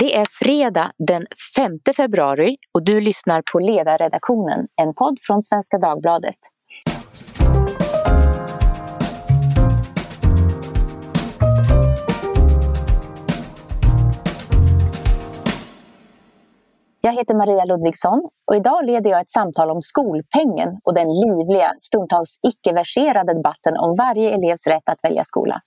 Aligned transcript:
Det 0.00 0.16
är 0.16 0.26
fredag 0.44 0.90
den 0.98 1.26
5 1.56 1.78
februari 1.96 2.56
och 2.74 2.84
du 2.84 3.00
lyssnar 3.00 3.42
på 3.52 3.58
Ledarredaktionen, 3.58 4.66
en 4.82 4.94
podd 4.94 5.18
från 5.26 5.42
Svenska 5.42 5.78
Dagbladet. 5.78 6.34
Jag 17.00 17.12
heter 17.12 17.34
Maria 17.34 17.64
Ludvigsson 17.64 18.28
och 18.46 18.56
idag 18.56 18.86
leder 18.86 19.10
jag 19.10 19.20
ett 19.20 19.30
samtal 19.30 19.70
om 19.70 19.82
skolpengen 19.82 20.80
och 20.84 20.94
den 20.94 21.08
livliga, 21.08 21.72
stundtals 21.80 22.38
icke-verserade 22.42 23.34
debatten 23.34 23.76
om 23.76 23.94
varje 23.98 24.34
elevs 24.34 24.66
rätt 24.66 24.88
att 24.88 25.04
välja 25.04 25.24
skola. 25.24 25.60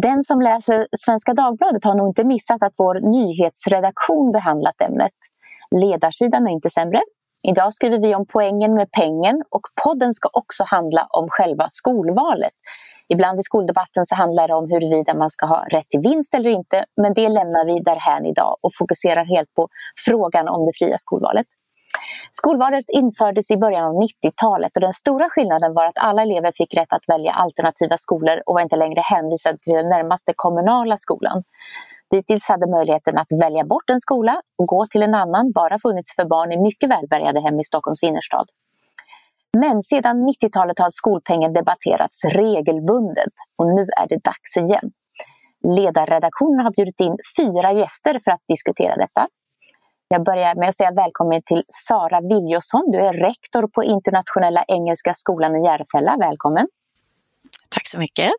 Den 0.00 0.22
som 0.22 0.40
läser 0.40 0.86
Svenska 0.98 1.34
Dagbladet 1.34 1.84
har 1.84 1.94
nog 1.94 2.08
inte 2.08 2.24
missat 2.24 2.62
att 2.62 2.74
vår 2.76 2.94
nyhetsredaktion 2.94 4.32
behandlat 4.32 4.80
ämnet. 4.80 5.12
Ledarsidan 5.70 6.46
är 6.46 6.50
inte 6.50 6.70
sämre. 6.70 7.00
Idag 7.48 7.74
skriver 7.74 7.98
vi 7.98 8.14
om 8.14 8.26
poängen 8.32 8.74
med 8.74 8.90
pengen 8.90 9.42
och 9.50 9.60
podden 9.84 10.14
ska 10.14 10.28
också 10.32 10.64
handla 10.66 11.06
om 11.10 11.28
själva 11.30 11.66
skolvalet. 11.68 12.52
Ibland 13.08 13.40
i 13.40 13.42
skoldebatten 13.42 14.06
så 14.06 14.14
handlar 14.14 14.48
det 14.48 14.54
om 14.54 14.70
huruvida 14.70 15.14
man 15.14 15.30
ska 15.30 15.46
ha 15.46 15.64
rätt 15.70 15.88
till 15.88 16.00
vinst 16.00 16.34
eller 16.34 16.50
inte, 16.50 16.84
men 17.02 17.14
det 17.14 17.28
lämnar 17.28 17.64
vi 17.64 17.80
därhän 17.80 18.26
idag 18.26 18.56
och 18.60 18.70
fokuserar 18.78 19.24
helt 19.24 19.54
på 19.54 19.68
frågan 20.06 20.48
om 20.48 20.66
det 20.66 20.72
fria 20.78 20.98
skolvalet. 20.98 21.46
Skolvalet 22.30 22.84
infördes 22.88 23.50
i 23.50 23.56
början 23.56 23.84
av 23.84 23.94
90-talet 23.94 24.76
och 24.76 24.80
den 24.80 24.92
stora 24.92 25.28
skillnaden 25.30 25.74
var 25.74 25.86
att 25.86 25.98
alla 25.98 26.22
elever 26.22 26.52
fick 26.54 26.74
rätt 26.74 26.92
att 26.92 27.08
välja 27.08 27.32
alternativa 27.32 27.96
skolor 27.96 28.42
och 28.46 28.54
var 28.54 28.60
inte 28.60 28.76
längre 28.76 29.00
hänvisade 29.00 29.58
till 29.58 29.74
den 29.74 29.88
närmaste 29.88 30.32
kommunala 30.36 30.96
skolan. 30.96 31.42
Dittills 32.10 32.48
hade 32.48 32.70
möjligheten 32.70 33.18
att 33.18 33.32
välja 33.42 33.64
bort 33.64 33.90
en 33.90 34.00
skola 34.00 34.42
och 34.58 34.66
gå 34.66 34.86
till 34.86 35.02
en 35.02 35.14
annan 35.14 35.52
bara 35.52 35.78
funnits 35.78 36.14
för 36.16 36.24
barn 36.24 36.52
i 36.52 36.58
mycket 36.58 36.90
välbärgade 36.90 37.40
hem 37.40 37.60
i 37.60 37.64
Stockholms 37.64 38.02
innerstad. 38.02 38.46
Men 39.58 39.82
sedan 39.82 40.28
90-talet 40.28 40.78
har 40.78 40.90
skolpengen 40.90 41.52
debatterats 41.52 42.24
regelbundet 42.24 43.34
och 43.58 43.66
nu 43.66 43.82
är 43.82 44.08
det 44.08 44.24
dags 44.24 44.56
igen. 44.56 44.90
Ledarredaktionen 45.76 46.64
har 46.64 46.72
bjudit 46.76 47.00
in 47.00 47.16
fyra 47.38 47.72
gäster 47.72 48.20
för 48.24 48.30
att 48.30 48.42
diskutera 48.48 48.96
detta. 48.96 49.28
Jag 50.12 50.24
börjar 50.24 50.54
med 50.54 50.68
att 50.68 50.74
säga 50.74 50.92
välkommen 50.92 51.42
till 51.42 51.62
Sara 51.68 52.20
Viljosson. 52.20 52.90
Du 52.90 52.98
är 52.98 53.12
rektor 53.12 53.66
på 53.66 53.84
Internationella 53.84 54.64
Engelska 54.68 55.14
Skolan 55.14 55.56
i 55.56 55.64
Järfälla. 55.64 56.16
Välkommen! 56.20 56.68
Tack 57.68 57.86
så 57.86 57.98
mycket! 57.98 58.30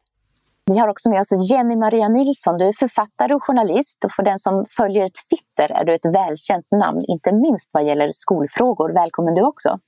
Vi 0.65 0.77
har 0.77 0.88
också 0.88 1.09
med 1.09 1.21
oss 1.21 1.52
Jenny 1.52 1.75
Maria 1.75 2.09
Nilsson. 2.09 2.57
Du 2.57 2.67
är 2.67 2.73
författare 2.80 3.33
och 3.33 3.43
journalist 3.43 4.05
och 4.05 4.11
för 4.11 4.23
den 4.23 4.39
som 4.39 4.65
följer 4.69 5.07
Twitter 5.30 5.71
är 5.71 5.83
du 5.85 5.93
ett 5.93 6.05
välkänt 6.05 6.71
namn, 6.71 7.02
inte 7.07 7.31
minst 7.31 7.69
vad 7.73 7.83
gäller 7.85 8.11
skolfrågor. 8.11 8.93
Välkommen 8.93 9.35
du 9.35 9.41
också! 9.41 9.80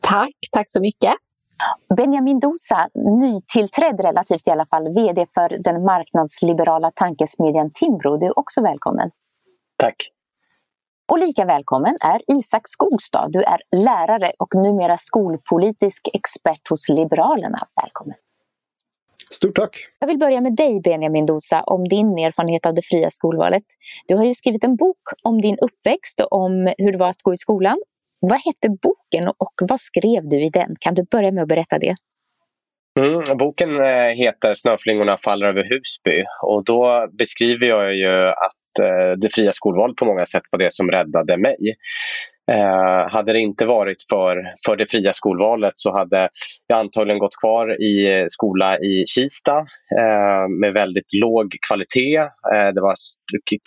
Tack, 0.00 0.34
tack 0.52 0.70
så 0.70 0.80
mycket! 0.80 1.14
Benjamin 1.96 2.40
Dosa, 2.40 2.88
nytillträdd 3.20 4.00
relativt 4.00 4.48
i 4.48 4.50
alla 4.50 4.66
fall, 4.66 4.84
VD 4.96 5.26
för 5.34 5.62
den 5.64 5.84
marknadsliberala 5.84 6.90
tankesmedjan 6.90 7.70
Timbro. 7.70 8.16
Du 8.16 8.26
är 8.26 8.38
också 8.38 8.62
välkommen! 8.62 9.10
Tack! 9.76 10.15
Och 11.12 11.18
lika 11.18 11.44
välkommen 11.44 11.96
är 12.04 12.38
Isak 12.38 12.62
Skogstad. 12.68 13.28
Du 13.28 13.42
är 13.42 13.60
lärare 13.84 14.30
och 14.38 14.54
numera 14.54 14.96
skolpolitisk 14.96 16.08
expert 16.12 16.68
hos 16.68 16.88
Liberalerna. 16.88 17.66
Välkommen! 17.82 18.16
Stort 19.30 19.56
tack! 19.56 19.76
Jag 20.00 20.06
vill 20.06 20.18
börja 20.18 20.40
med 20.40 20.56
dig 20.56 20.80
Benjamin 20.84 21.26
Dosa 21.26 21.62
om 21.62 21.88
din 21.88 22.18
erfarenhet 22.18 22.66
av 22.66 22.74
det 22.74 22.82
fria 22.82 23.10
skolvalet. 23.10 23.62
Du 24.08 24.16
har 24.16 24.24
ju 24.24 24.34
skrivit 24.34 24.64
en 24.64 24.76
bok 24.76 25.02
om 25.22 25.40
din 25.40 25.58
uppväxt 25.58 26.20
och 26.20 26.32
om 26.32 26.74
hur 26.78 26.92
det 26.92 26.98
var 26.98 27.08
att 27.08 27.22
gå 27.22 27.34
i 27.34 27.36
skolan. 27.36 27.76
Vad 28.20 28.38
hette 28.38 28.68
boken 28.82 29.28
och 29.28 29.54
vad 29.68 29.80
skrev 29.80 30.28
du 30.28 30.44
i 30.44 30.48
den? 30.48 30.74
Kan 30.80 30.94
du 30.94 31.04
börja 31.10 31.32
med 31.32 31.42
att 31.42 31.48
berätta 31.48 31.78
det? 31.78 31.96
Mm, 33.00 33.38
boken 33.38 33.80
eh, 33.80 34.12
heter 34.16 34.54
Snöflingorna 34.54 35.16
faller 35.16 35.46
över 35.46 35.64
Husby 35.64 36.24
och 36.42 36.64
då 36.64 37.08
beskriver 37.18 37.66
jag 37.66 37.94
ju 37.94 38.28
att 38.28 38.65
Eh, 38.78 39.12
det 39.16 39.34
fria 39.34 39.52
skolvalet 39.52 39.96
på 39.96 40.04
många 40.04 40.26
sätt 40.26 40.42
var 40.50 40.58
det 40.58 40.72
som 40.72 40.90
räddade 40.90 41.36
mig. 41.36 41.56
Eh, 42.52 43.12
hade 43.12 43.32
det 43.32 43.38
inte 43.38 43.66
varit 43.66 44.02
för, 44.10 44.54
för 44.66 44.76
det 44.76 44.90
fria 44.90 45.12
skolvalet 45.12 45.72
så 45.76 45.92
hade 45.92 46.28
jag 46.66 46.78
antagligen 46.78 47.18
gått 47.18 47.40
kvar 47.40 47.82
i 47.82 48.26
skola 48.28 48.78
i 48.78 49.04
Kista 49.06 49.58
eh, 49.98 50.48
med 50.60 50.72
väldigt 50.72 51.12
låg 51.12 51.56
kvalitet. 51.68 52.18
Eh, 52.54 52.68
det 52.74 52.80
var 52.80 52.94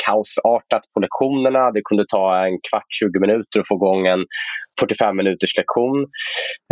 kaosartat 0.06 0.84
på 0.94 1.00
lektionerna. 1.00 1.72
Det 1.72 1.82
kunde 1.84 2.06
ta 2.08 2.46
en 2.46 2.58
kvart, 2.70 2.90
20 3.00 3.20
minuter 3.20 3.60
att 3.60 3.68
få 3.68 3.76
igång 3.76 4.08
en 4.08 4.26
45 4.80 5.18
minuters 5.18 5.58
lektion. 5.58 5.98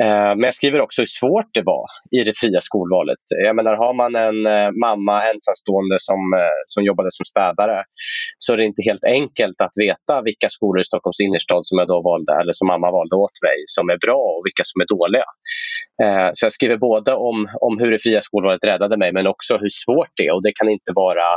Eh, 0.01 0.31
men 0.37 0.43
jag 0.49 0.55
skriver 0.55 0.81
också 0.81 1.01
hur 1.01 1.11
svårt 1.21 1.49
det 1.53 1.63
var 1.73 1.85
i 2.17 2.23
det 2.23 2.37
fria 2.37 2.61
skolvalet. 2.61 3.23
Jag 3.45 3.55
menar, 3.55 3.75
har 3.75 3.93
man 3.93 4.15
en 4.15 4.39
eh, 4.45 4.71
mamma 4.85 5.15
ensamstående 5.31 5.97
som, 5.99 6.21
eh, 6.41 6.59
som 6.65 6.83
jobbade 6.83 7.09
som 7.11 7.25
städare 7.25 7.83
så 8.37 8.53
är 8.53 8.57
det 8.57 8.65
inte 8.71 8.83
helt 8.89 9.03
enkelt 9.03 9.61
att 9.61 9.75
veta 9.85 10.21
vilka 10.21 10.49
skolor 10.49 10.81
i 10.81 10.85
Stockholms 10.85 11.19
innerstad 11.19 11.65
som 11.65 11.77
jag 11.77 11.87
då 11.87 12.01
valde, 12.01 12.33
eller 12.41 12.53
som 12.53 12.67
mamma 12.67 12.91
valde 12.91 13.15
åt 13.15 13.37
mig, 13.47 13.57
som 13.65 13.89
är 13.89 13.97
bra 14.05 14.21
och 14.35 14.43
vilka 14.47 14.63
som 14.65 14.81
är 14.81 14.87
dåliga. 14.95 15.29
Så 16.33 16.45
jag 16.45 16.53
skriver 16.53 16.77
både 16.77 17.13
om, 17.13 17.37
om 17.61 17.77
hur 17.79 17.91
det 17.91 17.99
fria 17.99 18.21
skolvalet 18.21 18.63
räddade 18.63 18.97
mig 18.97 19.13
men 19.13 19.27
också 19.27 19.57
hur 19.57 19.69
svårt 19.85 20.13
det 20.17 20.27
är 20.27 20.33
och 20.35 20.43
det 20.43 20.51
kan 20.55 20.69
inte 20.69 20.91
vara 20.95 21.27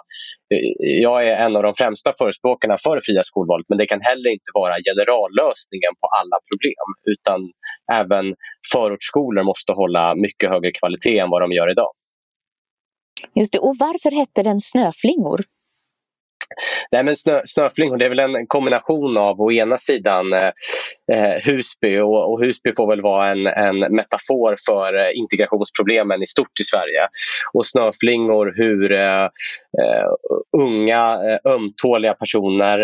jag 1.06 1.26
är 1.26 1.39
en 1.44 1.56
av 1.56 1.62
de 1.62 1.74
främsta 1.74 2.10
förespråkarna 2.18 2.76
för 2.84 2.96
det 2.96 3.02
fria 3.08 3.22
skolvalet 3.22 3.66
men 3.68 3.78
det 3.78 3.86
kan 3.86 4.00
heller 4.00 4.30
inte 4.36 4.50
vara 4.54 4.74
generallösningen 4.88 5.92
på 6.00 6.06
alla 6.20 6.36
problem 6.50 6.86
utan 7.12 7.38
även 8.00 8.24
förortsskolor 8.72 9.42
måste 9.42 9.72
hålla 9.72 10.14
mycket 10.14 10.50
högre 10.52 10.72
kvalitet 10.78 11.18
än 11.18 11.30
vad 11.30 11.42
de 11.42 11.52
gör 11.52 11.70
idag. 11.70 11.92
Just 13.34 13.52
det. 13.52 13.58
Och 13.58 13.74
varför 13.80 14.10
hette 14.20 14.42
den 14.42 14.60
Snöflingor? 14.60 15.40
Nej, 16.92 17.04
men 17.04 17.16
snö, 17.16 17.40
snöflingor 17.44 17.96
det 17.96 18.04
är 18.04 18.08
väl 18.08 18.18
en 18.18 18.46
kombination 18.46 19.16
av 19.16 19.40
å 19.40 19.52
ena 19.52 19.76
sidan 19.76 20.32
eh, 20.32 20.50
eh, 21.12 21.36
Husby 21.44 21.98
och, 21.98 22.32
och, 22.32 22.44
Husby 22.44 22.72
får 22.76 22.88
väl 22.90 23.02
vara 23.02 23.30
en, 23.30 23.46
en 23.46 23.78
metafor 23.78 24.56
för 24.66 24.94
eh, 24.94 25.18
integrationsproblemen 25.18 26.22
i 26.22 26.26
stort 26.26 26.60
i 26.60 26.64
Sverige. 26.64 27.08
Och 27.52 27.66
snöflingor 27.66 28.54
hur 28.56 28.92
eh, 28.92 29.24
eh 29.82 30.10
unga 30.62 31.18
ömtåliga 31.48 32.14
personer, 32.14 32.78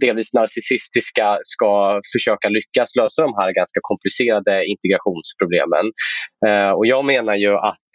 delvis 0.00 0.34
narcissistiska, 0.34 1.38
ska 1.42 2.00
försöka 2.14 2.48
lyckas 2.48 2.96
lösa 2.96 3.22
de 3.22 3.34
här 3.38 3.52
ganska 3.52 3.80
komplicerade 3.82 4.66
integrationsproblemen. 4.66 5.86
och 6.76 6.86
jag 6.86 7.04
menar 7.04 7.34
ju 7.34 7.52
att 7.56 7.92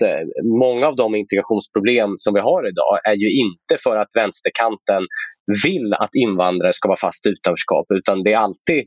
många 0.63 0.87
av 0.87 0.95
de 0.95 1.15
integrationsproblem 1.15 2.09
som 2.17 2.33
vi 2.33 2.39
har 2.39 2.67
idag 2.67 2.93
är 3.03 3.15
ju 3.15 3.29
inte 3.43 3.83
för 3.83 3.97
att 3.97 4.09
vänsterkanten 4.13 4.90
staten 4.91 5.07
vill 5.63 5.93
att 5.93 6.15
invandrare 6.15 6.73
ska 6.73 6.87
vara 6.87 6.97
fast 6.97 7.25
utanförskap 7.25 7.85
utan 7.99 8.23
det 8.23 8.33
är 8.33 8.37
alltid 8.37 8.81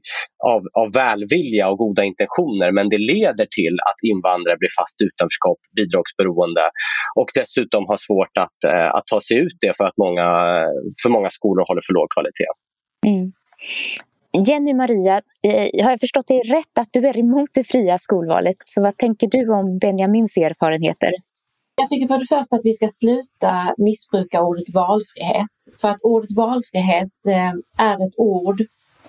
av, 0.44 0.62
av 0.82 0.92
välvilja 0.92 1.68
och 1.70 1.78
goda 1.78 2.04
intentioner 2.04 2.72
men 2.72 2.88
det 2.88 2.98
leder 2.98 3.46
till 3.58 3.76
att 3.88 3.98
invandrare 4.12 4.56
blir 4.56 4.72
fast 4.80 4.96
utanförskap, 5.06 5.58
bidragsberoende 5.76 6.64
och 7.20 7.30
dessutom 7.34 7.82
har 7.90 7.98
svårt 8.08 8.34
att, 8.44 8.58
eh, 8.70 8.88
att 8.96 9.06
ta 9.06 9.20
sig 9.20 9.36
ut 9.36 9.56
det 9.60 9.76
för 9.76 9.84
att 9.84 9.96
många, 9.96 10.26
för 11.02 11.08
många 11.16 11.30
skolor 11.30 11.64
håller 11.68 11.82
för 11.86 11.94
låg 11.98 12.08
kvalitet. 12.14 12.50
Mm. 13.06 13.26
Jenny 14.46 14.74
Maria, 14.74 15.16
eh, 15.48 15.84
har 15.84 15.90
jag 15.90 16.00
förstått 16.00 16.28
dig 16.28 16.40
rätt 16.56 16.74
att 16.80 16.88
du 16.92 17.00
är 17.10 17.16
emot 17.24 17.50
det 17.54 17.64
fria 17.64 17.98
skolvalet? 17.98 18.56
Så 18.64 18.82
vad 18.82 18.96
tänker 18.96 19.28
du 19.36 19.52
om 19.52 19.78
Benjamins 19.78 20.36
erfarenheter? 20.36 21.12
Jag 21.76 21.88
tycker 21.88 22.06
för 22.06 22.18
det 22.18 22.26
första 22.26 22.56
att 22.56 22.64
vi 22.64 22.74
ska 22.74 22.88
sluta 22.88 23.74
missbruka 23.78 24.42
ordet 24.42 24.74
valfrihet. 24.74 25.50
För 25.80 25.88
att 25.88 26.02
ordet 26.02 26.36
valfrihet 26.36 27.26
eh, 27.28 27.84
är 27.86 28.08
ett 28.08 28.14
ord 28.16 28.60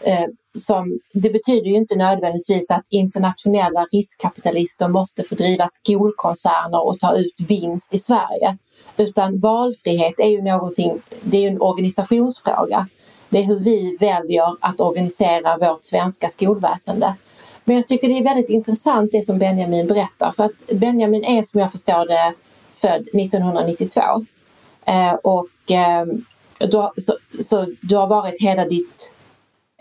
eh, 0.01 0.25
som, 0.57 1.00
det 1.13 1.29
betyder 1.29 1.69
ju 1.69 1.75
inte 1.75 1.95
nödvändigtvis 1.95 2.71
att 2.71 2.83
internationella 2.89 3.85
riskkapitalister 3.91 4.88
måste 4.88 5.23
få 5.23 5.35
driva 5.35 5.67
skolkoncerner 5.67 6.88
och 6.88 7.00
ta 7.00 7.15
ut 7.15 7.35
vinst 7.47 7.94
i 7.94 8.00
Sverige. 8.00 8.57
Utan 8.97 9.39
valfrihet 9.39 10.19
är 10.19 10.29
ju 10.29 10.41
någonting, 10.41 11.01
det 11.21 11.38
är 11.38 11.41
ju 11.41 11.47
en 11.47 11.62
organisationsfråga. 11.62 12.88
Det 13.29 13.39
är 13.39 13.44
hur 13.44 13.59
vi 13.59 13.97
väljer 14.00 14.56
att 14.59 14.79
organisera 14.79 15.57
vårt 15.57 15.83
svenska 15.83 16.29
skolväsende. 16.29 17.15
Men 17.63 17.75
jag 17.75 17.88
tycker 17.88 18.07
det 18.07 18.17
är 18.17 18.23
väldigt 18.23 18.50
intressant 18.50 19.12
det 19.12 19.25
som 19.25 19.38
Benjamin 19.38 19.88
berättar 19.88 20.31
för 20.31 20.44
att 20.44 20.67
Benjamin 20.73 21.23
är 21.23 21.44
som 21.44 21.59
jag 21.59 21.71
förstår 21.71 22.06
det 22.07 22.33
född 22.75 23.01
1992. 23.01 24.01
Eh, 24.86 25.13
och 25.13 25.72
eh, 25.72 26.06
du, 26.60 27.01
så, 27.01 27.18
så, 27.44 27.66
du 27.81 27.95
har 27.95 28.07
varit 28.07 28.42
hela 28.42 28.66
ditt, 28.66 29.13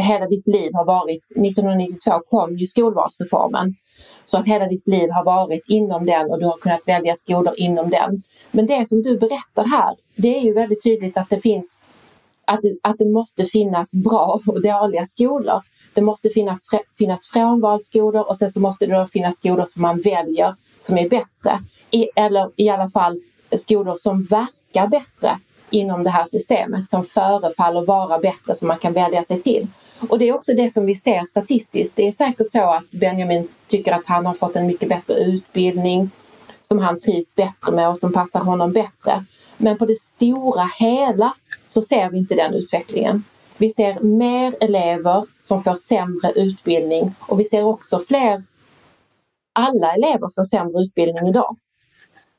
hela 0.03 0.27
ditt 0.27 0.47
liv 0.47 0.71
har 0.75 0.85
varit, 0.85 1.25
1992 1.25 2.21
kom 2.27 2.57
ju 2.57 2.67
skolvalsreformen. 2.67 3.75
Så 4.25 4.39
att 4.39 4.47
hela 4.47 4.67
ditt 4.67 4.89
liv 4.89 5.11
har 5.11 5.25
varit 5.25 5.65
inom 5.69 6.07
den 6.07 6.31
och 6.31 6.41
du 6.41 6.47
har 6.47 6.57
kunnat 6.57 6.83
välja 6.87 7.15
skolor 7.15 7.55
inom 7.57 7.91
den. 7.91 8.23
Men 8.51 8.67
det 8.67 8.89
som 8.89 9.03
du 9.03 9.19
berättar 9.19 9.65
här, 9.65 9.97
det 10.17 10.39
är 10.39 10.43
ju 10.43 10.53
väldigt 10.53 10.83
tydligt 10.83 11.17
att 11.17 11.31
det 11.31 11.41
finns 11.41 11.81
att 12.47 12.63
det, 12.63 12.77
att 12.83 12.99
det 12.99 13.11
måste 13.11 13.47
finnas 13.47 13.95
bra 13.95 14.41
och 14.47 14.63
dåliga 14.63 15.07
skolor. 15.07 15.63
Det 15.95 16.03
måste 16.03 16.31
finnas, 16.31 16.61
finnas 16.99 17.27
frånvalsskolor 17.27 18.29
och 18.29 18.37
sen 18.37 18.51
så 18.51 18.61
måste 18.61 18.87
det 18.87 19.07
finnas 19.07 19.37
skolor 19.37 19.65
som 19.65 19.83
man 19.83 20.01
väljer 20.01 20.55
som 20.79 20.99
är 20.99 21.09
bättre. 21.09 21.61
I, 21.95 22.09
eller 22.17 22.51
i 22.57 22.69
alla 22.69 22.89
fall 22.89 23.21
skolor 23.57 23.97
som 23.97 24.25
verkar 24.25 24.87
bättre 24.87 25.39
inom 25.71 26.05
det 26.05 26.11
här 26.11 26.27
systemet, 26.27 26.91
som 26.91 27.05
förefaller 27.05 27.85
vara 27.85 28.19
bättre 28.19 28.55
som 28.55 28.69
man 28.69 28.79
kan 28.79 28.93
välja 28.93 29.25
sig 29.25 29.43
till. 29.43 29.67
Och 30.09 30.19
det 30.19 30.29
är 30.29 30.35
också 30.35 30.53
det 30.55 30.71
som 30.71 30.87
vi 30.87 30.95
ser 30.95 31.25
statistiskt. 31.25 31.97
Det 31.97 32.07
är 32.07 32.13
säkert 32.13 32.53
så 32.53 32.71
att 32.71 32.91
Benjamin 32.91 33.49
tycker 33.69 33.93
att 33.93 34.07
han 34.07 34.27
har 34.27 34.35
fått 34.35 34.57
en 34.57 34.67
mycket 34.67 34.89
bättre 34.89 35.15
utbildning 35.15 36.11
som 36.63 36.79
han 36.79 37.01
trivs 37.01 37.35
bättre 37.35 37.73
med 37.73 37.89
och 37.89 37.99
som 37.99 38.13
passar 38.13 38.41
honom 38.41 38.73
bättre. 38.73 39.25
Men 39.57 39.79
på 39.79 39.87
det 39.87 39.99
stora 39.99 40.71
hela 40.79 41.35
så 41.69 41.83
ser 41.83 42.11
vi 42.11 42.19
inte 42.19 42.35
den 42.35 42.55
utvecklingen. 42.55 43.25
Vi 43.57 43.71
ser 43.71 44.01
mer 44.01 44.55
elever 44.61 45.27
som 45.43 45.63
får 45.63 45.75
sämre 45.75 46.33
utbildning 46.33 47.15
och 47.21 47.41
vi 47.41 47.45
ser 47.45 47.63
också 47.63 47.99
fler 47.99 48.43
alla 49.53 49.95
elever 49.95 50.29
får 50.35 50.45
sämre 50.45 50.83
utbildning 50.83 51.29
idag. 51.29 51.57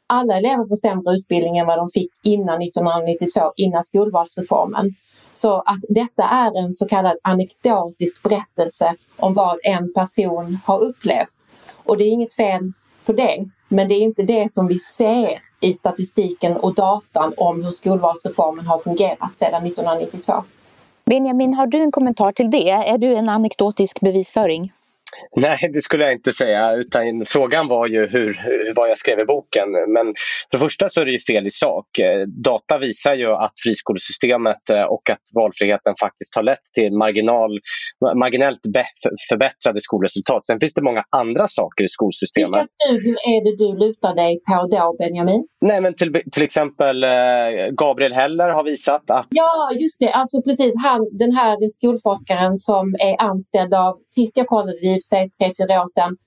Alla 0.08 0.38
elever 0.38 0.68
får 0.70 0.76
sämre 0.76 1.16
utbildning 1.16 1.58
än 1.58 1.68
vad 1.68 1.78
de 1.78 1.90
fick 1.90 2.12
innan 2.24 2.62
1992, 2.62 3.54
innan 3.56 3.84
skolvalsreformen. 3.84 4.96
Så 5.34 5.56
att 5.56 5.80
detta 5.90 6.24
är 6.24 6.64
en 6.64 6.76
så 6.76 6.88
kallad 6.88 7.18
anekdotisk 7.22 8.24
berättelse 8.24 8.96
om 9.18 9.34
vad 9.34 9.58
en 9.64 9.94
person 9.94 10.60
har 10.66 10.80
upplevt. 10.84 11.48
Och 11.84 11.98
det 11.98 12.04
är 12.04 12.10
inget 12.10 12.34
fel 12.34 12.72
på 13.06 13.14
det, 13.14 13.46
men 13.68 13.88
det 13.88 13.96
är 13.96 14.02
inte 14.02 14.24
det 14.24 14.52
som 14.52 14.68
vi 14.68 14.80
ser 14.80 15.40
i 15.62 15.74
statistiken 15.74 16.58
och 16.58 16.74
datan 16.74 17.34
om 17.38 17.64
hur 17.64 17.72
skolvalsreformen 17.72 18.66
har 18.66 18.80
fungerat 18.80 19.38
sedan 19.38 19.66
1992. 19.66 20.34
Benjamin, 21.06 21.54
har 21.54 21.68
du 21.68 21.82
en 21.82 21.92
kommentar 21.92 22.32
till 22.32 22.52
det? 22.52 22.70
Är 22.70 22.98
du 22.98 23.16
en 23.16 23.30
anekdotisk 23.30 24.00
bevisföring? 24.00 24.72
Nej, 25.36 25.70
det 25.74 25.82
skulle 25.82 26.04
jag 26.04 26.14
inte 26.14 26.34
säga. 26.34 26.76
Utan 26.76 27.26
frågan 27.26 27.68
var 27.68 27.88
ju 27.88 28.08
hur, 28.08 28.40
vad 28.76 28.90
jag 28.90 28.98
skrev 28.98 29.20
i 29.20 29.26
boken. 29.26 29.72
Men 29.72 30.06
för 30.52 30.58
det 30.58 30.60
första 30.60 30.90
så 30.90 31.02
är 31.02 31.06
det 31.06 31.12
ju 31.12 31.20
fel 31.20 31.48
i 31.48 31.52
sak. 31.52 31.88
Data 32.44 32.78
visar 32.78 33.16
ju 33.16 33.32
att 33.32 33.54
friskolesystemet 33.64 34.70
eh, 34.70 34.84
och 34.84 35.10
att 35.10 35.22
valfriheten 35.34 35.94
faktiskt 36.00 36.36
har 36.36 36.44
lett 36.44 36.66
till 36.74 36.94
marginal, 36.98 37.60
marginellt 38.16 38.60
förbättrade 39.30 39.82
skolresultat. 39.82 40.46
Sen 40.46 40.60
finns 40.60 40.74
det 40.74 40.82
många 40.82 41.04
andra 41.10 41.48
saker 41.48 41.84
i 41.84 41.90
skolsystemet. 41.90 42.52
Vilka 42.52 42.66
studier 42.66 43.18
är 43.34 43.40
det 43.46 43.56
du 43.64 43.88
lutar 43.88 44.16
dig 44.16 44.40
på 44.50 44.68
då, 44.68 44.96
Benjamin? 45.00 45.48
Nej, 45.62 45.82
men 45.82 45.96
till, 45.96 46.22
till 46.32 46.44
exempel 46.44 47.04
eh, 47.04 47.10
Gabriel 47.82 48.14
Heller 48.14 48.50
har 48.50 48.64
visat 48.64 49.10
att... 49.10 49.28
Ja, 49.30 49.70
just 49.82 50.00
det. 50.00 50.12
Alltså 50.12 50.42
precis. 50.42 50.74
Han, 50.84 51.00
den 51.12 51.32
här 51.32 51.70
skolforskaren 51.70 52.58
som 52.58 52.96
är 53.00 53.16
anställd 53.30 53.74
av, 53.74 53.94
sist 54.06 54.38
jag 54.38 54.48
kollade 54.48 54.78
det 54.96 55.06
sig 55.06 55.30
tre, 55.30 55.52
fyra 55.58 55.82
år 55.82 55.88
sedan 55.88 56.18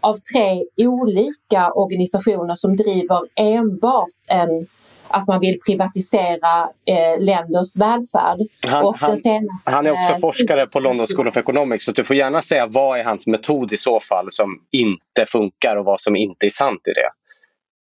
av 0.00 0.16
tre 0.34 0.64
olika 0.76 1.72
organisationer 1.72 2.54
som 2.54 2.76
driver 2.76 3.20
enbart 3.36 4.16
en 4.28 4.66
att 5.10 5.26
man 5.26 5.40
vill 5.40 5.58
privatisera 5.66 6.62
eh, 6.84 7.20
länders 7.20 7.76
välfärd. 7.76 8.38
Han, 8.66 8.94
han, 8.98 9.18
senaste, 9.18 9.70
han 9.70 9.86
är 9.86 9.90
också 9.90 10.14
forskare 10.20 10.66
på 10.66 10.80
London 10.80 11.06
School 11.06 11.28
of 11.28 11.36
Economics 11.36 11.84
så 11.84 11.92
du 11.92 12.04
får 12.04 12.16
gärna 12.16 12.42
säga 12.42 12.66
vad 12.66 13.00
är 13.00 13.04
hans 13.04 13.26
metod 13.26 13.72
i 13.72 13.76
så 13.76 14.00
fall 14.00 14.26
som 14.30 14.60
inte 14.70 15.26
funkar 15.26 15.76
och 15.76 15.84
vad 15.84 16.00
som 16.00 16.16
inte 16.16 16.46
är 16.46 16.50
sant 16.50 16.80
i 16.86 16.92
det. 16.92 17.10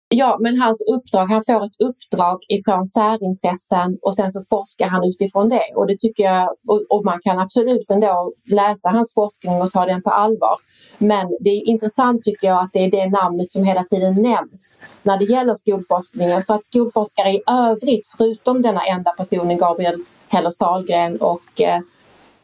Ja, 0.10 0.38
men 0.40 0.62
hans 0.62 0.84
uppdrag, 0.96 1.26
han 1.26 1.44
får 1.44 1.66
ett 1.66 1.82
uppdrag 1.84 2.40
ifrån 2.50 2.86
särintressen 2.86 3.98
och 4.02 4.16
sen 4.16 4.32
så 4.32 4.44
forskar 4.50 4.88
han 4.88 5.04
utifrån 5.04 5.50
det. 5.50 5.74
Och 5.76 5.88
det 5.88 5.98
tycker 6.00 6.24
jag, 6.24 6.50
och, 6.68 6.82
och, 6.90 7.06
man 7.06 7.20
kan 7.24 7.40
absolut 7.40 7.92
ändå 7.92 8.34
läsa 8.52 8.90
hans 8.90 9.14
forskning 9.14 9.62
och 9.62 9.72
ta 9.72 9.86
den 9.86 10.04
på 10.04 10.10
allvar. 10.10 10.56
Men 10.98 11.28
det 11.40 11.50
är 11.50 11.70
intressant 11.70 12.24
tycker 12.24 12.48
jag 12.48 12.60
att 12.64 12.74
det 12.74 12.80
är 12.80 12.92
det 12.92 13.10
namnet 13.10 13.52
som 13.52 13.64
hela 13.64 13.84
tiden 13.84 14.22
nämns 14.22 14.80
när 15.04 15.18
det 15.18 15.26
gäller 15.26 15.56
skolforskningen. 15.56 16.44
För 16.44 16.54
att 16.54 16.66
skolforskare 16.66 17.32
i 17.32 17.42
övrigt, 17.48 18.08
förutom 18.18 18.62
denna 18.62 18.82
enda 18.82 19.12
personen, 19.12 19.58
Gabriel 19.58 20.04
Heller 20.28 20.52
Sahlgren 20.52 21.18
och, 21.22 21.62
eh, 21.62 21.80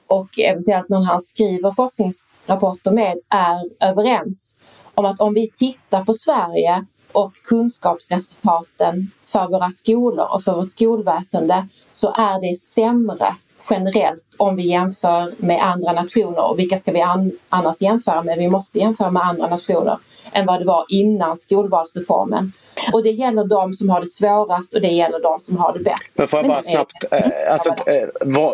och 0.07 0.39
eventuellt 0.39 0.89
någon 0.89 1.03
han 1.03 1.21
skriver 1.21 1.71
forskningsrapporter 1.71 2.91
med, 2.91 3.17
är 3.29 3.89
överens 3.89 4.55
om 4.95 5.05
att 5.05 5.19
om 5.21 5.33
vi 5.33 5.51
tittar 5.51 6.05
på 6.05 6.13
Sverige 6.13 6.85
och 7.13 7.33
kunskapsresultaten 7.43 9.11
för 9.25 9.47
våra 9.47 9.71
skolor 9.71 10.27
och 10.31 10.43
för 10.43 10.55
vårt 10.55 10.71
skolväsende 10.71 11.67
så 11.91 12.13
är 12.13 12.41
det 12.41 12.55
sämre 12.55 13.35
generellt 13.69 14.25
om 14.37 14.55
vi 14.55 14.67
jämför 14.67 15.31
med 15.37 15.63
andra 15.63 15.91
nationer. 15.93 16.49
Och 16.51 16.59
vilka 16.59 16.77
ska 16.77 16.91
vi 16.91 17.01
an 17.01 17.31
annars 17.49 17.81
jämföra 17.81 18.23
med? 18.23 18.37
Vi 18.37 18.49
måste 18.49 18.79
jämföra 18.79 19.11
med 19.11 19.23
andra 19.23 19.47
nationer 19.47 19.97
än 20.33 20.45
vad 20.45 20.59
det 20.59 20.65
var 20.65 20.85
innan 20.89 21.37
skolvalsreformen. 21.37 22.51
Och 22.93 23.03
det 23.03 23.09
gäller 23.09 23.45
de 23.45 23.73
som 23.73 23.89
har 23.89 24.01
det 24.01 24.07
svårast 24.07 24.73
och 24.73 24.81
det 24.81 24.87
gäller 24.87 25.19
de 25.19 25.39
som 25.39 25.57
har 25.57 25.73
det 25.73 25.79
bäst. 25.79 26.17
Men 26.17 26.27
får 26.27 26.39
jag 26.39 26.47
bara 26.47 26.63
snabbt, 26.63 27.05
eh, 27.11 27.21
mm. 27.21 27.31
alltså, 27.51 27.69
eh, 27.69 28.07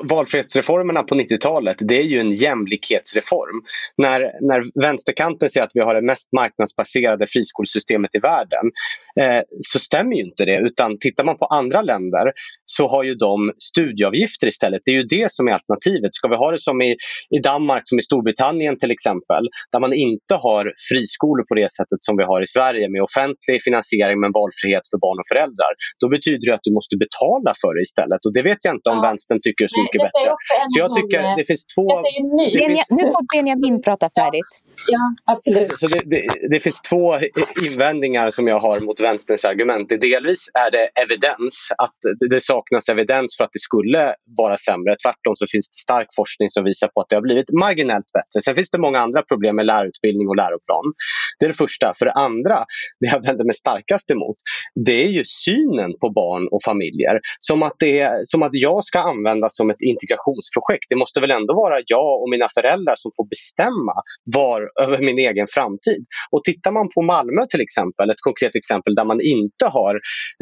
valfrihetsreformerna 0.03 1.03
på 1.03 1.15
90-talet 1.15 1.77
det 1.79 1.99
är 1.99 2.03
ju 2.03 2.19
en 2.19 2.35
jämlikhetsreform. 2.35 3.63
När, 3.97 4.19
när 4.41 4.81
vänsterkanten 4.81 5.49
säger 5.49 5.65
att 5.65 5.71
vi 5.73 5.79
har 5.79 5.95
det 5.95 6.01
mest 6.01 6.33
marknadsbaserade 6.33 7.27
friskolesystemet 7.27 8.15
i 8.15 8.19
världen 8.19 8.71
eh, 9.19 9.41
så 9.61 9.79
stämmer 9.79 10.15
ju 10.15 10.21
inte 10.21 10.45
det 10.45 10.57
utan 10.57 10.99
tittar 10.99 11.23
man 11.23 11.37
på 11.37 11.45
andra 11.45 11.81
länder 11.81 12.31
så 12.65 12.87
har 12.87 13.03
ju 13.03 13.15
de 13.15 13.51
studieavgifter 13.59 14.47
istället. 14.47 14.81
Det 14.85 14.91
är 14.91 14.95
ju 14.95 15.03
det 15.03 15.31
som 15.31 15.47
är 15.47 15.51
alternativet. 15.51 16.15
Ska 16.15 16.27
vi 16.27 16.35
ha 16.35 16.51
det 16.51 16.59
som 16.59 16.81
i, 16.81 16.95
i 17.29 17.39
Danmark, 17.43 17.81
som 17.85 17.99
i 17.99 18.01
Storbritannien 18.01 18.77
till 18.77 18.91
exempel 18.91 19.47
där 19.71 19.79
man 19.79 19.93
inte 19.93 20.35
har 20.35 20.73
friskolor 20.89 21.43
på 21.43 21.55
det 21.55 21.66
sättet 21.77 21.99
som 22.07 22.17
vi 22.19 22.23
har 22.31 22.39
i 22.47 22.49
Sverige 22.55 22.85
med 22.93 23.01
offentlig 23.09 23.57
finansiering 23.67 24.19
med 24.23 24.31
valfrihet 24.39 24.85
för 24.91 24.97
barn 25.05 25.17
och 25.21 25.27
föräldrar. 25.31 25.71
Då 26.01 26.07
betyder 26.15 26.43
det 26.47 26.55
att 26.57 26.67
du 26.69 26.73
måste 26.79 26.95
betala 27.05 27.51
för 27.61 27.71
det 27.75 27.81
istället 27.89 28.21
och 28.25 28.33
det 28.37 28.43
vet 28.49 28.61
jag 28.65 28.73
inte 28.77 28.89
om 28.93 28.99
ja. 29.01 29.07
vänstern 29.09 29.39
tycker 29.45 29.61
är 29.67 29.71
så 29.77 29.81
mycket 29.85 30.01
Nej, 30.01 30.07
bättre. 30.07 30.23
Så 30.71 30.75
jag 30.83 30.89
tycker 30.97 31.19
det 31.39 31.45
finns 31.51 31.63
två... 31.75 31.87
Det 32.55 32.63
finns... 32.67 32.89
Nu 32.99 33.03
får 33.13 33.23
Benjamin 33.33 33.77
prata 33.87 34.07
färdigt. 34.19 34.51
Ja, 34.91 35.33
absolut. 35.33 35.79
Så 35.79 35.87
det, 35.87 36.01
det, 36.05 36.21
det, 36.49 36.59
finns 36.59 36.81
två 36.81 37.03
invändningar 37.67 38.29
som 38.29 38.47
jag 38.47 38.59
har 38.59 38.85
mot 38.85 38.99
vänsterns 38.99 39.45
argument. 39.45 39.89
Delvis 39.89 40.43
är 40.65 40.71
det 40.71 40.85
evidens, 41.03 41.55
att 41.77 41.97
det 42.29 42.43
saknas 42.43 42.89
evidens 42.89 43.37
för 43.37 43.43
att 43.43 43.53
det 43.53 43.59
skulle 43.59 44.15
vara 44.37 44.57
sämre. 44.57 44.95
Tvärtom 45.03 45.35
så 45.35 45.45
finns 45.51 45.69
det 45.71 45.79
stark 45.87 46.07
forskning 46.15 46.49
som 46.49 46.63
visar 46.63 46.87
på 46.87 47.01
att 47.01 47.09
det 47.09 47.15
har 47.15 47.21
blivit 47.21 47.51
marginellt 47.51 48.11
bättre. 48.17 48.37
Sen 48.45 48.55
finns 48.55 48.71
det 48.71 48.79
många 48.87 48.99
andra 48.99 49.21
problem 49.21 49.55
med 49.55 49.65
lärarutbildning 49.65 50.27
och 50.27 50.35
läroplan. 50.35 50.85
Det 51.39 51.45
är 51.45 51.49
det 51.49 51.56
första. 51.57 51.93
För 51.99 52.05
det 52.05 52.11
andra, 52.11 52.57
det 52.99 53.07
jag 53.13 53.25
vänder 53.27 53.45
mig 53.45 53.55
starkast 53.55 54.11
emot, 54.11 54.37
det 54.85 55.03
är 55.05 55.11
ju 55.17 55.23
synen 55.25 55.91
på 56.01 56.09
barn 56.09 56.47
och 56.51 56.63
familjer. 56.65 57.19
Som 57.39 57.63
att, 57.63 57.75
det 57.79 58.09
som 58.23 58.43
att 58.43 58.53
jag 58.53 58.83
ska 58.83 58.99
användas 58.99 59.55
som 59.55 59.69
ett 59.69 59.81
integrationsprojekt. 59.91 60.85
Det 60.89 60.95
måste 60.95 61.21
väl 61.21 61.31
ändå 61.31 61.53
vara 61.53 61.77
jag 61.85 62.21
och 62.21 62.29
mina 62.29 62.47
föräldrar 62.57 62.95
som 62.95 63.11
får 63.17 63.27
bestämma 63.35 63.95
var, 64.23 64.61
över 64.83 64.97
min 65.07 65.19
egen 65.19 65.47
framtid. 65.55 66.01
Och 66.31 66.43
tittar 66.43 66.71
man 66.71 66.89
på 66.95 67.01
Malmö 67.01 67.41
till 67.49 67.61
exempel, 67.61 68.09
ett 68.09 68.21
konkret 68.29 68.55
exempel 68.55 68.95
där 68.95 69.05
man 69.05 69.19
inte 69.21 69.65
har, 69.65 69.95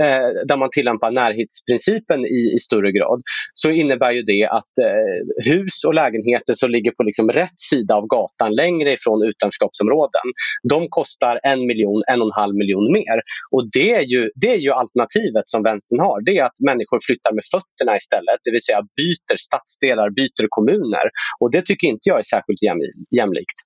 eh, 0.03 0.29
där 0.49 0.57
man 0.57 0.69
tillämpar 0.71 1.11
närhetsprincipen 1.11 2.19
i, 2.25 2.41
i 2.55 2.59
större 2.59 2.91
grad, 2.91 3.19
så 3.53 3.69
innebär 3.69 4.11
ju 4.11 4.21
det 4.21 4.43
att 4.59 4.73
eh, 4.87 5.51
hus 5.51 5.83
och 5.87 5.93
lägenheter 5.93 6.53
som 6.53 6.69
ligger 6.71 6.91
på 6.91 7.03
liksom 7.03 7.29
rätt 7.29 7.59
sida 7.71 7.95
av 7.95 8.07
gatan 8.07 8.55
längre 8.55 8.91
ifrån 8.93 9.23
utanförskapsområden, 9.29 10.27
de 10.69 10.89
kostar 11.05 11.39
en 11.43 11.65
miljon, 11.69 12.01
en 12.11 12.21
och 12.21 12.27
en 12.27 12.41
halv 12.41 12.55
miljon 12.61 12.85
mer. 12.97 13.17
Och 13.51 13.63
det 13.77 13.91
är, 13.99 14.05
ju, 14.13 14.31
det 14.35 14.51
är 14.53 14.61
ju 14.65 14.71
alternativet 14.71 15.45
som 15.45 15.63
vänstern 15.63 15.99
har. 15.99 16.17
Det 16.25 16.37
är 16.37 16.43
att 16.45 16.59
människor 16.69 16.99
flyttar 17.07 17.33
med 17.37 17.45
fötterna 17.53 17.97
istället, 18.01 18.39
det 18.43 18.51
vill 18.51 18.65
säga 18.69 18.81
byter 18.99 19.37
stadsdelar, 19.47 20.09
byter 20.09 20.45
kommuner. 20.49 21.05
Och 21.39 21.51
det 21.51 21.61
tycker 21.65 21.87
inte 21.87 22.09
jag 22.11 22.19
är 22.19 22.27
särskilt 22.35 22.61
jämlikt. 23.19 23.57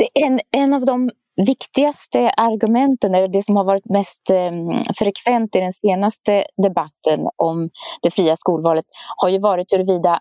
Det 0.00 0.08
är 0.14 0.26
en, 0.26 0.40
en 0.62 0.74
av 0.74 0.84
de 0.92 1.10
viktigaste 1.46 2.30
argumenten, 2.30 3.14
eller 3.14 3.28
det 3.28 3.42
som 3.42 3.56
har 3.56 3.64
varit 3.64 3.88
mest 3.98 4.30
eh, 4.30 4.52
frekvent 4.98 5.56
i 5.56 5.60
den 5.60 5.72
senaste 5.72 6.44
debatten 6.66 7.20
om 7.36 7.70
det 8.02 8.10
fria 8.10 8.36
skolvalet, 8.36 8.84
har 9.16 9.28
ju 9.28 9.38
varit 9.38 9.72
huruvida 9.72 10.18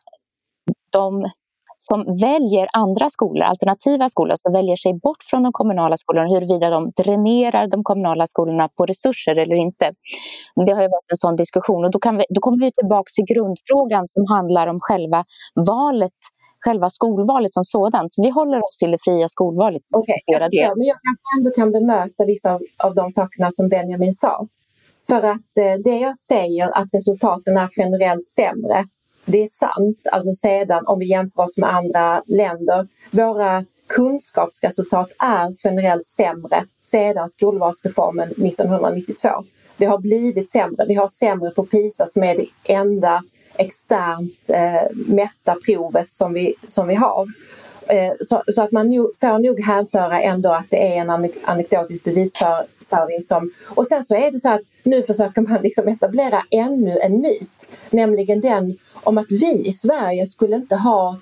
de 0.91 1.25
som 1.87 1.99
väljer 2.27 2.67
andra 2.73 3.09
skolor, 3.09 3.43
alternativa 3.43 4.09
skolor, 4.09 4.35
som 4.35 4.53
väljer 4.53 4.75
sig 4.75 4.93
bort 4.93 5.23
från 5.29 5.43
de 5.43 5.51
kommunala 5.53 5.97
skolorna, 5.97 6.27
huruvida 6.33 6.69
de 6.69 6.91
dränerar 7.03 7.67
de 7.67 7.83
kommunala 7.83 8.27
skolorna 8.27 8.69
på 8.77 8.85
resurser 8.85 9.35
eller 9.35 9.55
inte. 9.55 9.91
Det 10.65 10.71
har 10.71 10.81
ju 10.81 10.87
varit 10.87 11.11
en 11.11 11.17
sån 11.17 11.35
diskussion 11.35 11.85
och 11.85 11.91
då, 11.91 11.99
kan 11.99 12.17
vi, 12.17 12.23
då 12.29 12.41
kommer 12.41 12.59
vi 12.65 12.71
tillbaka 12.71 13.09
till 13.15 13.25
grundfrågan 13.35 14.07
som 14.07 14.23
handlar 14.35 14.67
om 14.67 14.77
själva 14.79 15.23
valet 15.55 16.19
själva 16.65 16.89
skolvalet 16.89 17.53
som 17.53 17.65
sådant. 17.65 18.13
Så 18.13 18.23
vi 18.23 18.29
håller 18.29 18.57
oss 18.57 18.77
till 18.77 18.91
det 18.91 18.97
fria 19.01 19.27
skolvalet. 19.29 19.81
Okay, 19.97 20.15
jag 20.25 20.41
det. 20.51 20.73
Men 20.77 20.87
jag 20.87 20.97
kanske 21.07 21.25
ändå 21.37 21.49
kan 21.59 21.71
bemöta 21.71 22.25
vissa 22.25 22.53
av, 22.53 22.61
av 22.77 22.95
de 22.95 23.11
sakerna 23.11 23.51
som 23.51 23.69
Benjamin 23.69 24.13
sa. 24.13 24.47
För 25.07 25.21
att 25.33 25.51
eh, 25.59 25.75
det 25.83 25.97
jag 25.97 26.17
säger 26.17 26.77
att 26.79 26.87
resultaten 26.93 27.57
är 27.57 27.69
generellt 27.77 28.27
sämre 28.27 28.85
det 29.25 29.43
är 29.43 29.47
sant, 29.47 30.07
alltså 30.11 30.33
sedan 30.33 30.87
om 30.87 30.99
vi 30.99 31.09
jämför 31.09 31.43
oss 31.43 31.57
med 31.57 31.75
andra 31.75 32.23
länder. 32.25 32.87
Våra 33.11 33.65
kunskapsresultat 33.87 35.09
är 35.19 35.55
generellt 35.63 36.07
sämre 36.07 36.65
sedan 36.81 37.29
skolvalsreformen 37.29 38.29
1992. 38.29 39.29
Det 39.77 39.85
har 39.85 39.97
blivit 39.97 40.51
sämre. 40.51 40.85
Vi 40.87 40.93
har 40.93 41.07
sämre 41.07 41.51
på 41.51 41.65
PISA 41.65 42.07
som 42.07 42.23
är 42.23 42.35
det 42.35 42.45
enda 42.63 43.23
externt 43.57 44.49
eh, 44.53 44.97
mätta 45.07 45.55
provet 45.65 46.13
som 46.13 46.33
vi, 46.33 46.53
som 46.67 46.87
vi 46.87 46.95
har. 46.95 47.27
Eh, 47.87 48.13
så, 48.19 48.43
så, 48.47 48.61
att 48.61 48.71
man 48.71 48.89
nu, 48.89 49.07
får 49.21 49.39
nog 49.39 49.59
hänföra 49.59 50.21
ändå 50.21 50.51
att 50.51 50.69
det 50.69 50.95
är 50.95 51.01
en 51.01 51.09
anekdotisk 51.43 52.03
bevisföring 52.03 53.23
som... 53.23 53.51
Och 53.67 53.87
sen 53.87 54.03
så 54.03 54.15
är 54.15 54.31
det 54.31 54.39
så 54.39 54.49
att 54.49 54.61
nu 54.83 55.03
försöker 55.03 55.41
man 55.41 55.61
liksom 55.61 55.87
etablera 55.87 56.43
ännu 56.51 56.99
en 56.99 57.21
myt, 57.21 57.67
nämligen 57.89 58.41
den 58.41 58.77
om 59.03 59.17
att 59.17 59.31
vi 59.31 59.67
i 59.67 59.73
Sverige 59.73 60.27
skulle 60.27 60.55
inte 60.55 60.75
ha 60.75 61.17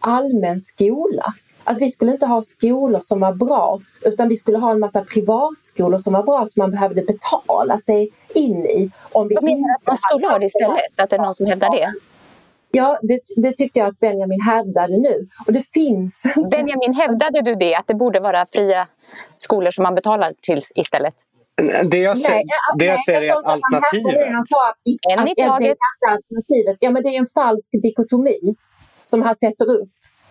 allmän 0.00 0.60
skola 0.60 1.34
att 1.70 1.80
vi 1.80 1.90
skulle 1.90 2.12
inte 2.12 2.26
ha 2.26 2.42
skolor 2.42 3.00
som 3.00 3.20
var 3.20 3.32
bra 3.32 3.80
utan 4.02 4.28
vi 4.28 4.36
skulle 4.36 4.58
ha 4.58 4.70
en 4.70 4.80
massa 4.80 5.04
privatskolor 5.04 5.98
som 5.98 6.12
var 6.12 6.22
bra 6.22 6.46
som 6.46 6.60
man 6.60 6.70
behövde 6.70 7.02
betala 7.02 7.78
sig 7.78 8.10
in 8.34 8.66
i. 8.66 8.90
Om 9.12 9.28
vi 9.28 9.34
Vad 9.34 9.44
menar 9.44 9.74
att 9.74 9.86
man 9.86 9.96
skulle 9.96 10.26
ha 10.26 10.38
det 10.38 10.46
istället? 10.46 11.00
Att 11.00 11.10
det 11.10 11.16
är 11.16 11.20
någon 11.20 11.34
som 11.34 11.46
hävdar 11.46 11.70
det? 11.70 11.92
Ja, 12.70 12.98
det, 13.02 13.20
det, 13.36 13.52
tyckte 13.52 13.78
jag 13.78 13.88
att 13.88 14.00
Benjamin 14.00 14.40
hävdade 14.40 14.98
nu. 14.98 15.28
Och 15.46 15.52
det 15.52 15.62
finns... 15.62 16.22
Benjamin, 16.50 16.94
hävdade 16.94 17.42
du 17.42 17.54
det? 17.54 17.74
Att 17.74 17.86
det 17.86 17.94
borde 17.94 18.20
vara 18.20 18.46
fria 18.46 18.86
skolor 19.38 19.70
som 19.70 19.82
man 19.82 19.94
betalar 19.94 20.34
till 20.40 20.60
istället? 20.74 21.14
Det 21.84 21.98
jag 21.98 22.18
ser, 22.18 22.30
Nej, 22.30 22.44
det 22.78 22.84
jag 22.84 23.04
ser 23.04 23.12
är 23.12 23.32
alternativet. 23.32 24.32
Han 24.32 24.44
sa 24.44 24.68
att, 24.68 24.76
att, 25.18 25.18
att, 25.18 25.50
att 25.50 25.60
det 25.60 25.68
är 25.68 25.76
alternativet. 26.10 26.76
Ja, 26.80 26.90
men 26.90 27.02
det 27.02 27.08
är 27.08 27.18
en 27.18 27.26
falsk 27.26 27.70
dikotomi 27.82 28.56
som 29.04 29.22
han 29.22 29.34
sätter 29.34 29.70
upp. 29.70 29.88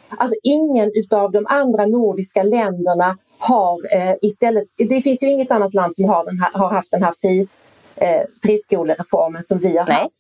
Alltså 0.10 0.36
ingen 0.44 0.92
utav 0.96 1.32
de 1.32 1.46
andra 1.50 1.86
nordiska 1.86 2.44
länderna 2.44 3.18
har 3.38 3.80
eh, 3.96 4.16
istället, 4.22 4.68
det 4.78 5.02
finns 5.02 5.24
ju 5.24 5.30
inget 5.30 5.52
annat 5.52 5.74
land 5.74 5.96
som 5.96 6.06
har, 6.06 6.26
den 6.26 6.40
här, 6.40 6.52
har 6.54 6.70
haft 6.70 6.92
den 6.92 7.04
här 7.04 7.14
fri, 7.22 7.48
eh, 7.96 8.22
friskolereformen 8.44 9.44
som 9.44 9.60
vi 9.60 9.78
har 9.78 9.86
Nej. 9.88 9.96
haft. 9.96 10.14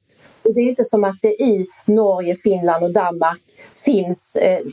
Och 0.43 0.53
det 0.53 0.61
är 0.61 0.69
inte 0.69 0.83
som 0.83 1.03
att 1.03 1.17
det 1.21 1.43
i 1.43 1.67
Norge, 1.85 2.35
Finland 2.35 2.83
och 2.83 2.91
Danmark 2.91 3.41
finns 3.75 4.35
eh, 4.35 4.65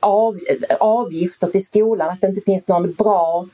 av, 0.00 0.38
avgifter 0.80 1.46
till 1.46 1.64
skolan, 1.64 2.08
att 2.08 2.20
det 2.20 2.26
inte 2.26 2.40
finns 2.40 2.68
någon 2.68 2.92
bra 2.92 3.40
eh, 3.40 3.46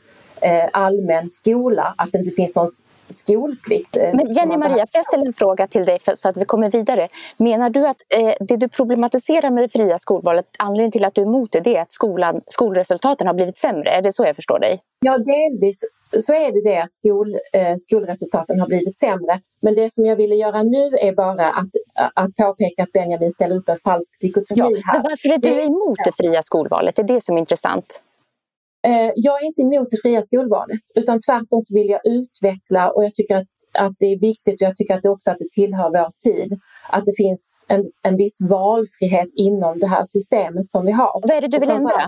allmän 0.73 1.29
skola, 1.29 1.95
att 1.99 2.13
det 2.13 2.19
inte 2.19 2.31
finns 2.31 2.55
någon 2.55 2.69
skolplikt. 3.09 3.97
Eh, 3.97 4.15
Men 4.15 4.33
Jenny 4.33 4.57
Maria, 4.57 4.87
får 4.87 4.91
jag 4.93 5.07
ställa 5.07 5.27
en 5.27 5.33
fråga 5.33 5.67
till 5.67 5.85
dig 5.85 5.99
för, 6.01 6.15
så 6.15 6.29
att 6.29 6.37
vi 6.37 6.45
kommer 6.45 6.71
vidare. 6.71 7.09
Menar 7.37 7.71
du 7.71 7.87
att 7.87 7.97
eh, 8.09 8.35
det 8.41 8.57
du 8.57 8.69
problematiserar 8.69 9.51
med 9.51 9.65
det 9.65 9.69
fria 9.69 9.99
skolvalet, 9.99 10.47
anledningen 10.59 10.93
till 10.93 11.05
att 11.05 11.15
du 11.15 11.21
är 11.21 11.27
emot 11.27 11.53
det, 11.53 11.61
det 11.61 11.77
är 11.77 11.83
att 11.83 11.93
skolan, 11.93 12.41
skolresultaten 12.47 13.27
har 13.27 13.35
blivit 13.35 13.59
sämre? 13.59 13.91
Är 13.91 14.03
det 14.03 14.13
så 14.13 14.25
jag 14.25 14.37
förstår 14.37 14.59
dig? 14.59 14.81
Ja, 15.01 15.19
delvis 15.19 15.81
så 16.21 16.35
är 16.35 16.53
det 16.53 16.71
det 16.71 16.79
att 16.83 16.93
skol, 16.93 17.37
eh, 17.53 17.77
skolresultaten 17.77 18.61
har 18.61 18.67
blivit 18.67 18.99
sämre. 18.99 19.41
Men 19.61 19.75
det 19.75 19.93
som 19.93 20.05
jag 20.07 20.17
ville 20.17 20.35
göra 20.35 20.63
nu 20.63 20.97
är 21.01 21.13
bara 21.13 21.51
att, 21.51 21.69
att 22.15 22.37
påpeka 22.37 22.83
att 22.83 22.93
Benjamin 22.93 23.31
ställer 23.31 23.57
upp 23.57 23.69
en 23.69 23.77
falsk 23.77 24.21
dikotomi 24.21 24.61
ja, 24.61 24.81
här. 24.85 24.93
Men 24.93 25.03
varför 25.03 25.29
är 25.33 25.39
du 25.39 25.63
emot 25.63 25.99
det 26.05 26.13
fria 26.13 26.43
skolvalet? 26.43 26.97
Det 26.97 27.03
är 27.03 27.07
det 27.07 27.25
som 27.25 27.37
är 27.37 27.41
intressant. 27.41 28.03
Eh, 28.87 29.13
jag 29.17 29.43
är 29.43 29.47
inte 29.47 29.63
emot 29.63 29.89
det 29.91 29.97
fria 30.03 30.23
skolvalet 30.23 30.81
utan 30.95 31.21
tvärtom 31.21 31.61
så 31.61 31.75
vill 31.75 31.89
jag 31.89 32.01
utveckla 32.05 32.91
och 32.91 33.05
jag 33.05 33.15
tycker 33.15 33.37
att, 33.37 33.47
att 33.79 33.93
det 33.99 34.07
är 34.07 34.19
viktigt 34.19 34.55
och 34.55 34.67
jag 34.69 34.77
tycker 34.77 34.95
att 34.95 35.03
det 35.03 35.09
också 35.09 35.31
att 35.31 35.39
det 35.39 35.51
tillhör 35.53 35.91
vår 35.91 36.09
tid. 36.25 36.61
Att 36.89 37.05
det 37.05 37.15
finns 37.17 37.65
en, 37.69 37.85
en 38.03 38.17
viss 38.17 38.39
valfrihet 38.41 39.29
inom 39.37 39.79
det 39.79 39.87
här 39.87 40.05
systemet 40.05 40.71
som 40.71 40.87
vi 40.87 40.93
har. 40.93 41.21
Vad 41.23 41.31
är 41.31 41.41
det 41.41 41.49
du 41.49 41.59
vill 41.59 41.71
ändra? 41.71 42.07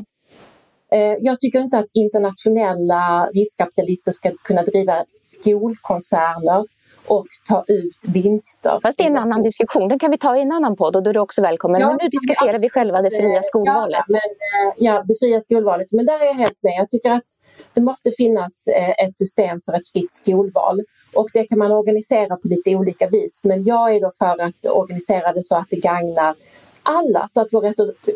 Eh, 0.92 1.16
jag 1.20 1.40
tycker 1.40 1.60
inte 1.60 1.78
att 1.78 1.90
internationella 1.94 3.30
riskkapitalister 3.34 4.12
ska 4.12 4.32
kunna 4.44 4.62
driva 4.62 5.04
skolkoncerner 5.20 6.64
och 7.08 7.26
ta 7.48 7.64
ut 7.68 7.96
vinster. 8.14 8.78
Fast 8.82 8.98
det 8.98 9.04
är 9.04 9.10
en 9.10 9.16
annan 9.16 9.42
diskussion, 9.42 9.88
den 9.88 9.98
kan 9.98 10.10
vi 10.10 10.18
ta 10.18 10.36
i 10.36 10.40
en 10.40 10.52
annan 10.52 10.76
podd 10.76 10.96
och 10.96 11.02
då 11.02 11.10
är 11.10 11.14
du 11.14 11.20
också 11.20 11.42
välkommen. 11.42 11.80
Ja, 11.80 11.88
men 11.88 11.98
nu 12.02 12.08
diskuterar 12.08 12.52
ja, 12.52 12.58
vi 12.60 12.70
själva 12.70 13.02
det 13.02 13.10
fria 13.10 13.42
skolvalet. 13.42 14.04
Ja, 14.08 14.18
men, 14.18 14.68
eh, 14.68 14.74
ja, 14.76 15.04
det 15.08 15.14
fria 15.20 15.40
skolvalet. 15.40 15.86
Men 15.90 16.06
där 16.06 16.20
är 16.20 16.24
jag 16.24 16.34
helt 16.34 16.62
med. 16.62 16.72
Jag 16.78 16.90
tycker 16.90 17.10
att 17.10 17.24
det 17.74 17.80
måste 17.80 18.10
finnas 18.18 18.66
eh, 18.66 18.90
ett 18.90 19.18
system 19.18 19.60
för 19.60 19.72
ett 19.72 19.88
fritt 19.92 20.14
skolval. 20.14 20.80
Och 21.14 21.28
det 21.34 21.44
kan 21.44 21.58
man 21.58 21.72
organisera 21.72 22.36
på 22.36 22.48
lite 22.48 22.76
olika 22.76 23.08
vis. 23.08 23.40
Men 23.44 23.64
jag 23.64 23.94
är 23.94 24.00
då 24.00 24.10
för 24.18 24.42
att 24.42 24.66
organisera 24.66 25.32
det 25.32 25.44
så 25.44 25.56
att 25.56 25.66
det 25.70 25.76
gagnar 25.76 26.34
alla 26.82 27.28
så 27.28 27.40
att 27.40 27.52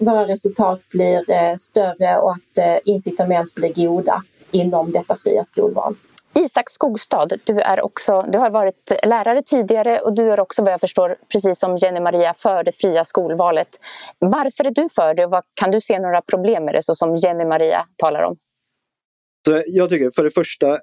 våra 0.01 0.27
resultat 0.27 0.81
blir 0.89 1.31
eh, 1.31 1.57
större 1.57 2.19
och 2.19 2.33
att 2.33 2.83
incitament 2.85 3.55
blir 3.55 3.73
goda 3.75 4.23
inom 4.51 4.93
detta 4.93 5.17
fria 5.17 5.45
skolval. 5.45 5.95
Isak 6.35 6.71
Skogstad, 6.71 7.29
du, 7.45 7.61
är 7.61 7.81
också, 7.81 8.23
du 8.29 8.39
har 8.39 8.51
varit 8.51 8.93
lärare 9.05 9.43
tidigare 9.43 10.01
och 10.01 10.15
du 10.15 10.31
är 10.31 10.41
också 10.41 10.63
vad 10.63 10.73
jag 10.73 10.81
förstår, 10.81 11.17
precis 11.33 11.59
som 11.59 11.77
Jenny 11.77 12.01
Maria, 12.01 12.35
för 12.35 12.65
det 12.65 12.73
fria 12.73 13.05
skolvalet. 13.05 13.69
Varför 14.19 14.67
är 14.67 14.71
du 14.71 14.89
för 14.89 15.15
det 15.15 15.25
och 15.25 15.31
vad, 15.31 15.45
kan 15.55 15.71
du 15.71 15.81
se 15.81 15.99
några 15.99 16.23
problem 16.23 16.65
med 16.65 16.75
det 16.75 16.83
så 16.83 16.95
som 16.95 17.17
Jenny 17.17 17.45
Maria 17.45 17.87
talar 17.97 18.23
om? 18.23 18.37
Så 19.47 19.63
jag 19.67 19.89
tycker 19.89 20.11
för 20.11 20.25
det 20.25 20.31
första 20.31 20.79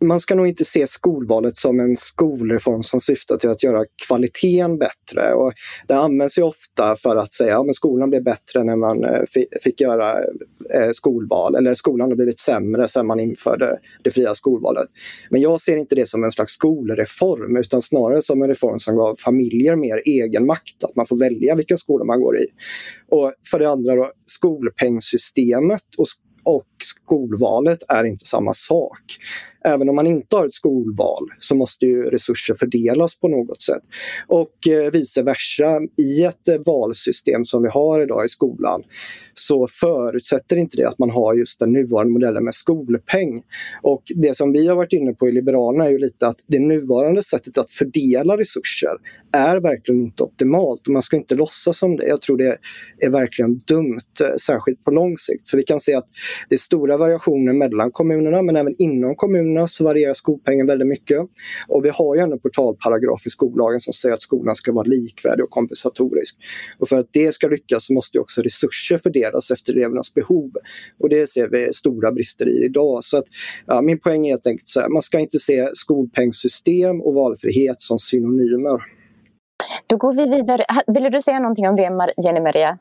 man 0.00 0.20
ska 0.20 0.34
nog 0.34 0.46
inte 0.46 0.64
se 0.64 0.86
skolvalet 0.86 1.56
som 1.56 1.80
en 1.80 1.96
skolreform 1.96 2.82
som 2.82 3.00
syftar 3.00 3.36
till 3.36 3.50
att 3.50 3.62
göra 3.62 3.84
kvaliteten 4.08 4.78
bättre. 4.78 5.34
Och 5.34 5.52
det 5.88 5.94
används 5.94 6.38
ju 6.38 6.42
ofta 6.42 6.96
för 6.96 7.16
att 7.16 7.32
säga 7.32 7.58
att 7.58 7.66
ja, 7.66 7.72
skolan 7.72 8.10
blev 8.10 8.24
bättre 8.24 8.64
när 8.64 8.76
man 8.76 9.04
eh, 9.04 9.22
fick 9.62 9.80
göra 9.80 10.12
eh, 10.74 10.90
skolval 10.92 11.54
eller 11.54 11.74
skolan 11.74 12.10
har 12.10 12.16
blivit 12.16 12.38
sämre 12.38 12.88
sedan 12.88 13.06
man 13.06 13.20
införde 13.20 13.78
det 14.04 14.10
fria 14.10 14.34
skolvalet. 14.34 14.86
Men 15.30 15.40
jag 15.40 15.60
ser 15.60 15.76
inte 15.76 15.94
det 15.94 16.08
som 16.08 16.24
en 16.24 16.30
slags 16.30 16.52
skolreform 16.52 17.56
utan 17.56 17.82
snarare 17.82 18.22
som 18.22 18.42
en 18.42 18.48
reform 18.48 18.78
som 18.78 18.96
gav 18.96 19.16
familjer 19.16 19.76
mer 19.76 20.02
egenmakt, 20.04 20.84
att 20.84 20.96
man 20.96 21.06
får 21.06 21.18
välja 21.18 21.54
vilken 21.54 21.78
skola 21.78 22.04
man 22.04 22.20
går 22.20 22.38
i. 22.38 22.46
Och 23.10 23.32
för 23.50 23.58
det 23.58 23.68
andra 23.68 23.94
då, 23.96 24.10
skolpengssystemet 24.26 25.82
och 25.98 26.06
och 26.46 26.66
skolvalet 26.82 27.78
är 27.88 28.04
inte 28.04 28.26
samma 28.26 28.54
sak 28.54 29.18
även 29.66 29.88
om 29.88 29.96
man 29.96 30.06
inte 30.06 30.36
har 30.36 30.46
ett 30.46 30.54
skolval 30.54 31.24
så 31.38 31.56
måste 31.56 31.86
ju 31.86 32.02
resurser 32.02 32.54
fördelas 32.54 33.16
på 33.16 33.28
något 33.28 33.62
sätt. 33.62 33.82
Och 34.26 34.68
eh, 34.68 34.90
vice 34.90 35.22
versa, 35.22 35.80
i 35.98 36.24
ett 36.24 36.48
eh, 36.48 36.56
valsystem 36.66 37.44
som 37.44 37.62
vi 37.62 37.68
har 37.68 38.00
idag 38.00 38.24
i 38.24 38.28
skolan 38.28 38.82
så 39.34 39.66
förutsätter 39.80 40.56
inte 40.56 40.76
det 40.76 40.88
att 40.88 40.98
man 40.98 41.10
har 41.10 41.34
just 41.34 41.58
den 41.58 41.72
nuvarande 41.72 42.12
modellen 42.12 42.44
med 42.44 42.54
skolpeng. 42.54 43.42
Och 43.82 44.02
det 44.14 44.36
som 44.36 44.52
vi 44.52 44.66
har 44.66 44.76
varit 44.76 44.92
inne 44.92 45.12
på 45.12 45.28
i 45.28 45.32
Liberalerna 45.32 45.84
är 45.86 45.90
ju 45.90 45.98
lite 45.98 46.26
att 46.26 46.44
det 46.46 46.58
nuvarande 46.58 47.22
sättet 47.22 47.58
att 47.58 47.70
fördela 47.70 48.36
resurser 48.36 48.96
är 49.32 49.60
verkligen 49.60 50.00
inte 50.00 50.22
optimalt 50.22 50.86
och 50.86 50.92
man 50.92 51.02
ska 51.02 51.16
inte 51.16 51.34
låtsas 51.34 51.78
som 51.78 51.96
det. 51.96 52.06
Jag 52.06 52.22
tror 52.22 52.36
det 52.36 52.58
är 52.98 53.10
verkligen 53.10 53.58
dumt, 53.58 54.00
eh, 54.20 54.36
särskilt 54.36 54.84
på 54.84 54.90
lång 54.90 55.18
sikt. 55.18 55.50
För 55.50 55.56
vi 55.56 55.62
kan 55.62 55.80
se 55.80 55.94
att 55.94 56.08
det 56.48 56.54
är 56.54 56.58
stora 56.58 56.96
variationer 56.96 57.52
mellan 57.52 57.90
kommunerna 57.90 58.42
men 58.42 58.56
även 58.56 58.74
inom 58.78 59.16
kommunerna 59.16 59.66
så 59.66 59.84
varierar 59.84 60.14
skolpengen 60.14 60.66
väldigt 60.66 60.88
mycket. 60.88 61.20
Och 61.68 61.84
vi 61.84 61.88
har 61.88 62.14
ju 62.14 62.20
en 62.20 62.38
portalparagraf 62.38 63.26
i 63.26 63.30
skollagen 63.30 63.80
som 63.80 63.92
säger 63.92 64.14
att 64.14 64.22
skolan 64.22 64.54
ska 64.54 64.72
vara 64.72 64.86
likvärdig 64.86 65.44
och 65.44 65.50
kompensatorisk. 65.50 66.36
Och 66.78 66.88
för 66.88 66.98
att 66.98 67.08
det 67.12 67.34
ska 67.34 67.48
lyckas 67.48 67.86
så 67.86 67.92
måste 67.92 68.18
också 68.18 68.42
resurser 68.42 68.96
fördelas 68.96 69.50
efter 69.50 69.72
elevernas 69.72 70.14
behov. 70.14 70.50
Och 70.98 71.08
det 71.08 71.28
ser 71.28 71.48
vi 71.48 71.72
stora 71.72 72.12
brister 72.12 72.48
i 72.48 72.64
idag. 72.64 73.04
Så 73.04 73.18
att, 73.18 73.24
ja, 73.66 73.82
min 73.82 73.98
poäng 73.98 74.26
är 74.26 74.30
helt 74.30 74.46
enkelt 74.46 74.68
så 74.68 74.80
här, 74.80 74.88
man 74.88 75.02
ska 75.02 75.18
inte 75.18 75.38
se 75.38 75.68
skolpengssystem 75.74 77.00
och 77.00 77.14
valfrihet 77.14 77.80
som 77.80 77.98
synonymer. 77.98 78.80
Då 79.86 79.96
går 79.96 80.14
vi 80.14 80.36
vidare. 80.36 80.64
Ville 80.86 81.10
du 81.10 81.22
säga 81.22 81.38
någonting 81.38 81.68
om 81.68 81.76
det 81.76 82.14
Jenny 82.24 82.40
Maria? 82.40 82.78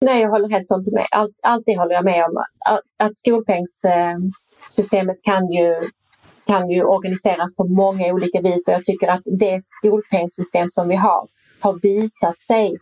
Nej, 0.00 0.22
jag 0.22 0.30
håller 0.30 0.50
helt 0.50 0.70
och 0.70 0.76
hållet 0.76 0.92
med. 0.92 1.06
Allt, 1.10 1.32
allt 1.42 1.62
det 1.66 1.78
håller 1.78 1.94
jag 1.94 2.04
med 2.04 2.24
om. 2.24 2.44
Att 2.98 3.18
skolpengssystemet 3.18 5.16
kan 5.22 5.48
ju, 5.48 5.76
kan 6.46 6.70
ju 6.70 6.84
organiseras 6.84 7.54
på 7.54 7.64
många 7.64 8.12
olika 8.12 8.40
vis 8.40 8.68
och 8.68 8.74
jag 8.74 8.84
tycker 8.84 9.08
att 9.08 9.22
det 9.24 9.58
skolpengssystem 9.62 10.70
som 10.70 10.88
vi 10.88 10.96
har 10.96 11.28
har 11.60 11.78
visat 11.82 12.40
sig 12.40 12.76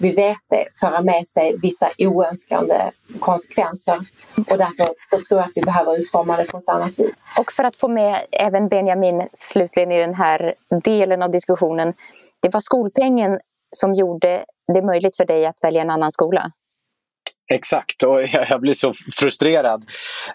vi 0.00 0.12
vet 0.12 0.36
det, 0.50 0.64
föra 0.80 1.02
med 1.02 1.26
sig 1.26 1.56
vissa 1.62 1.90
oönskade 1.98 2.90
konsekvenser. 3.18 3.96
Och 4.36 4.58
därför 4.58 4.86
så 5.10 5.16
tror 5.28 5.40
jag 5.40 5.44
att 5.48 5.52
vi 5.54 5.62
behöver 5.62 6.00
utforma 6.00 6.36
det 6.36 6.52
på 6.52 6.58
ett 6.58 6.68
annat 6.68 6.98
vis. 6.98 7.34
Och 7.38 7.52
för 7.52 7.64
att 7.64 7.76
få 7.76 7.88
med 7.88 8.20
även 8.32 8.68
Benjamin 8.68 9.28
slutligen 9.32 9.92
i 9.92 9.98
den 9.98 10.14
här 10.14 10.54
delen 10.84 11.22
av 11.22 11.30
diskussionen. 11.30 11.94
Det 12.40 12.48
var 12.48 12.60
skolpengen 12.60 13.40
som 13.76 13.94
gjorde 13.94 14.44
det 14.74 14.82
möjligt 14.82 15.16
för 15.16 15.24
dig 15.24 15.46
att 15.46 15.56
välja 15.62 15.80
en 15.82 15.90
annan 15.90 16.12
skola? 16.12 16.46
Exakt, 17.54 18.02
och 18.02 18.22
jag 18.50 18.60
blir 18.60 18.74
så 18.74 18.94
frustrerad 19.18 19.84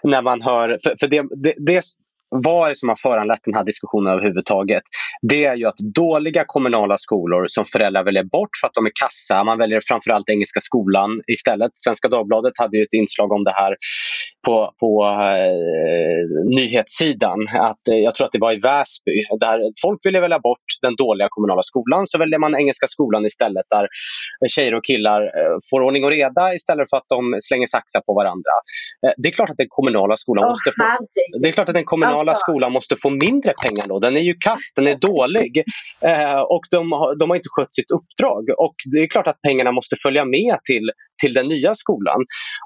när 0.02 0.22
man 0.22 0.42
hör... 0.42 0.78
För, 0.82 0.96
för 1.00 1.08
det, 1.08 1.22
det, 1.42 1.54
det, 1.66 1.82
vad 2.28 2.64
är 2.64 2.68
det 2.68 2.76
som 2.76 2.88
har 2.88 2.96
föranlett 2.96 3.40
den 3.44 3.54
här 3.54 3.64
diskussionen 3.64 4.12
överhuvudtaget? 4.12 4.82
Det 5.22 5.44
är 5.44 5.54
ju 5.54 5.66
att 5.66 5.78
dåliga 5.94 6.44
kommunala 6.46 6.98
skolor 6.98 7.44
som 7.48 7.64
föräldrar 7.64 8.04
väljer 8.04 8.24
bort 8.24 8.50
för 8.60 8.66
att 8.66 8.74
de 8.74 8.86
är 8.86 8.92
kassa, 9.00 9.44
man 9.44 9.58
väljer 9.58 9.80
framförallt 9.88 10.30
Engelska 10.30 10.60
skolan 10.60 11.20
istället. 11.26 11.70
Svenska 11.74 12.08
Dagbladet 12.08 12.52
hade 12.58 12.76
ju 12.76 12.82
ett 12.82 12.94
inslag 12.94 13.32
om 13.32 13.44
det 13.44 13.52
här 13.52 13.76
på, 14.46 14.70
på 14.80 15.04
eh, 15.04 16.24
nyhetssidan. 16.58 17.38
Att, 17.70 17.88
eh, 17.88 17.96
jag 18.06 18.14
tror 18.14 18.26
att 18.26 18.32
det 18.32 18.38
var 18.38 18.52
i 18.52 18.60
Väsby. 18.68 19.16
Där 19.40 19.58
folk 19.82 20.00
ville 20.06 20.20
välja 20.20 20.38
bort 20.38 20.68
den 20.82 20.94
dåliga 20.96 21.28
kommunala 21.30 21.62
skolan 21.62 22.06
så 22.06 22.18
väljer 22.18 22.38
man 22.38 22.54
Engelska 22.54 22.86
skolan 22.86 23.26
istället 23.26 23.66
där 23.70 23.86
tjejer 24.48 24.74
och 24.74 24.84
killar 24.84 25.22
eh, 25.22 25.56
får 25.70 25.80
ordning 25.80 26.04
och 26.04 26.10
reda 26.10 26.54
istället 26.54 26.90
för 26.90 26.96
att 26.96 27.08
de 27.08 27.38
slänger 27.40 27.66
saxar 27.66 28.00
på 28.00 28.14
varandra. 28.14 28.54
Eh, 29.06 29.12
det 29.16 29.28
är 29.28 29.32
klart 29.32 29.50
att 29.50 29.62
den 29.64 29.66
kommunala 29.70 30.16
skolan 30.16 30.44
oh, 30.44 30.50
måste 30.50 30.70
få, 30.78 30.84
det 31.40 31.48
är 31.48 31.52
klart 31.52 31.68
att 31.68 31.74
den 31.74 31.84
kommunala 31.84 32.30
alltså. 32.32 32.44
skolan 32.46 32.72
måste 32.72 32.96
få 33.02 33.10
mindre 33.10 33.52
pengar 33.64 33.86
då. 33.88 33.98
Den 33.98 34.16
är 34.16 34.26
ju 34.30 34.34
kast, 34.34 34.76
den 34.76 34.86
är 34.86 34.98
dålig 35.10 35.64
eh, 36.00 36.40
och 36.54 36.64
de 36.70 36.82
de 37.18 37.30
har 37.30 37.36
inte 37.36 37.52
skött 37.54 37.74
sitt 37.74 37.90
uppdrag. 37.98 38.42
Och 38.58 38.76
det 38.92 38.98
är 38.98 39.06
klart 39.06 39.26
att 39.26 39.42
pengarna 39.42 39.72
måste 39.72 39.96
följa 40.02 40.24
med 40.24 40.56
till, 40.64 40.90
till 41.22 41.32
den 41.34 41.48
nya 41.48 41.74
skolan. 41.74 42.20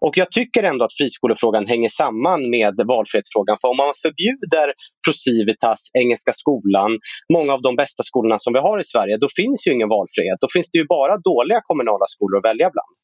Och 0.05 0.15
jag 0.17 0.33
tycker 0.33 0.63
ändå 0.63 0.85
att 0.85 0.97
friskolefrågan 0.99 1.67
hänger 1.67 1.89
samman 1.89 2.51
med 2.51 2.75
valfrihetsfrågan. 2.87 3.57
För 3.61 3.69
om 3.69 3.77
man 3.77 3.93
förbjuder 4.03 4.67
Procivitas, 5.05 5.81
Engelska 6.01 6.33
skolan, 6.33 6.91
många 7.37 7.53
av 7.57 7.63
de 7.63 7.77
bästa 7.77 8.03
skolorna 8.03 8.39
som 8.39 8.53
vi 8.53 8.61
har 8.69 8.79
i 8.81 8.85
Sverige, 8.85 9.17
då 9.25 9.29
finns 9.37 9.67
ju 9.67 9.71
ingen 9.77 9.89
valfrihet. 9.89 10.39
Då 10.41 10.49
finns 10.55 10.71
det 10.71 10.79
ju 10.79 10.87
bara 10.97 11.15
dåliga 11.31 11.61
kommunala 11.69 12.07
skolor 12.15 12.37
att 12.39 12.51
välja 12.51 12.69
bland. 12.75 13.00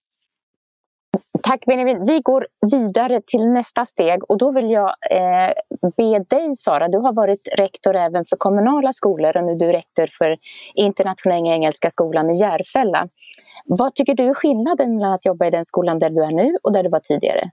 Tack 1.47 1.65
Benjamin. 1.67 2.05
Vi 2.07 2.21
går 2.21 2.47
vidare 2.71 3.21
till 3.27 3.47
nästa 3.47 3.87
steg 3.87 4.31
och 4.31 4.39
då 4.39 4.53
vill 4.53 4.71
jag 4.71 4.95
eh, 5.11 5.53
be 5.97 6.19
dig 6.19 6.57
Sara, 6.57 6.89
du 6.89 6.99
har 6.99 7.13
varit 7.13 7.49
rektor 7.57 7.97
även 7.97 8.25
för 8.25 8.37
kommunala 8.37 8.93
skolor 8.93 9.37
och 9.37 9.45
nu 9.45 9.53
är 9.53 9.57
du 9.57 9.73
rektor 9.73 10.09
för 10.19 10.37
Internationella 10.75 11.55
Engelska 11.55 11.91
skolan 11.91 12.31
i 12.31 12.41
Järfälla. 12.41 13.09
Vad 13.65 13.95
tycker 13.95 14.15
du 14.15 14.25
är 14.25 14.35
skillnaden 14.35 14.97
mellan 14.97 15.13
att 15.13 15.25
jobba 15.25 15.47
i 15.47 15.51
den 15.51 15.65
skolan 15.65 15.99
där 15.99 16.11
du 16.11 16.25
är 16.25 16.31
nu 16.31 16.57
och 16.63 16.73
där 16.73 16.83
du 16.83 16.89
var 16.89 17.01
tidigare? 17.01 17.51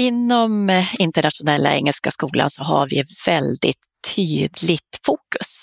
Inom 0.00 0.70
eh, 0.70 1.00
Internationella 1.00 1.74
Engelska 1.74 2.10
skolan 2.10 2.50
så 2.50 2.62
har 2.62 2.86
vi 2.86 3.04
väldigt 3.26 3.84
tydligt 4.16 5.00
fokus. 5.06 5.62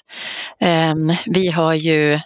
Ehm, 0.60 1.14
vi 1.26 1.48
har 1.48 1.74
ju 1.74 2.20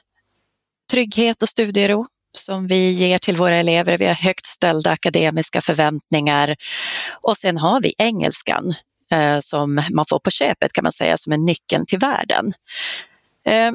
trygghet 0.92 1.44
och 1.44 1.50
studiero 1.50 2.06
som 2.34 2.68
vi 2.68 2.92
ger 2.92 3.18
till 3.18 3.38
våra 3.38 3.56
elever. 3.56 3.98
Vi 3.98 4.06
har 4.06 4.14
högt 4.14 4.46
ställda 4.46 4.92
akademiska 4.92 5.62
förväntningar 5.62 6.56
och 7.22 7.38
sen 7.38 7.58
har 7.58 7.82
vi 7.82 7.94
engelskan 7.98 8.74
eh, 9.12 9.40
som 9.40 9.82
man 9.92 10.06
får 10.10 10.20
på 10.20 10.32
köpet 10.32 10.74
kan 10.74 10.84
man 10.84 10.92
säga 10.92 11.18
som 11.18 11.34
är 11.34 11.38
nyckeln 11.38 11.86
till 11.86 12.00
världen. 12.00 12.46
Eh, 13.46 13.72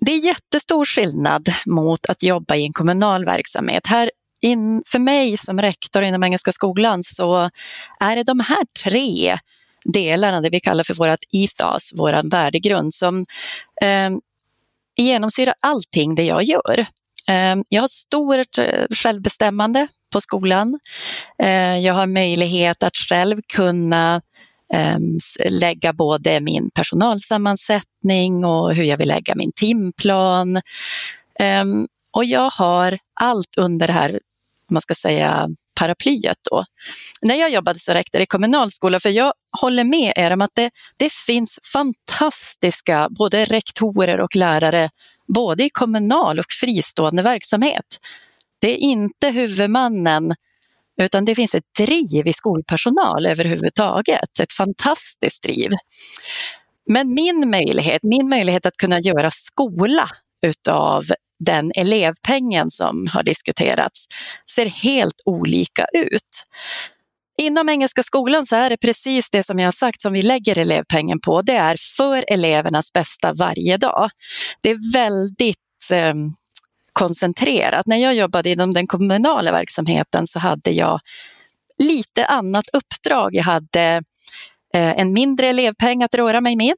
det 0.00 0.12
är 0.12 0.26
jättestor 0.26 0.84
skillnad 0.84 1.48
mot 1.66 2.06
att 2.06 2.22
jobba 2.22 2.56
i 2.56 2.64
en 2.64 2.72
kommunal 2.72 3.24
verksamhet. 3.24 3.86
Här 3.86 4.10
in, 4.40 4.82
för 4.86 4.98
mig 4.98 5.38
som 5.38 5.60
rektor 5.60 6.02
inom 6.02 6.24
Engelska 6.24 6.52
skolan 6.52 7.02
så 7.02 7.50
är 8.00 8.16
det 8.16 8.22
de 8.22 8.40
här 8.40 8.64
tre 8.84 9.38
delarna, 9.84 10.40
det 10.40 10.50
vi 10.50 10.60
kallar 10.60 10.84
för 10.84 10.94
vårt 10.94 11.18
ethos, 11.32 11.92
vår 11.94 12.30
värdegrund, 12.30 12.94
som 12.94 13.26
eh, 13.82 14.10
genomsyrar 14.96 15.54
allting 15.60 16.14
det 16.14 16.24
jag 16.24 16.42
gör. 16.42 16.86
Ehm, 17.28 17.62
jag 17.68 17.82
har 17.82 17.88
stort 17.88 18.58
eh, 18.58 18.86
självbestämmande 18.90 19.88
på 20.12 20.20
skolan. 20.20 20.78
Ehm, 21.38 21.80
jag 21.80 21.94
har 21.94 22.06
möjlighet 22.06 22.82
att 22.82 22.96
själv 22.96 23.40
kunna 23.54 24.22
ehm, 24.74 25.18
lägga 25.48 25.92
både 25.92 26.40
min 26.40 26.70
personalsammansättning 26.74 28.44
och 28.44 28.74
hur 28.74 28.84
jag 28.84 28.96
vill 28.96 29.08
lägga 29.08 29.34
min 29.34 29.52
timplan. 29.52 30.60
Och 32.12 32.24
jag 32.24 32.50
har 32.50 32.98
allt 33.20 33.58
under 33.58 33.86
det 33.86 33.92
här 33.92 34.18
man 34.72 34.82
ska 34.82 34.94
säga, 34.94 35.48
paraplyet. 35.74 36.36
Då. 36.50 36.64
När 37.22 37.34
jag 37.34 37.50
jobbade 37.50 37.78
som 37.78 37.94
rektor 37.94 38.20
i 38.20 38.26
kommunalskola, 38.26 39.00
för 39.00 39.08
jag 39.08 39.32
håller 39.60 39.84
med 39.84 40.12
er 40.16 40.30
om 40.30 40.42
att 40.42 40.54
det, 40.54 40.70
det 40.96 41.12
finns 41.12 41.58
fantastiska 41.72 43.08
både 43.10 43.44
rektorer 43.44 44.20
och 44.20 44.36
lärare 44.36 44.90
både 45.28 45.64
i 45.64 45.70
kommunal 45.70 46.38
och 46.38 46.52
fristående 46.60 47.22
verksamhet. 47.22 47.98
Det 48.60 48.70
är 48.70 48.76
inte 48.76 49.28
huvudmannen 49.28 50.34
utan 51.02 51.24
det 51.24 51.34
finns 51.34 51.54
ett 51.54 51.74
driv 51.78 52.26
i 52.26 52.32
skolpersonal 52.32 53.26
överhuvudtaget, 53.26 54.40
ett 54.40 54.52
fantastiskt 54.52 55.42
driv. 55.42 55.70
Men 56.86 57.14
min 57.14 57.50
möjlighet, 57.50 58.02
min 58.02 58.28
möjlighet 58.28 58.66
att 58.66 58.76
kunna 58.76 59.00
göra 59.00 59.30
skola 59.30 60.08
utav 60.42 61.04
den 61.38 61.72
elevpengen 61.74 62.70
som 62.70 63.06
har 63.12 63.22
diskuterats 63.22 64.06
ser 64.54 64.66
helt 64.66 65.22
olika 65.24 65.86
ut. 65.92 66.44
Inom 67.38 67.68
Engelska 67.68 68.02
skolan 68.02 68.46
så 68.46 68.56
är 68.56 68.70
det 68.70 68.76
precis 68.76 69.30
det 69.30 69.42
som 69.42 69.58
jag 69.58 69.66
har 69.66 69.72
sagt 69.72 70.00
som 70.00 70.12
vi 70.12 70.22
lägger 70.22 70.58
elevpengen 70.58 71.20
på. 71.20 71.42
Det 71.42 71.56
är 71.56 71.76
för 71.96 72.24
elevernas 72.28 72.92
bästa 72.92 73.32
varje 73.32 73.76
dag. 73.76 74.10
Det 74.60 74.70
är 74.70 74.92
väldigt 74.92 75.58
eh, 75.92 76.14
koncentrerat. 76.92 77.86
När 77.86 77.96
jag 77.96 78.14
jobbade 78.14 78.50
inom 78.50 78.70
den 78.70 78.86
kommunala 78.86 79.52
verksamheten 79.52 80.26
så 80.26 80.38
hade 80.38 80.70
jag 80.70 81.00
lite 81.78 82.26
annat 82.26 82.64
uppdrag. 82.72 83.34
Jag 83.34 83.44
hade 83.44 84.02
eh, 84.74 84.98
en 84.98 85.12
mindre 85.12 85.46
elevpeng 85.46 86.02
att 86.02 86.14
röra 86.14 86.40
mig 86.40 86.56
med 86.56 86.74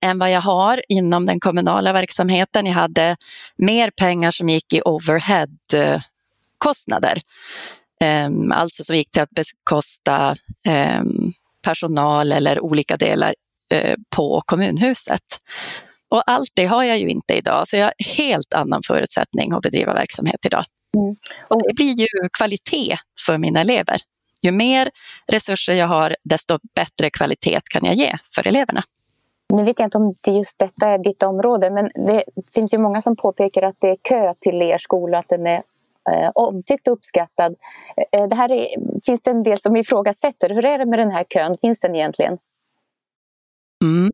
än 0.00 0.18
vad 0.18 0.30
jag 0.30 0.40
har 0.40 0.82
inom 0.88 1.26
den 1.26 1.40
kommunala 1.40 1.92
verksamheten. 1.92 2.66
Jag 2.66 2.74
hade 2.74 3.16
mer 3.56 3.90
pengar 3.90 4.30
som 4.30 4.48
gick 4.48 4.72
i 4.72 4.82
overheadkostnader. 4.84 7.16
Eh, 7.16 7.22
Ehm, 8.04 8.52
alltså 8.52 8.84
som 8.84 8.96
gick 8.96 9.10
till 9.10 9.22
att 9.22 9.30
bekosta 9.30 10.34
ehm, 10.64 11.32
personal 11.62 12.32
eller 12.32 12.60
olika 12.60 12.96
delar 12.96 13.34
eh, 13.70 13.96
på 14.16 14.42
kommunhuset. 14.46 15.20
Och 16.08 16.22
allt 16.26 16.50
det 16.54 16.66
har 16.66 16.84
jag 16.84 16.98
ju 16.98 17.08
inte 17.08 17.34
idag, 17.34 17.68
så 17.68 17.76
jag 17.76 17.84
har 17.84 17.94
helt 18.16 18.54
annan 18.54 18.82
förutsättning 18.86 19.52
att 19.52 19.62
bedriva 19.62 19.94
verksamhet 19.94 20.46
idag. 20.46 20.64
Mm. 20.96 21.16
Och 21.48 21.62
det 21.62 21.74
blir 21.74 22.00
ju 22.00 22.28
kvalitet 22.38 22.96
för 23.26 23.38
mina 23.38 23.60
elever. 23.60 23.96
Ju 24.42 24.50
mer 24.50 24.90
resurser 25.32 25.74
jag 25.74 25.86
har, 25.86 26.16
desto 26.24 26.58
bättre 26.74 27.10
kvalitet 27.10 27.60
kan 27.70 27.84
jag 27.84 27.94
ge 27.94 28.12
för 28.34 28.46
eleverna. 28.46 28.82
Nu 29.52 29.64
vet 29.64 29.78
jag 29.78 29.86
inte 29.86 29.98
om 29.98 30.12
just 30.26 30.58
detta 30.58 30.88
är 30.88 30.98
ditt 30.98 31.22
område, 31.22 31.70
men 31.70 31.90
det 32.06 32.24
finns 32.54 32.74
ju 32.74 32.78
många 32.78 33.02
som 33.02 33.16
påpekar 33.16 33.62
att 33.62 33.76
det 33.78 33.88
är 33.88 33.96
kö 34.02 34.34
till 34.40 34.62
er 34.62 34.78
skola, 34.78 35.18
att 35.18 35.28
den 35.28 35.46
är 35.46 35.62
eh, 36.12 36.30
omtyckt 36.34 36.88
och 36.88 36.94
uppskattad. 36.94 37.54
Eh, 38.12 38.28
det 38.28 38.36
här 38.36 38.52
är, 38.52 38.66
finns 39.06 39.22
det 39.22 39.30
en 39.30 39.42
del 39.42 39.60
som 39.60 39.76
ifrågasätter. 39.76 40.50
Hur 40.50 40.64
är 40.64 40.78
det 40.78 40.86
med 40.86 40.98
den 40.98 41.10
här 41.10 41.24
kön? 41.24 41.56
Finns 41.60 41.80
den 41.80 41.94
egentligen? 41.94 42.38
Mm. 43.82 44.12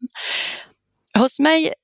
Hos 1.18 1.40
mig 1.40 1.74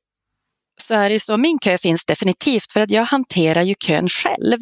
så 0.80 0.94
är 0.94 1.10
det 1.10 1.20
så, 1.20 1.36
min 1.36 1.58
kö 1.58 1.78
finns 1.78 2.04
definitivt 2.06 2.72
för 2.72 2.80
att 2.80 2.90
jag 2.90 3.04
hanterar 3.04 3.62
ju 3.62 3.74
kön 3.74 4.08
själv. 4.08 4.58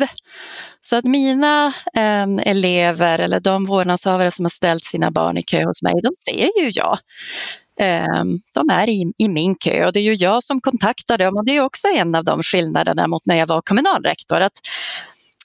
Så 0.80 0.96
att 0.96 1.04
mina 1.04 1.72
eh, 1.94 2.50
elever 2.50 3.18
eller 3.18 3.40
de 3.40 3.66
vårdnadshavare 3.66 4.30
som 4.30 4.44
har 4.44 4.50
ställt 4.50 4.84
sina 4.84 5.10
barn 5.10 5.36
i 5.36 5.42
kö 5.42 5.64
hos 5.64 5.82
mig, 5.82 5.94
de 6.02 6.12
ser 6.16 6.62
ju 6.62 6.70
jag. 6.74 6.98
Eh, 7.80 8.24
de 8.54 8.70
är 8.70 8.88
i, 8.88 9.12
i, 9.18 9.28
min 9.28 9.54
kö 9.54 9.86
och 9.86 9.92
det 9.92 10.00
är 10.00 10.04
ju 10.04 10.14
jag 10.14 10.44
som 10.44 10.60
kontaktar 10.60 11.18
dem 11.18 11.36
och 11.36 11.44
det 11.44 11.56
är 11.56 11.60
också 11.60 11.88
en 11.88 12.14
av 12.14 12.24
de 12.24 12.42
skillnaderna 12.42 13.06
mot 13.06 13.26
när 13.26 13.36
jag 13.36 13.46
var 13.46 13.62
kommunalrektor. 13.62 14.40
Att 14.40 14.60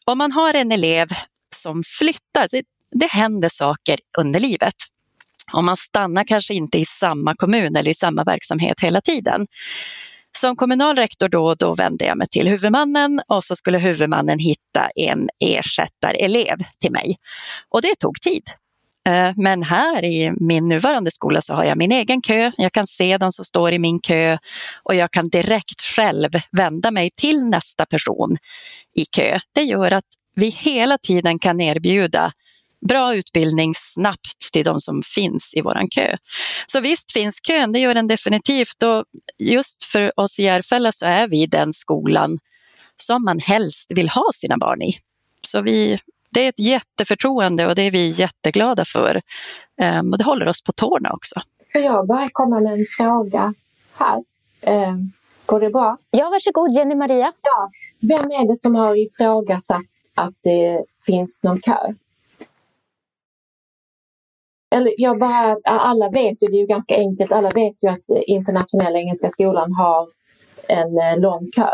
om 0.09 0.17
man 0.17 0.31
har 0.31 0.53
en 0.53 0.71
elev 0.71 1.07
som 1.55 1.83
flyttar, 1.99 2.47
det 2.91 3.11
händer 3.11 3.49
saker 3.49 3.99
under 4.17 4.39
livet. 4.39 4.73
Och 5.53 5.63
man 5.63 5.77
stannar 5.77 6.23
kanske 6.23 6.53
inte 6.53 6.77
i 6.77 6.85
samma 6.85 7.35
kommun 7.35 7.75
eller 7.75 7.91
i 7.91 7.95
samma 7.95 8.23
verksamhet 8.23 8.81
hela 8.81 9.01
tiden. 9.01 9.47
Som 10.37 10.55
kommunal 10.55 10.95
rektor 10.95 11.29
då, 11.29 11.53
då 11.53 11.75
vände 11.75 12.05
jag 12.05 12.17
mig 12.17 12.27
till 12.27 12.47
huvudmannen 12.47 13.21
och 13.27 13.43
så 13.43 13.55
skulle 13.55 13.77
huvudmannen 13.77 14.39
hitta 14.39 14.89
en 14.95 15.29
ersättarelev 15.39 16.57
till 16.79 16.91
mig. 16.91 17.15
Och 17.69 17.81
det 17.81 17.95
tog 17.99 18.21
tid. 18.21 18.43
Eh, 19.09 19.33
men 19.35 19.63
här 19.63 20.05
i 20.05 20.33
min 20.39 20.67
nuvarande 20.67 21.11
skola 21.11 21.41
så 21.41 21.53
har 21.53 21.63
jag 21.63 21.77
min 21.77 21.91
egen 21.91 22.21
kö. 22.21 22.51
Jag 22.57 22.71
kan 22.71 22.87
se 22.87 23.17
de 23.17 23.31
som 23.31 23.45
står 23.45 23.71
i 23.71 23.79
min 23.79 23.99
kö 23.99 24.37
och 24.83 24.95
jag 24.95 25.11
kan 25.11 25.29
direkt 25.29 25.81
själv 25.81 26.29
vända 26.51 26.91
mig 26.91 27.09
till 27.17 27.45
nästa 27.45 27.85
person 27.85 28.37
i 28.95 29.05
kö. 29.05 29.39
Det 29.55 29.61
gör 29.61 29.93
att 29.93 30.05
vi 30.35 30.49
hela 30.49 30.97
tiden 30.97 31.39
kan 31.39 31.61
erbjuda 31.61 32.31
bra 32.87 33.15
utbildning 33.15 33.73
snabbt 33.75 34.51
till 34.53 34.63
de 34.63 34.81
som 34.81 35.03
finns 35.03 35.53
i 35.53 35.61
våran 35.61 35.87
kö. 35.87 36.15
Så 36.67 36.79
visst 36.79 37.11
finns 37.11 37.39
kön, 37.47 37.71
det 37.71 37.79
gör 37.79 37.93
den 37.93 38.07
definitivt 38.07 38.83
och 38.83 39.05
just 39.39 39.83
för 39.83 40.19
oss 40.19 40.39
i 40.39 40.43
Järfälla 40.43 40.91
så 40.91 41.05
är 41.05 41.27
vi 41.27 41.45
den 41.45 41.73
skolan 41.73 42.37
som 42.97 43.23
man 43.25 43.39
helst 43.39 43.91
vill 43.91 44.09
ha 44.09 44.29
sina 44.33 44.57
barn 44.57 44.81
i. 44.81 44.93
Så 45.41 45.61
vi 45.61 45.99
det 46.31 46.39
är 46.39 46.49
ett 46.49 46.59
jätteförtroende 46.59 47.67
och 47.67 47.75
det 47.75 47.81
är 47.81 47.91
vi 47.91 48.07
jätteglada 48.07 48.85
för. 48.85 49.21
Um, 49.81 50.11
och 50.11 50.17
det 50.17 50.23
håller 50.23 50.47
oss 50.47 50.63
på 50.63 50.71
tårna 50.71 51.11
också. 51.13 51.41
Får 51.73 51.81
jag 51.81 52.07
bara 52.07 52.29
komma 52.31 52.59
med 52.59 52.73
en 52.73 52.85
fråga 52.97 53.53
här? 53.93 54.23
Um, 54.89 55.11
går 55.45 55.59
det 55.59 55.69
bra? 55.69 55.97
Ja, 56.11 56.29
varsågod 56.29 56.71
Jenny 56.71 56.95
Maria. 56.95 57.33
Ja. 57.41 57.69
Vem 57.99 58.25
är 58.25 58.47
det 58.47 58.57
som 58.57 58.75
har 58.75 58.95
ifrågasatt 58.95 59.81
att 60.15 60.33
det 60.43 60.83
finns 61.05 61.43
någon 61.43 61.59
kö? 61.59 61.77
Eller 64.75 64.93
jag 64.97 65.19
bara, 65.19 65.57
alla 65.63 66.09
vet 66.09 66.43
ju, 66.43 66.47
det 66.47 66.57
är 66.57 66.61
ju 66.61 66.67
ganska 66.67 66.95
enkelt, 66.95 67.31
alla 67.31 67.49
vet 67.49 67.83
ju 67.83 67.89
att 67.89 68.09
Internationella 68.27 68.99
Engelska 68.99 69.29
Skolan 69.29 69.73
har 69.73 70.07
en 70.67 70.97
eh, 70.97 71.19
lång 71.21 71.51
kö 71.55 71.69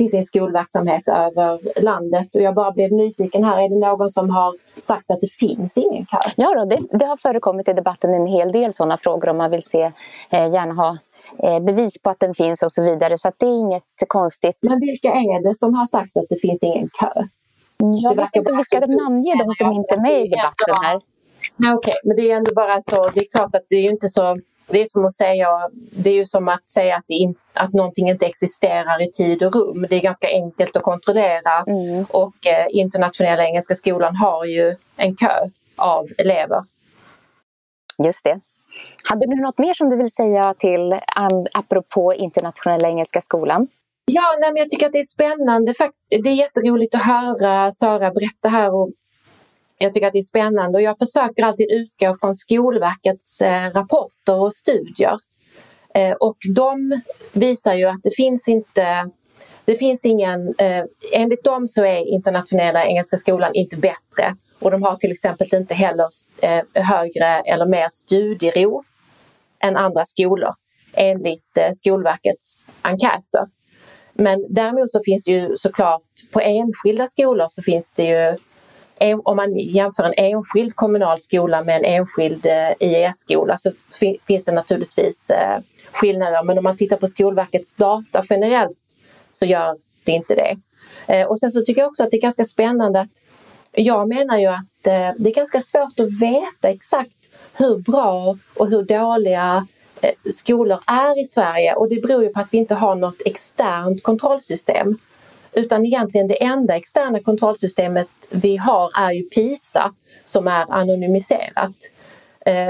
till 0.00 0.10
sin 0.10 0.24
skolverksamhet 0.24 1.08
över 1.08 1.82
landet. 1.82 2.34
Och 2.34 2.42
jag 2.42 2.54
bara 2.54 2.72
blev 2.72 2.92
nyfiken 2.92 3.44
här, 3.44 3.64
är 3.64 3.68
det 3.68 3.88
någon 3.88 4.10
som 4.10 4.30
har 4.30 4.54
sagt 4.80 5.10
att 5.10 5.20
det 5.20 5.32
finns 5.32 5.78
ingen 5.78 6.06
kö? 6.06 6.18
Ja, 6.36 6.54
då, 6.54 6.64
det, 6.64 6.98
det 6.98 7.04
har 7.04 7.16
förekommit 7.16 7.68
i 7.68 7.72
debatten 7.72 8.14
en 8.14 8.26
hel 8.26 8.52
del 8.52 8.72
sådana 8.72 8.96
frågor 8.96 9.28
om 9.28 9.36
man 9.36 9.50
vill 9.50 9.62
se, 9.62 9.82
eh, 10.30 10.48
gärna 10.54 10.74
ha 10.74 10.98
eh, 11.42 11.60
bevis 11.60 12.02
på 12.02 12.10
att 12.10 12.20
den 12.20 12.34
finns 12.34 12.62
och 12.62 12.72
så 12.72 12.82
vidare. 12.82 13.18
Så 13.18 13.32
det 13.36 13.46
är 13.46 13.60
inget 13.60 13.82
konstigt. 14.08 14.58
Men 14.60 14.80
vilka 14.80 15.08
är 15.08 15.48
det 15.48 15.54
som 15.54 15.74
har 15.74 15.86
sagt 15.86 16.16
att 16.16 16.28
det 16.28 16.40
finns 16.40 16.62
ingen 16.62 16.88
kö? 17.00 17.12
Jag 18.02 18.16
vet 18.16 18.36
inte 18.36 18.52
om 18.52 18.58
vi 18.58 18.64
ska 18.64 18.80
namnge 18.80 19.34
de 19.44 19.54
som 19.54 19.72
inte 19.72 19.94
är 19.94 20.00
med 20.00 20.24
i 20.24 20.28
debatten 20.28 20.74
här. 20.82 20.96
Okej, 21.58 21.74
okay. 21.74 21.94
men 22.04 22.16
det 22.16 22.30
är 22.30 22.36
ändå 22.36 22.50
bara 22.54 22.82
så, 22.82 23.10
det 23.14 23.20
är 23.20 23.30
klart 23.36 23.54
att 23.54 23.66
det 23.68 23.76
är 23.76 23.90
inte 23.90 24.08
så 24.08 24.38
det 24.70 24.82
är 24.82 24.86
som 24.86 25.04
att 25.04 25.14
säga, 25.14 25.48
det 25.92 26.10
är 26.10 26.14
ju 26.14 26.26
som 26.26 26.48
att 26.48 26.68
säga 26.68 26.96
att, 26.96 27.10
in, 27.10 27.34
att 27.54 27.72
någonting 27.72 28.08
inte 28.08 28.26
existerar 28.26 29.02
i 29.02 29.10
tid 29.10 29.42
och 29.42 29.54
rum. 29.54 29.86
Det 29.90 29.96
är 29.96 30.00
ganska 30.00 30.28
enkelt 30.28 30.76
att 30.76 30.82
kontrollera 30.82 31.64
mm. 31.66 32.04
och 32.08 32.46
eh, 32.46 32.66
Internationella 32.70 33.44
Engelska 33.44 33.74
Skolan 33.74 34.16
har 34.16 34.44
ju 34.44 34.76
en 34.96 35.16
kö 35.16 35.50
av 35.76 36.06
elever. 36.18 36.62
Just 38.04 38.24
det. 38.24 38.40
Hade 39.04 39.26
du 39.26 39.42
något 39.42 39.58
mer 39.58 39.74
som 39.74 39.90
du 39.90 39.96
vill 39.96 40.12
säga 40.12 40.54
till 40.54 40.98
apropå 41.52 42.14
Internationella 42.14 42.88
Engelska 42.88 43.20
Skolan? 43.20 43.68
Ja, 44.04 44.36
nej, 44.40 44.52
men 44.52 44.56
jag 44.56 44.70
tycker 44.70 44.86
att 44.86 44.92
det 44.92 44.98
är 44.98 45.04
spännande. 45.04 45.74
Det 46.08 46.28
är 46.28 46.34
jätteroligt 46.34 46.94
att 46.94 47.02
höra 47.02 47.72
Sara 47.72 48.10
berätta 48.10 48.48
här 48.48 48.74
och 48.74 48.90
jag 49.82 49.92
tycker 49.92 50.06
att 50.06 50.12
det 50.12 50.18
är 50.18 50.22
spännande 50.22 50.78
och 50.78 50.82
jag 50.82 50.98
försöker 50.98 51.42
alltid 51.42 51.70
utgå 51.70 52.14
från 52.20 52.34
Skolverkets 52.34 53.40
eh, 53.40 53.70
rapporter 53.72 54.40
och 54.40 54.54
studier. 54.54 55.16
Eh, 55.94 56.12
och 56.12 56.36
de 56.54 57.00
visar 57.32 57.74
ju 57.74 57.84
att 57.84 58.00
det 58.02 58.16
finns 58.16 58.48
inte 58.48 59.10
det 59.64 59.76
finns 59.76 60.04
ingen, 60.04 60.54
eh, 60.58 60.84
enligt 61.12 61.44
dem 61.44 61.68
så 61.68 61.84
är 61.84 62.14
internationella 62.14 62.84
engelska 62.84 63.16
skolan 63.16 63.54
inte 63.54 63.76
bättre 63.76 64.36
och 64.58 64.70
de 64.70 64.82
har 64.82 64.96
till 64.96 65.12
exempel 65.12 65.46
inte 65.52 65.74
heller 65.74 66.08
eh, 66.42 66.62
högre 66.74 67.40
eller 67.40 67.66
mer 67.66 67.88
studiero 67.90 68.84
än 69.60 69.76
andra 69.76 70.04
skolor 70.04 70.50
enligt 70.94 71.58
Skolverkets 71.74 72.66
enkäter. 72.82 73.46
Men 74.12 74.46
däremot 74.50 74.90
så 74.90 75.00
finns 75.04 75.24
det 75.24 75.32
ju 75.32 75.56
såklart 75.56 76.02
på 76.32 76.40
enskilda 76.40 77.06
skolor 77.06 77.46
så 77.50 77.62
finns 77.62 77.92
det 77.92 78.04
ju 78.04 78.36
om 79.24 79.36
man 79.36 79.58
jämför 79.58 80.04
en 80.04 80.14
enskild 80.16 80.76
kommunal 80.76 81.20
skola 81.20 81.64
med 81.64 81.76
en 81.76 81.84
enskild 81.84 82.46
eh, 82.46 82.72
IES-skola 82.80 83.58
så 83.58 83.72
finns 84.26 84.44
det 84.44 84.52
naturligtvis 84.52 85.30
eh, 85.30 85.60
skillnader. 85.92 86.42
Men 86.42 86.58
om 86.58 86.64
man 86.64 86.76
tittar 86.76 86.96
på 86.96 87.08
Skolverkets 87.08 87.74
data 87.74 88.24
generellt 88.30 88.96
så 89.32 89.46
gör 89.46 89.76
det 90.04 90.12
inte 90.12 90.34
det. 90.34 90.56
Eh, 91.06 91.26
och 91.26 91.38
sen 91.38 91.52
så 91.52 91.64
tycker 91.64 91.80
jag 91.80 91.88
också 91.88 92.02
att 92.02 92.10
det 92.10 92.16
är 92.16 92.22
ganska 92.22 92.44
spännande 92.44 93.00
att 93.00 93.22
jag 93.72 94.08
menar 94.08 94.38
ju 94.38 94.46
att 94.46 94.66
det 94.82 94.90
är 94.90 95.34
ganska 95.34 95.62
svårt 95.62 96.00
att 96.00 96.20
veta 96.20 96.68
exakt 96.68 97.30
hur 97.56 97.78
bra 97.78 98.38
och 98.56 98.68
hur 98.68 98.82
dåliga 98.82 99.66
skolor 100.34 100.80
är 100.86 101.22
i 101.22 101.24
Sverige 101.24 101.74
och 101.74 101.88
det 101.88 102.02
beror 102.02 102.22
ju 102.22 102.28
på 102.28 102.40
att 102.40 102.48
vi 102.50 102.58
inte 102.58 102.74
har 102.74 102.94
något 102.94 103.22
externt 103.24 104.02
kontrollsystem. 104.02 104.98
Utan 105.52 105.86
egentligen 105.86 106.28
det 106.28 106.42
enda 106.42 106.76
externa 106.76 107.20
kontrollsystemet 107.20 108.08
vi 108.30 108.56
har 108.56 108.90
är 108.98 109.12
ju 109.12 109.22
PISA 109.22 109.92
som 110.24 110.46
är 110.48 110.72
anonymiserat. 110.72 111.74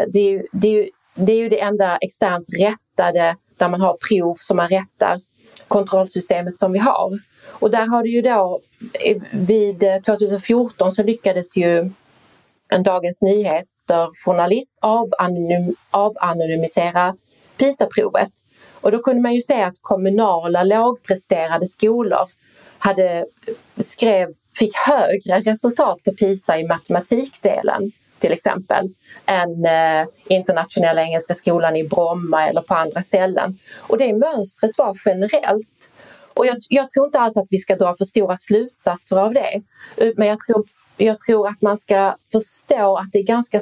Det 0.08 0.20
är 0.20 0.30
ju 0.30 0.46
det, 0.52 0.68
är 0.68 0.72
ju, 0.72 0.90
det, 1.14 1.32
är 1.32 1.36
ju 1.36 1.48
det 1.48 1.60
enda 1.60 1.96
externt 1.96 2.46
rättade 2.58 3.36
där 3.56 3.68
man 3.68 3.80
har 3.80 3.96
prov 4.08 4.36
som 4.40 4.56
man 4.56 4.68
rättar 4.68 5.20
kontrollsystemet 5.68 6.60
som 6.60 6.72
vi 6.72 6.78
har. 6.78 7.18
Och 7.46 7.70
där 7.70 7.86
har 7.86 8.02
det 8.02 8.08
ju 8.08 8.22
då 8.22 8.60
vid 9.30 9.84
2014 10.06 10.92
så 10.92 11.02
lyckades 11.02 11.56
ju 11.56 11.90
en 12.68 12.82
Dagens 12.82 13.20
Nyheter 13.20 14.24
journalist 14.24 14.78
avanonym, 14.80 15.74
avanonymisera 15.90 17.16
PISA-provet. 17.56 18.30
Och 18.80 18.92
då 18.92 18.98
kunde 18.98 19.22
man 19.22 19.34
ju 19.34 19.40
se 19.40 19.62
att 19.62 19.74
kommunala 19.80 20.62
lågpresterade 20.62 21.66
skolor 21.66 22.28
hade, 22.80 23.26
skrev, 23.78 24.28
fick 24.58 24.76
högre 24.86 25.40
resultat 25.40 26.04
på 26.04 26.12
PISA 26.12 26.58
i 26.58 26.66
matematikdelen 26.66 27.92
till 28.18 28.32
exempel 28.32 28.94
än 29.26 29.64
eh, 29.64 30.06
internationella 30.28 31.02
engelska 31.02 31.34
skolan 31.34 31.76
i 31.76 31.84
Bromma 31.84 32.48
eller 32.48 32.62
på 32.62 32.74
andra 32.74 33.02
ställen. 33.02 33.58
Och 33.76 33.98
det 33.98 34.12
mönstret 34.12 34.78
var 34.78 34.98
generellt. 35.04 35.90
Och 36.34 36.46
jag, 36.46 36.56
jag, 36.68 36.90
tror 36.90 37.06
inte 37.06 37.18
alls 37.18 37.36
att 37.36 37.46
vi 37.50 37.58
ska 37.58 37.76
dra 37.76 37.96
för 37.96 38.04
stora 38.04 38.36
slutsatser 38.36 39.16
av 39.16 39.34
det. 39.34 39.62
Men 40.16 40.28
jag 40.28 40.38
tror, 40.40 40.64
jag 40.96 41.20
tror 41.20 41.48
att 41.48 41.62
man 41.62 41.78
ska 41.78 42.14
förstå 42.32 42.96
att 42.96 43.12
det 43.12 43.18
är 43.18 43.22
ganska 43.22 43.60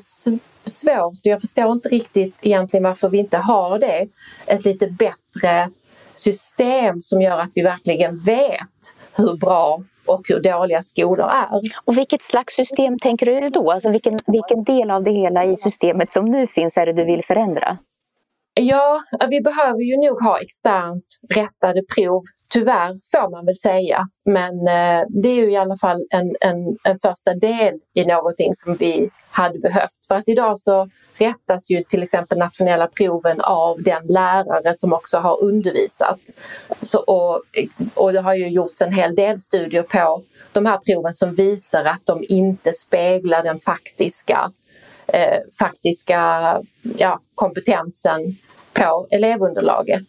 svårt. 0.65 1.19
Jag 1.23 1.41
förstår 1.41 1.73
inte 1.73 1.89
riktigt 1.89 2.35
egentligen 2.41 2.85
varför 2.85 3.09
vi 3.09 3.19
inte 3.19 3.39
har 3.39 3.79
det. 3.79 4.07
Ett 4.47 4.65
lite 4.65 4.87
bättre 4.87 5.71
system 6.19 7.01
som 7.01 7.21
gör 7.21 7.39
att 7.39 7.51
vi 7.55 7.63
verkligen 7.63 8.19
vet 8.19 8.95
hur 9.15 9.37
bra 9.37 9.83
och 10.07 10.23
hur 10.29 10.41
dåliga 10.41 10.83
skolor 10.83 11.31
är. 11.31 11.61
Och 11.87 11.99
vilket 11.99 12.23
slags 12.23 12.55
system 12.55 12.99
tänker 12.99 13.27
du 13.27 13.49
då? 13.49 13.71
Alltså 13.71 13.91
vilken, 13.91 14.19
vilken 14.27 14.65
del 14.65 14.91
av 14.91 15.03
det 15.03 15.11
hela 15.11 15.45
i 15.45 15.57
systemet 15.57 16.13
som 16.13 16.25
nu 16.25 16.47
finns 16.47 16.77
är 16.77 16.87
det 16.87 16.93
du 16.93 17.05
vill 17.05 17.25
förändra? 17.25 17.79
Ja, 18.61 19.03
vi 19.31 19.41
behöver 19.41 19.81
ju 19.81 19.97
nog 19.97 20.23
ha 20.23 20.41
externt 20.41 21.05
rättade 21.35 21.83
prov. 21.95 22.23
Tyvärr 22.49 22.95
får 23.13 23.31
man 23.31 23.47
väl 23.47 23.57
säga. 23.57 24.09
Men 24.25 24.55
eh, 24.69 25.07
det 25.09 25.29
är 25.29 25.35
ju 25.35 25.53
i 25.53 25.57
alla 25.57 25.77
fall 25.77 26.07
en, 26.11 26.35
en, 26.41 26.77
en 26.85 26.99
första 26.99 27.35
del 27.35 27.75
i 27.95 28.05
någonting 28.05 28.55
som 28.55 28.77
vi 28.77 29.11
hade 29.31 29.59
behövt. 29.59 30.07
För 30.09 30.15
att 30.15 30.29
idag 30.29 30.59
så 30.59 30.89
rättas 31.19 31.71
ju 31.71 31.85
till 31.85 32.03
exempel 32.03 32.39
nationella 32.39 32.87
proven 32.87 33.41
av 33.41 33.83
den 33.83 34.07
lärare 34.07 34.75
som 34.75 34.93
också 34.93 35.19
har 35.19 35.43
undervisat. 35.43 36.21
Så, 36.83 36.99
och, 36.99 37.43
och 37.95 38.13
det 38.13 38.21
har 38.21 38.35
ju 38.35 38.49
gjorts 38.49 38.83
en 38.83 38.93
hel 38.93 39.15
del 39.15 39.39
studier 39.39 39.83
på 39.83 40.23
de 40.53 40.67
här 40.67 40.79
proven 40.79 41.15
som 41.15 41.35
visar 41.35 41.85
att 41.85 42.07
de 42.07 42.25
inte 42.29 42.73
speglar 42.73 43.43
den 43.43 43.61
faktiska, 43.61 44.53
eh, 45.07 45.39
faktiska 45.59 46.63
ja, 46.97 47.21
kompetensen 47.35 48.37
på 48.79 49.07
elevunderlaget. 49.11 50.07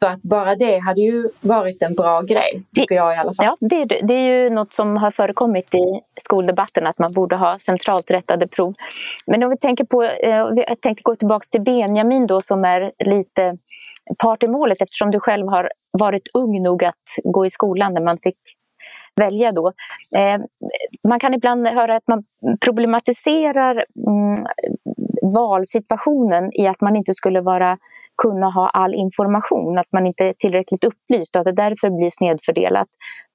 Så 0.00 0.06
att 0.08 0.22
bara 0.22 0.54
det 0.54 0.78
hade 0.78 1.00
ju 1.00 1.28
varit 1.40 1.82
en 1.82 1.94
bra 1.94 2.22
grej, 2.22 2.50
tycker 2.74 2.94
jag 2.94 3.14
i 3.14 3.16
alla 3.16 3.34
fall. 3.34 3.46
Ja, 3.46 3.56
det, 3.60 3.84
det 3.84 4.14
är 4.14 4.42
ju 4.42 4.50
något 4.50 4.72
som 4.72 4.96
har 4.96 5.10
förekommit 5.10 5.74
i 5.74 6.00
skoldebatten, 6.20 6.86
att 6.86 6.98
man 6.98 7.12
borde 7.12 7.36
ha 7.36 7.58
centralt 7.58 8.10
rättade 8.10 8.46
prov. 8.46 8.74
Men 9.26 9.42
om 9.42 9.50
vi 9.50 9.56
tänker 9.56 9.84
på, 9.84 10.02
eh, 10.02 10.46
jag 10.54 10.80
tänkte 10.80 11.02
gå 11.02 11.16
tillbaka 11.16 11.46
till 11.50 11.62
Benjamin 11.62 12.26
då 12.26 12.40
som 12.40 12.64
är 12.64 12.92
lite 13.04 13.56
part 14.18 14.42
i 14.42 14.48
målet 14.48 14.82
eftersom 14.82 15.10
du 15.10 15.20
själv 15.20 15.48
har 15.48 15.70
varit 15.92 16.28
ung 16.34 16.62
nog 16.62 16.84
att 16.84 17.04
gå 17.24 17.46
i 17.46 17.50
skolan 17.50 17.94
när 17.94 18.04
man 18.04 18.18
fick 18.22 18.38
välja 19.20 19.52
då. 19.52 19.72
Eh, 20.18 20.40
man 21.08 21.20
kan 21.20 21.34
ibland 21.34 21.66
höra 21.66 21.96
att 21.96 22.08
man 22.08 22.24
problematiserar 22.60 23.84
mm, 24.06 24.46
valsituationen 25.22 26.50
i 26.52 26.66
att 26.66 26.80
man 26.80 26.96
inte 26.96 27.14
skulle 27.14 27.40
vara 27.40 27.78
kunna 28.22 28.46
ha 28.46 28.68
all 28.68 28.94
information, 28.94 29.78
att 29.78 29.92
man 29.92 30.06
inte 30.06 30.24
är 30.24 30.32
tillräckligt 30.32 30.84
upplyst 30.84 31.36
och 31.36 31.40
att 31.40 31.46
det 31.46 31.52
därför 31.52 31.90
blir 31.90 32.10
snedfördelat. 32.10 32.88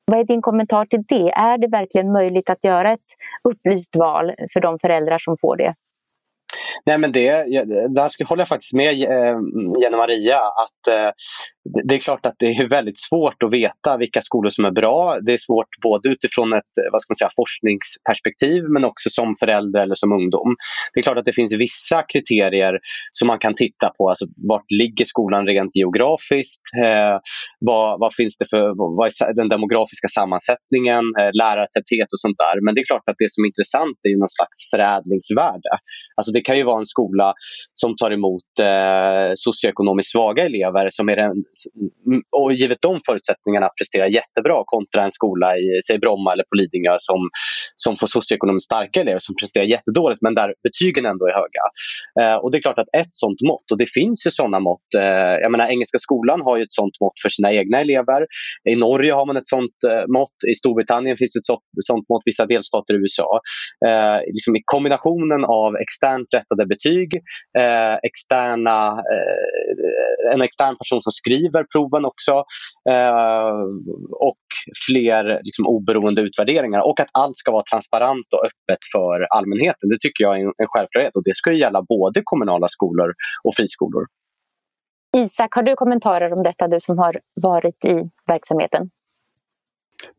Vad 0.05 0.19
är 0.19 0.23
din 0.23 0.41
kommentar 0.41 0.85
till 0.85 1.03
det? 1.07 1.31
Är 1.31 1.57
det 1.57 1.67
verkligen 1.67 2.11
möjligt 2.11 2.49
att 2.49 2.63
göra 2.63 2.91
ett 2.91 3.09
upplyst 3.49 3.95
val 3.95 4.31
för 4.53 4.61
de 4.61 4.77
föräldrar 4.81 5.17
som 5.17 5.35
får 5.41 5.57
det? 5.57 5.73
Nej, 6.85 6.97
men 6.97 7.11
det, 7.11 7.31
där 7.89 8.25
håller 8.25 8.41
jag 8.41 8.47
faktiskt 8.47 8.73
med 8.73 8.93
eh, 8.93 9.37
Jenny 9.81 9.97
Maria 9.97 10.37
att 10.37 10.87
eh, 10.87 11.11
det 11.63 11.95
är 11.95 11.99
klart 11.99 12.25
att 12.25 12.35
det 12.39 12.45
är 12.45 12.69
väldigt 12.69 12.99
svårt 12.99 13.43
att 13.43 13.53
veta 13.53 13.97
vilka 13.97 14.21
skolor 14.21 14.49
som 14.49 14.65
är 14.65 14.71
bra. 14.71 15.17
Det 15.25 15.33
är 15.33 15.37
svårt 15.37 15.71
både 15.81 16.09
utifrån 16.09 16.53
ett 16.53 16.73
eh, 16.81 16.91
vad 16.91 17.01
ska 17.01 17.11
man 17.11 17.15
säga, 17.15 17.39
forskningsperspektiv 17.41 18.63
men 18.73 18.83
också 18.85 19.09
som 19.09 19.35
förälder 19.39 19.79
eller 19.83 19.95
som 19.95 20.11
ungdom. 20.11 20.49
Det 20.93 20.99
är 20.99 21.03
klart 21.03 21.17
att 21.17 21.25
det 21.25 21.39
finns 21.39 21.53
vissa 21.53 22.03
kriterier 22.13 22.73
som 23.11 23.27
man 23.27 23.39
kan 23.39 23.55
titta 23.55 23.87
på. 23.97 24.09
Alltså, 24.09 24.25
vart 24.49 24.69
ligger 24.81 25.05
skolan 25.05 25.45
rent 25.47 25.75
geografiskt? 25.75 26.65
Eh, 26.85 27.15
vad, 27.69 27.99
vad, 27.99 28.11
finns 28.19 28.37
det 28.37 28.47
för, 28.53 28.63
vad 28.97 29.05
är 29.07 29.33
den 29.41 29.49
demografiska 29.49 30.07
sammansättningen? 30.19 31.03
Eh, 31.19 31.31
lärartäthet 31.41 32.09
och 32.13 32.21
sånt 32.25 32.39
där. 32.45 32.55
Men 32.63 32.71
det 32.73 32.81
är 32.81 32.87
klart 32.91 33.07
att 33.09 33.19
det 33.23 33.31
som 33.33 33.43
är 33.43 33.47
intressant 33.53 33.97
är 34.07 34.11
ju 34.13 34.19
någon 34.23 34.35
slags 34.37 34.57
förädlingsvärde. 34.71 35.71
Alltså, 36.17 36.31
det 36.35 36.41
kan 36.47 36.57
ju 36.59 36.63
vara 36.71 36.79
en 36.83 36.91
skola 36.95 37.27
som 37.81 37.91
tar 38.01 38.11
emot 38.17 38.49
eh, 38.71 39.31
socioekonomiskt 39.45 40.11
svaga 40.11 40.41
elever 40.49 40.87
som 40.97 41.05
är 41.09 41.15
den 41.15 41.37
och 42.31 42.53
givet 42.53 42.77
de 42.81 42.99
förutsättningarna 43.05 43.69
presterar 43.77 44.07
jättebra 44.07 44.63
kontra 44.65 45.03
en 45.03 45.11
skola 45.11 45.57
i 45.57 45.79
säg 45.87 45.99
Bromma 45.99 46.33
eller 46.33 46.43
på 46.43 46.55
Lidingö 46.55 46.95
som, 46.99 47.29
som 47.75 47.97
får 47.97 48.07
socioekonomiskt 48.07 48.65
starka 48.65 49.01
elever 49.01 49.19
som 49.19 49.35
presterar 49.35 49.65
jättedåligt 49.65 50.21
men 50.21 50.35
där 50.35 50.53
betygen 50.63 51.05
ändå 51.05 51.25
är 51.27 51.33
höga. 51.33 51.63
Eh, 52.21 52.37
och 52.41 52.51
det 52.51 52.57
är 52.57 52.61
klart 52.61 52.79
att 52.79 52.95
ett 52.97 53.13
sånt 53.13 53.41
mått, 53.41 53.71
och 53.71 53.77
det 53.77 53.89
finns 53.89 54.25
ju 54.25 54.31
sådana 54.31 54.59
mått. 54.59 54.89
Eh, 54.97 55.35
jag 55.43 55.51
menar 55.51 55.67
Engelska 55.67 55.97
skolan 55.97 56.41
har 56.41 56.57
ju 56.57 56.63
ett 56.63 56.73
sånt 56.73 56.95
mått 57.01 57.17
för 57.21 57.29
sina 57.29 57.53
egna 57.53 57.77
elever. 57.79 58.25
I 58.69 58.75
Norge 58.75 59.13
har 59.13 59.25
man 59.25 59.37
ett 59.37 59.47
sånt 59.47 59.77
eh, 59.91 60.07
mått. 60.07 60.37
I 60.51 60.55
Storbritannien 60.55 61.17
finns 61.17 61.35
ett 61.35 61.45
sånt, 61.45 61.61
sånt 61.79 62.09
mått. 62.09 62.21
Vissa 62.25 62.45
delstater 62.45 62.93
i 62.93 62.97
USA. 62.97 63.39
Eh, 63.87 64.19
liksom 64.33 64.55
I 64.55 64.61
kombinationen 64.65 65.43
av 65.45 65.75
externt 65.75 66.27
rättade 66.33 66.65
betyg, 66.65 67.15
eh, 67.59 67.95
externa, 68.09 68.87
eh, 69.13 70.33
en 70.33 70.41
extern 70.41 70.77
person 70.77 71.01
som 71.01 71.11
skriver 71.11 71.40
skriver 71.41 71.63
proven 71.63 72.05
också 72.05 72.31
eh, 72.89 73.61
och 74.29 74.43
fler 74.87 75.41
liksom, 75.43 75.67
oberoende 75.67 76.21
utvärderingar 76.21 76.79
och 76.89 76.99
att 76.99 77.07
allt 77.11 77.37
ska 77.37 77.51
vara 77.51 77.63
transparent 77.71 78.27
och 78.33 78.45
öppet 78.45 78.79
för 78.93 79.27
allmänheten. 79.37 79.89
Det 79.89 79.97
tycker 79.99 80.23
jag 80.23 80.35
är 80.35 80.39
en, 80.39 80.53
en 80.57 80.67
självklarhet 80.67 81.15
och 81.15 81.23
det 81.23 81.35
ska 81.35 81.51
gälla 81.51 81.81
både 81.81 82.21
kommunala 82.23 82.67
skolor 82.67 83.13
och 83.43 83.55
friskolor. 83.55 84.05
Isak, 85.17 85.53
har 85.55 85.63
du 85.63 85.75
kommentarer 85.75 86.33
om 86.33 86.43
detta, 86.43 86.67
du 86.67 86.79
som 86.79 86.97
har 86.97 87.19
varit 87.35 87.85
i 87.85 88.03
verksamheten? 88.27 88.89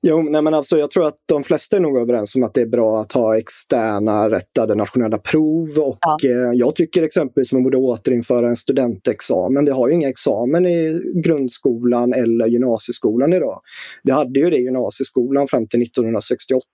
Jo, 0.03 0.23
nej 0.23 0.42
men 0.42 0.55
alltså, 0.55 0.79
jag 0.79 0.90
tror 0.90 1.07
att 1.07 1.14
de 1.29 1.45
flesta 1.45 1.77
är 1.77 1.81
nog 1.81 1.99
överens 1.99 2.35
om 2.35 2.42
att 2.42 2.55
det 2.55 2.61
är 2.61 2.66
bra 2.66 3.01
att 3.01 3.12
ha 3.12 3.38
externa 3.38 4.31
rättade 4.31 4.75
nationella 4.75 5.18
prov. 5.18 5.68
Och 5.79 5.99
ja. 6.01 6.18
eh, 6.25 6.53
Jag 6.55 6.75
tycker 6.75 7.03
exempelvis 7.03 7.49
att 7.49 7.53
man 7.53 7.62
borde 7.62 7.77
återinföra 7.77 8.49
en 8.49 8.57
studentexamen. 8.57 9.64
Vi 9.64 9.71
har 9.71 9.88
ju 9.88 9.95
inga 9.95 10.09
examen 10.09 10.66
i 10.66 11.01
grundskolan 11.25 12.12
eller 12.12 12.47
gymnasieskolan 12.47 13.33
idag. 13.33 13.61
Vi 14.03 14.11
hade 14.11 14.40
ju 14.40 14.51
det 14.51 14.57
i 14.57 14.62
gymnasieskolan 14.62 15.49
fram 15.49 15.66
till 15.68 15.83
1968 15.83 16.66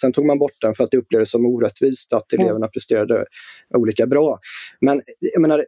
Sen 0.00 0.12
tog 0.12 0.26
man 0.26 0.38
bort 0.38 0.60
den 0.60 0.74
för 0.74 0.84
att 0.84 0.90
det 0.90 0.96
upplevdes 0.96 1.30
som 1.30 1.46
orättvist 1.46 2.12
att 2.12 2.32
eleverna 2.32 2.68
presterade 2.68 3.24
olika 3.74 4.06
bra. 4.06 4.38
Men 4.80 5.02
jag 5.34 5.42
menar, 5.42 5.64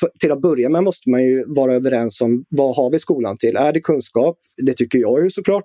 för, 0.00 0.08
till 0.20 0.32
att 0.32 0.40
börja 0.40 0.68
med 0.68 0.84
måste 0.84 1.10
man 1.10 1.24
ju 1.24 1.44
vara 1.46 1.74
överens 1.74 2.20
om 2.20 2.44
vad 2.48 2.76
har 2.76 2.90
vi 2.90 2.98
skolan 2.98 3.36
till? 3.38 3.56
Är 3.56 3.72
det 3.72 3.80
kunskap? 3.80 4.38
Det 4.66 4.72
tycker 4.72 4.98
jag 4.98 5.24
ju 5.24 5.30
såklart. 5.30 5.64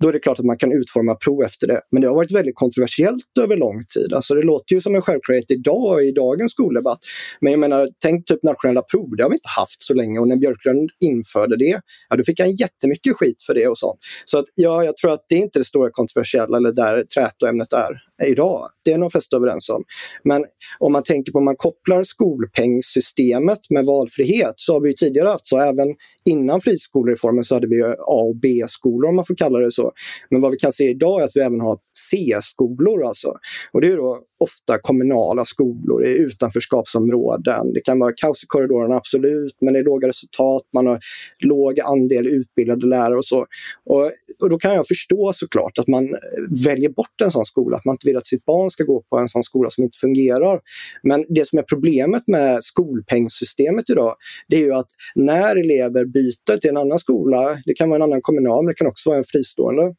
Då 0.00 0.08
är 0.08 0.12
det 0.12 0.18
klart 0.18 0.38
att 0.38 0.44
man 0.44 0.58
kan 0.58 0.72
utforma 0.72 1.14
prov 1.14 1.42
efter 1.42 1.66
det. 1.66 1.80
Men 1.90 2.02
det 2.02 2.08
har 2.08 2.14
varit 2.14 2.30
väldigt 2.30 2.54
kontroversiellt 2.54 3.24
över 3.40 3.56
lång 3.56 3.80
tid. 3.94 4.12
Alltså 4.12 4.34
det 4.34 4.42
låter 4.42 4.74
ju 4.74 4.80
som 4.80 4.94
en 4.94 5.02
självklarhet 5.02 5.50
idag 5.50 6.04
i 6.04 6.12
dagens 6.12 6.52
skoldebatt. 6.52 6.98
Men 7.40 7.52
jag 7.52 7.60
menar, 7.60 7.88
tänk 8.02 8.26
typ 8.26 8.42
nationella 8.42 8.82
prov, 8.82 9.16
det 9.16 9.22
har 9.22 9.30
vi 9.30 9.36
inte 9.36 9.48
haft 9.56 9.82
så 9.82 9.94
länge. 9.94 10.18
Och 10.20 10.28
när 10.28 10.36
Björklund 10.36 10.90
införde 11.00 11.56
det, 11.56 11.80
ja, 12.08 12.16
då 12.16 12.24
fick 12.24 12.40
han 12.40 12.50
jättemycket 12.50 13.16
skit 13.16 13.42
för 13.46 13.54
det 13.54 13.68
och 13.68 13.78
sånt. 13.78 13.98
Så 14.24 14.38
att, 14.38 14.44
ja, 14.54 14.84
jag 14.84 14.96
tror 14.96 15.12
att 15.12 15.24
det 15.28 15.34
är 15.34 15.40
inte 15.40 15.58
det 15.58 15.64
stora 15.64 15.90
kontroversiella 15.90 16.56
eller 16.56 16.72
där 16.72 17.04
trätoämnet 17.14 17.72
är 17.72 18.02
idag. 18.26 18.66
Det 18.84 18.92
är 18.92 18.98
de 18.98 19.10
flesta 19.10 19.36
överens 19.36 19.68
om. 19.68 19.84
Men 20.24 20.44
om 20.78 20.92
man 20.92 21.02
tänker 21.02 21.32
på 21.32 21.38
om 21.38 21.44
man 21.44 21.56
kopplar 21.56 22.04
skolpengssystemet 22.04 23.58
med 23.70 23.86
valfrihet 23.86 24.54
så 24.56 24.72
har 24.72 24.80
vi 24.80 24.96
tidigare 24.96 25.28
haft 25.28 25.46
så 25.46 25.58
även 25.58 25.94
innan 26.24 26.60
friskolereformen 26.60 27.44
så 27.44 27.54
hade 27.54 27.66
vi 27.66 27.82
A 27.82 27.94
och 28.06 28.36
B-skolor 28.36 29.08
om 29.08 29.16
man 29.16 29.24
får 29.24 29.34
kalla 29.34 29.58
det 29.58 29.72
så. 29.72 29.92
Men 30.30 30.40
vad 30.40 30.50
vi 30.50 30.56
kan 30.56 30.72
se 30.72 30.90
idag 30.90 31.20
är 31.20 31.24
att 31.24 31.36
vi 31.36 31.40
även 31.40 31.60
har 31.60 31.78
C-skolor 32.10 33.06
alltså. 33.06 33.34
Och 33.72 33.80
det 33.80 33.86
är 33.86 33.96
då 33.96 34.20
ofta 34.42 34.78
kommunala 34.78 35.44
skolor 35.44 36.04
i 36.04 36.18
utanförskapsområden. 36.18 37.72
Det 37.72 37.80
kan 37.80 37.98
vara 37.98 38.12
kaos 38.16 38.44
i 38.44 38.46
korridorerna, 38.46 38.96
absolut, 38.96 39.56
men 39.60 39.72
det 39.72 39.78
är 39.80 39.84
låga 39.84 40.08
resultat, 40.08 40.62
man 40.74 40.86
har 40.86 40.98
låg 41.44 41.80
andel 41.80 42.26
utbildade 42.26 42.86
lärare 42.86 43.16
och 43.16 43.24
så. 43.24 43.46
Och, 43.86 44.10
och 44.40 44.50
då 44.50 44.58
kan 44.58 44.74
jag 44.74 44.86
förstå 44.86 45.32
såklart 45.34 45.78
att 45.78 45.88
man 45.88 46.04
eh, 46.04 46.18
väljer 46.64 46.88
bort 46.88 47.20
en 47.22 47.30
sån 47.30 47.44
skola, 47.44 47.76
att 47.76 47.84
man 47.84 47.94
inte 47.94 48.06
vill 48.06 48.16
att 48.16 48.26
sitt 48.26 48.44
barn 48.44 48.70
ska 48.70 48.84
gå 48.84 49.02
på 49.10 49.18
en 49.18 49.28
sån 49.28 49.44
skola 49.44 49.70
som 49.70 49.84
inte 49.84 49.98
fungerar. 49.98 50.60
Men 51.02 51.24
det 51.28 51.48
som 51.48 51.58
är 51.58 51.62
problemet 51.62 52.22
med 52.26 52.64
skolpengssystemet 52.64 53.90
idag, 53.90 54.14
det 54.48 54.56
är 54.56 54.60
ju 54.60 54.74
att 54.74 54.88
när 55.14 55.56
elever 55.56 56.04
byter 56.04 56.56
till 56.56 56.70
en 56.70 56.76
annan 56.76 56.98
skola, 56.98 57.58
det 57.64 57.74
kan 57.74 57.88
vara 57.88 57.96
en 57.96 58.02
annan 58.02 58.22
kommunal, 58.22 58.64
men 58.64 58.68
det 58.68 58.74
kan 58.74 58.86
också 58.86 59.10
vara 59.10 59.18
en 59.18 59.24
fristående, 59.24 59.94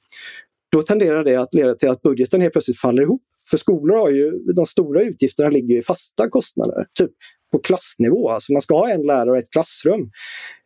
då 0.71 0.81
tenderar 0.81 1.23
det 1.23 1.35
att 1.35 1.53
leda 1.53 1.75
till 1.75 1.89
att 1.89 2.01
budgeten 2.01 2.41
helt 2.41 2.53
plötsligt 2.53 2.79
faller 2.79 3.01
ihop. 3.01 3.21
För 3.53 3.57
skolor 3.57 3.97
har 3.97 4.09
ju, 4.09 4.31
de 4.55 4.65
stora 4.65 5.01
utgifterna 5.01 5.49
ligger 5.49 5.77
i 5.77 5.81
fasta 5.81 6.29
kostnader. 6.29 6.85
Typ 6.99 7.11
på 7.53 7.59
klassnivå. 7.59 8.29
Alltså 8.29 8.53
man 8.53 8.61
ska 8.61 8.77
ha 8.77 8.89
en 8.89 9.01
lärare 9.01 9.31
och 9.31 9.37
ett 9.37 9.51
klassrum. 9.51 10.09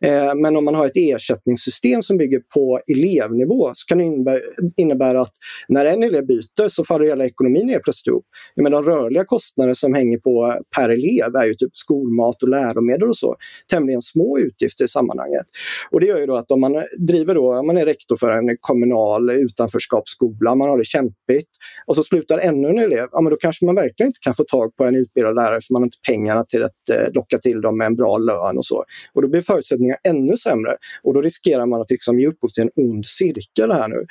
Eh, 0.04 0.34
men 0.34 0.56
om 0.56 0.64
man 0.64 0.74
har 0.74 0.86
ett 0.86 0.96
ersättningssystem 0.96 2.02
som 2.02 2.16
bygger 2.16 2.40
på 2.54 2.80
elevnivå 2.92 3.70
så 3.74 3.86
kan 3.86 3.98
det 3.98 4.04
innebära, 4.04 4.40
innebära 4.76 5.20
att 5.20 5.32
när 5.68 5.86
en 5.86 6.02
elev 6.02 6.26
byter 6.26 6.68
så 6.68 6.84
faller 6.84 7.04
hela 7.04 7.24
ekonomin 7.24 7.68
helt 7.68 7.84
plötsligt 7.84 8.06
ihop. 8.06 8.24
Men 8.56 8.72
de 8.72 8.82
rörliga 8.82 9.24
kostnader 9.24 9.74
som 9.74 9.94
hänger 9.94 10.18
på 10.18 10.54
per 10.76 10.88
elev 10.88 11.36
är 11.36 11.44
ju 11.44 11.54
typ 11.54 11.76
skolmat 11.76 12.42
och 12.42 12.48
läromedel 12.48 13.08
och 13.08 13.16
så. 13.16 13.36
Tämligen 13.70 14.02
små 14.02 14.38
utgifter 14.38 14.84
i 14.84 14.88
sammanhanget. 14.88 15.46
Och 15.90 16.00
det 16.00 16.06
gör 16.06 16.18
ju 16.18 16.26
då 16.26 16.36
att 16.36 16.50
om 16.50 16.60
man 16.60 16.84
driver 16.98 17.34
då, 17.34 17.58
om 17.58 17.66
man 17.66 17.76
är 17.76 17.86
rektor 17.86 18.16
för 18.16 18.30
en 18.30 18.56
kommunal 18.60 19.30
utanförskapsskola, 19.30 20.54
man 20.54 20.68
har 20.68 20.78
det 20.78 20.84
kämpigt 20.84 21.48
och 21.86 21.96
så 21.96 22.02
slutar 22.02 22.38
ännu 22.38 22.68
en 22.68 22.78
elev, 22.78 23.06
ja 23.12 23.20
men 23.20 23.30
då 23.30 23.36
kanske 23.36 23.64
man 23.64 23.74
verkligen 23.74 24.08
inte 24.08 24.18
kan 24.20 24.34
få 24.34 24.44
tag 24.44 24.76
på 24.76 24.84
en 24.84 24.94
utbildad 24.94 25.34
lärare 25.34 25.60
för 25.60 25.72
man 25.72 25.82
har 25.82 25.86
inte 25.86 25.98
pengarna 26.08 26.44
till 26.44 26.62
ett 26.62 26.77
Eh, 26.90 27.12
locka 27.14 27.38
till 27.38 27.60
dem 27.60 27.78
med 27.78 27.86
en 27.86 27.96
bra 27.96 28.18
lön 28.18 28.58
och 28.58 28.66
så. 28.66 28.84
Och 29.12 29.22
då 29.22 29.28
blir 29.28 29.40
förutsättningarna 29.40 29.98
ännu 30.08 30.36
sämre 30.36 30.76
och 31.02 31.14
då 31.14 31.22
riskerar 31.22 31.66
man 31.66 31.80
att 31.80 31.90
liksom 31.90 32.20
ge 32.20 32.26
upphov 32.26 32.48
till 32.48 32.62
en 32.62 32.84
ond 32.84 33.06
cirkel 33.06 33.72
här 33.72 33.88
nu. 33.88 34.06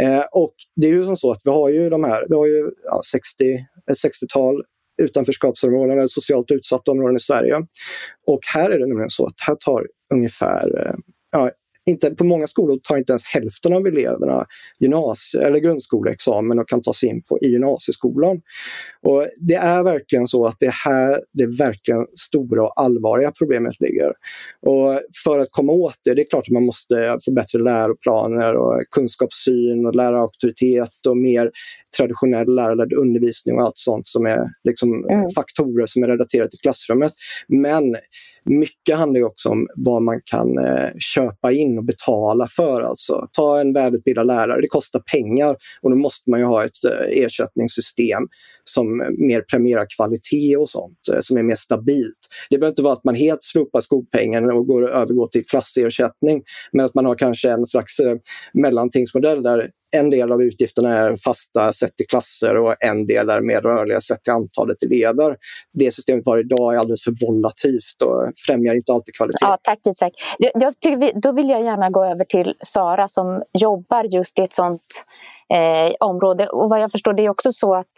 Eh, 0.00 0.24
och 0.32 0.54
det 0.76 0.86
är 0.86 0.90
ju 0.90 1.04
som 1.04 1.16
så 1.16 1.30
att 1.30 1.40
vi 1.44 1.50
har 1.50 1.68
ju 1.68 1.90
de 1.90 2.04
här, 2.04 2.26
vi 2.28 2.34
har 2.34 2.46
ju 2.46 2.70
ja, 2.84 3.00
60, 3.12 3.66
60-tal 4.04 4.62
utanförskapsområden 5.02 5.98
eller 5.98 6.06
socialt 6.06 6.50
utsatta 6.50 6.90
områden 6.90 7.16
i 7.16 7.20
Sverige. 7.20 7.66
Och 8.26 8.40
här 8.54 8.70
är 8.70 8.78
det 8.78 8.86
nämligen 8.86 9.10
så 9.10 9.26
att 9.26 9.34
här 9.46 9.54
tar 9.54 9.86
ungefär 10.14 10.86
eh, 10.86 10.94
ja, 11.32 11.50
inte, 11.86 12.10
på 12.10 12.24
många 12.24 12.46
skolor 12.46 12.78
tar 12.82 12.96
inte 12.96 13.12
ens 13.12 13.24
hälften 13.24 13.72
av 13.72 13.86
eleverna 13.86 14.46
gymnasie 14.80 15.42
eller 15.42 15.58
grundskoleexamen 15.58 16.58
och 16.58 16.68
kan 16.68 16.82
ta 16.82 16.92
sig 16.92 17.08
in 17.08 17.22
på, 17.22 17.38
i 17.42 17.46
gymnasieskolan. 17.46 18.40
Och 19.02 19.26
det 19.36 19.54
är 19.54 19.82
verkligen 19.82 20.28
så 20.28 20.46
att 20.46 20.56
det 20.60 20.66
är 20.66 20.90
här 20.90 21.20
det 21.32 21.46
verkligen 21.46 22.06
stora 22.14 22.62
och 22.62 22.80
allvarliga 22.80 23.32
problemet 23.32 23.80
ligger. 23.80 24.12
Och 24.66 25.00
för 25.24 25.38
att 25.38 25.48
komma 25.50 25.72
åt 25.72 25.96
det, 26.04 26.14
det 26.14 26.22
är 26.22 26.30
klart 26.30 26.44
att 26.48 26.52
man 26.52 26.66
måste 26.66 27.18
få 27.24 27.32
bättre 27.32 27.58
läroplaner 27.58 28.54
och 28.54 28.82
kunskapssyn 28.90 29.86
och 29.86 29.94
lärarauktoritet 29.94 31.06
och 31.08 31.16
mer 31.16 31.50
traditionell 31.96 32.54
lärarledd 32.54 32.92
undervisning 32.92 33.56
och 33.56 33.62
allt 33.62 33.78
sånt 33.78 34.06
som 34.06 34.26
är 34.26 34.44
liksom 34.64 35.04
mm. 35.04 35.30
faktorer 35.30 35.86
som 35.86 36.02
är 36.02 36.08
relaterade 36.08 36.50
till 36.50 36.58
klassrummet. 36.58 37.12
Men 37.48 37.96
mycket 38.44 38.96
handlar 38.96 39.22
också 39.22 39.48
om 39.48 39.68
vad 39.74 40.02
man 40.02 40.20
kan 40.24 40.58
eh, 40.58 40.88
köpa 40.98 41.52
in 41.52 41.78
och 41.78 41.84
betala 41.84 42.48
för. 42.48 42.82
Alltså, 42.82 43.28
ta 43.32 43.60
en 43.60 43.72
välutbildad 43.72 44.26
lärare, 44.26 44.60
det 44.60 44.68
kostar 44.68 45.00
pengar 45.00 45.56
och 45.82 45.90
då 45.90 45.96
måste 45.96 46.30
man 46.30 46.40
ju 46.40 46.46
ha 46.46 46.64
ett 46.64 46.84
eh, 46.84 47.24
ersättningssystem 47.24 48.28
som 48.64 48.98
mer 49.18 49.40
premierar 49.40 49.86
kvalitet 49.96 50.56
och 50.56 50.68
sånt, 50.68 50.98
eh, 51.12 51.20
som 51.20 51.36
är 51.36 51.42
mer 51.42 51.54
stabilt. 51.54 52.28
Det 52.50 52.58
behöver 52.58 52.72
inte 52.72 52.82
vara 52.82 52.92
att 52.92 53.04
man 53.04 53.14
helt 53.14 53.42
slopar 53.42 53.80
skolpengen 53.80 54.50
och 54.50 54.66
går, 54.66 54.90
övergår 54.90 55.26
till 55.26 55.46
klassersättning, 55.46 56.42
men 56.72 56.84
att 56.84 56.94
man 56.94 57.06
har 57.06 57.14
kanske 57.14 57.50
en 57.50 57.66
slags 57.66 57.98
eh, 57.98 58.16
mellantingsmodell 58.52 59.42
där 59.42 59.70
en 59.96 60.10
del 60.10 60.32
av 60.32 60.42
utgifterna 60.42 60.88
är 60.88 61.16
fasta 61.16 61.72
sett 61.72 61.96
till 61.96 62.06
klasser 62.06 62.56
och 62.56 62.84
en 62.84 63.04
del 63.04 63.30
är 63.30 63.40
mer 63.40 63.60
rörliga 63.60 64.00
sett 64.00 64.22
till 64.22 64.32
antalet 64.32 64.82
elever. 64.82 65.36
Det 65.72 65.94
systemet 65.94 66.26
var 66.26 66.38
idag 66.38 66.74
är 66.74 66.78
alldeles 66.78 67.04
för 67.04 67.26
volatilt 67.26 68.02
och 68.04 68.32
främjar 68.46 68.74
inte 68.74 68.92
alltid 68.92 69.14
kvalitet. 69.14 69.38
Ja, 69.40 69.58
tack 69.62 69.78
Isak. 69.86 70.12
Jag, 70.38 70.74
jag, 70.82 71.22
då 71.22 71.32
vill 71.32 71.48
jag 71.48 71.62
gärna 71.62 71.90
gå 71.90 72.04
över 72.04 72.24
till 72.24 72.54
Sara 72.64 73.08
som 73.08 73.42
jobbar 73.52 74.04
just 74.04 74.38
i 74.38 74.42
ett 74.42 74.54
sådant 74.54 74.82
eh, 75.50 75.94
område. 76.00 76.48
Och 76.48 76.70
vad 76.70 76.80
jag 76.80 76.92
förstår 76.92 77.12
det 77.12 77.22
är 77.22 77.30
också 77.30 77.52
så 77.52 77.74
att 77.74 77.92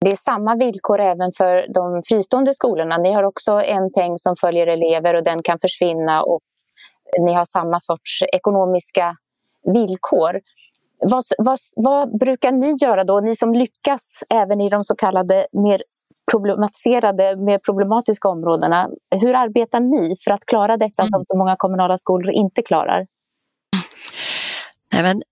det 0.00 0.10
är 0.10 0.16
samma 0.16 0.56
villkor 0.56 1.00
även 1.00 1.32
för 1.32 1.66
de 1.74 2.02
fristående 2.06 2.54
skolorna. 2.54 2.98
Ni 2.98 3.12
har 3.12 3.22
också 3.22 3.52
en 3.52 3.92
peng 3.92 4.18
som 4.18 4.36
följer 4.36 4.66
elever 4.66 5.14
och 5.14 5.24
den 5.24 5.42
kan 5.42 5.58
försvinna 5.58 6.22
och 6.22 6.40
ni 7.20 7.32
har 7.32 7.44
samma 7.44 7.80
sorts 7.80 8.22
ekonomiska 8.32 9.16
villkor. 9.74 10.40
Vad, 10.98 11.24
vad, 11.38 11.58
vad, 11.76 12.18
brukar 12.18 12.52
ni 12.52 12.76
göra 12.80 13.04
då, 13.04 13.20
ni 13.20 13.36
som 13.36 13.54
lyckas 13.54 14.22
även 14.30 14.60
i 14.60 14.68
de 14.68 14.84
så 14.84 14.94
kallade 14.94 15.46
mer 15.52 15.80
problematiserade, 16.30 17.36
mer 17.36 17.58
problematiska 17.58 18.28
områdena? 18.28 18.88
Hur 19.20 19.34
arbetar 19.34 19.80
ni 19.80 20.16
för 20.24 20.30
att 20.30 20.46
klara 20.46 20.76
detta 20.76 21.02
mm. 21.02 21.10
som 21.10 21.24
så 21.24 21.36
många 21.36 21.56
kommunala 21.56 21.98
skolor 21.98 22.32
inte 22.32 22.62
klarar? 22.62 23.06
Nej, 24.92 25.02
men, 25.02 25.22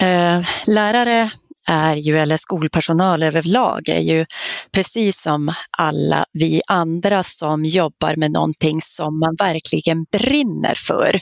eh, 0.00 0.46
lärare 0.66 1.30
är 1.68 1.94
ju, 1.94 2.18
eller 2.18 2.36
skolpersonal 2.36 3.22
överlag, 3.22 3.88
är 3.88 4.00
ju 4.00 4.26
precis 4.72 5.22
som 5.22 5.54
alla 5.78 6.24
vi 6.32 6.60
andra 6.66 7.22
som 7.22 7.64
jobbar 7.64 8.16
med 8.16 8.30
någonting 8.30 8.80
som 8.82 9.18
man 9.18 9.34
verkligen 9.38 10.04
brinner 10.04 10.74
för. 10.76 11.14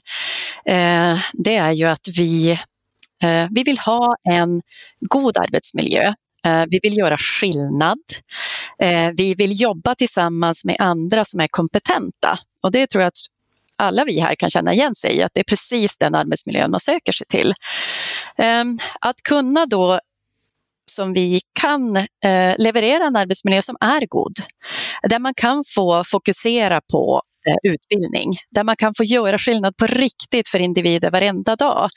Eh, 0.64 1.18
det 1.32 1.56
är 1.56 1.72
ju 1.72 1.84
att 1.84 2.08
vi, 2.16 2.58
Eh, 3.22 3.46
vi 3.50 3.62
vill 3.62 3.78
ha 3.78 4.16
en 4.31 4.62
god 5.00 5.38
arbetsmiljö. 5.38 6.14
Eh, 6.44 6.64
vi 6.70 6.81
vill 6.83 6.98
göra 6.98 7.18
skillnad. 7.18 7.98
Eh, 8.83 9.11
vi 9.16 9.35
vill 9.35 9.61
jobba 9.61 9.94
tillsammans 9.94 10.64
med 10.64 10.76
andra 10.78 11.24
som 11.24 11.40
är 11.40 11.48
kompetenta. 11.50 12.38
Och 12.62 12.72
det 12.72 12.87
tror 12.87 13.02
jag 13.02 13.09
att 13.09 13.18
alla 13.76 14.04
vi 14.04 14.20
här 14.20 14.35
kan 14.35 14.50
känna 14.50 14.72
igen 14.72 14.94
sig 14.94 15.16
i, 15.16 15.22
att 15.22 15.33
det 15.35 15.40
är 15.40 15.44
precis 15.44 15.98
den 15.98 16.14
arbetsmiljön 16.14 16.70
man 16.70 16.81
söker 16.81 17.12
sig 17.12 17.26
till. 17.26 17.54
Ehm, 18.37 18.78
att 19.00 19.22
kunna 19.22 19.66
då 19.66 20.00
som 20.90 21.12
vi 21.12 21.40
kan 21.61 21.96
eh, 21.96 22.54
leverera 22.59 23.04
en 23.04 23.16
arbetsmiljö 23.16 23.62
som 23.62 23.76
är 23.81 24.07
god. 24.07 24.35
Där 25.02 25.18
man 25.18 25.35
kan 25.35 25.64
få 25.74 26.04
fokusera 26.04 26.81
på 26.92 27.22
Eh, 27.48 27.70
utbildning 27.72 28.37
där 28.50 28.64
man 28.64 28.76
kan 28.76 28.94
få 28.94 29.04
göra 29.04 29.38
skillnad 29.38 29.76
på 29.76 29.87
riktigt 29.87 30.48
för 30.48 30.58
individer 30.58 31.11
varenda 31.11 31.56
dag. 31.56 31.90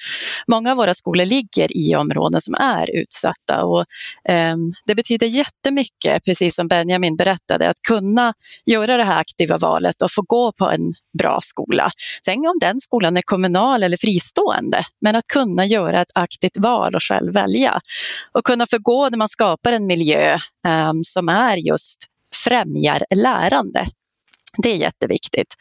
Många 0.48 0.72
av 0.72 0.78
våra 0.78 0.94
skolor 0.94 1.26
ligger 1.26 1.78
i 1.78 1.96
områden 1.96 2.42
som 2.42 2.54
är 2.54 2.96
utsatta 2.96 3.64
och 3.64 3.86
eh, 4.30 4.56
det 4.86 4.96
betyder 4.96 5.28
jättemycket, 5.28 6.26
precis 6.26 6.56
som 6.56 6.68
Benjamin 6.68 7.16
berättade, 7.16 7.70
att 7.70 7.82
kunna 7.88 8.34
göra 8.66 8.98
det 8.98 9.04
här 9.04 9.20
aktiva 9.20 9.58
valet 9.58 10.02
och 10.02 10.12
få 10.12 10.22
gå 10.22 10.52
på 10.52 10.70
en 10.70 10.94
bra 11.18 11.40
skola. 11.42 11.92
Sen 12.26 12.38
om 12.38 12.58
den 12.62 12.80
skolan 12.80 13.18
är 13.18 13.22
kommunal 13.22 13.84
eller 13.84 13.98
fristående, 13.98 14.84
men 15.02 15.16
att 15.16 15.28
kunna 15.28 15.66
göra 15.66 16.02
ett 16.02 16.12
aktivt 16.16 16.58
val 16.58 16.96
och 16.96 17.04
själv 17.04 17.34
välja. 17.34 17.80
Och 18.32 18.46
kunna 18.46 18.66
få 18.66 18.78
gå 18.80 19.10
när 19.10 19.18
man 19.18 19.30
skapar 19.30 19.72
en 19.72 19.88
miljö 19.88 20.34
eh, 20.68 20.94
som 21.04 21.30
är 21.30 21.58
just 21.58 21.98
främjar 22.44 23.06
lärande. 23.16 23.88
Det 24.58 24.72
är 24.72 24.76
jätteviktigt. 24.76 25.56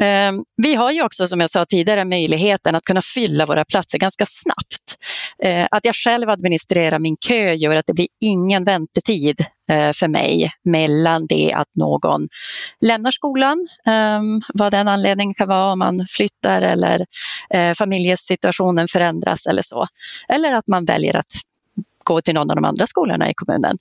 Ehm, 0.00 0.44
vi 0.56 0.74
har 0.74 0.92
ju 0.92 1.02
också, 1.02 1.28
som 1.28 1.40
jag 1.40 1.50
sa 1.50 1.66
tidigare, 1.66 2.04
möjligheten 2.04 2.74
att 2.74 2.84
kunna 2.84 3.02
fylla 3.02 3.46
våra 3.46 3.64
platser 3.64 3.98
ganska 3.98 4.26
snabbt. 4.26 4.96
Ehm, 5.42 5.68
att 5.70 5.84
jag 5.84 5.94
själv 5.94 6.30
administrerar 6.30 6.98
min 6.98 7.16
kö 7.16 7.52
gör 7.52 7.76
att 7.76 7.86
det 7.86 7.94
blir 7.94 8.08
ingen 8.20 8.64
väntetid 8.64 9.44
eh, 9.70 9.92
för 9.92 10.08
mig 10.08 10.50
mellan 10.64 11.26
det 11.26 11.52
att 11.52 11.76
någon 11.76 12.28
lämnar 12.80 13.10
skolan, 13.10 13.68
ehm, 13.86 14.42
vad 14.54 14.72
den 14.72 14.88
anledningen 14.88 15.34
kan 15.34 15.48
vara, 15.48 15.72
om 15.72 15.78
man 15.78 16.06
flyttar 16.10 16.62
eller 16.62 17.06
eh, 17.54 17.74
familjesituationen 17.74 18.88
förändras 18.88 19.46
eller 19.46 19.62
så. 19.62 19.86
Eller 20.28 20.52
att 20.52 20.68
man 20.68 20.84
väljer 20.84 21.16
att 21.16 21.32
gå 22.04 22.20
till 22.20 22.34
någon 22.34 22.50
av 22.50 22.56
de 22.56 22.64
andra 22.64 22.86
skolorna 22.86 23.30
i 23.30 23.34
kommunen. 23.34 23.78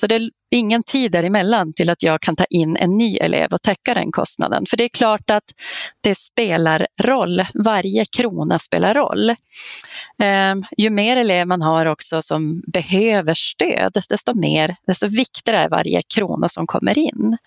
Så 0.00 0.06
det 0.06 0.30
ingen 0.50 0.82
tid 0.82 1.12
däremellan 1.12 1.72
till 1.72 1.90
att 1.90 2.02
jag 2.02 2.20
kan 2.20 2.36
ta 2.36 2.44
in 2.50 2.76
en 2.76 2.98
ny 2.98 3.16
elev 3.16 3.52
och 3.52 3.62
täcka 3.62 3.94
den 3.94 4.12
kostnaden. 4.12 4.66
För 4.66 4.76
det 4.76 4.84
är 4.84 4.88
klart 4.88 5.30
att 5.30 5.44
det 6.00 6.14
spelar 6.14 6.86
roll. 7.02 7.44
Varje 7.54 8.04
krona 8.04 8.58
spelar 8.58 8.94
roll. 8.94 9.30
Eh, 10.22 10.54
ju 10.76 10.90
mer 10.90 11.16
elev 11.16 11.46
man 11.46 11.62
har 11.62 11.86
också 11.86 12.22
som 12.22 12.62
behöver 12.72 13.34
stöd, 13.34 14.02
desto 14.08 14.34
mer, 14.34 14.76
desto 14.86 15.08
viktigare 15.08 15.58
är 15.58 15.68
varje 15.68 16.02
krona 16.14 16.48
som 16.48 16.66
kommer 16.66 16.98
in. 16.98 17.38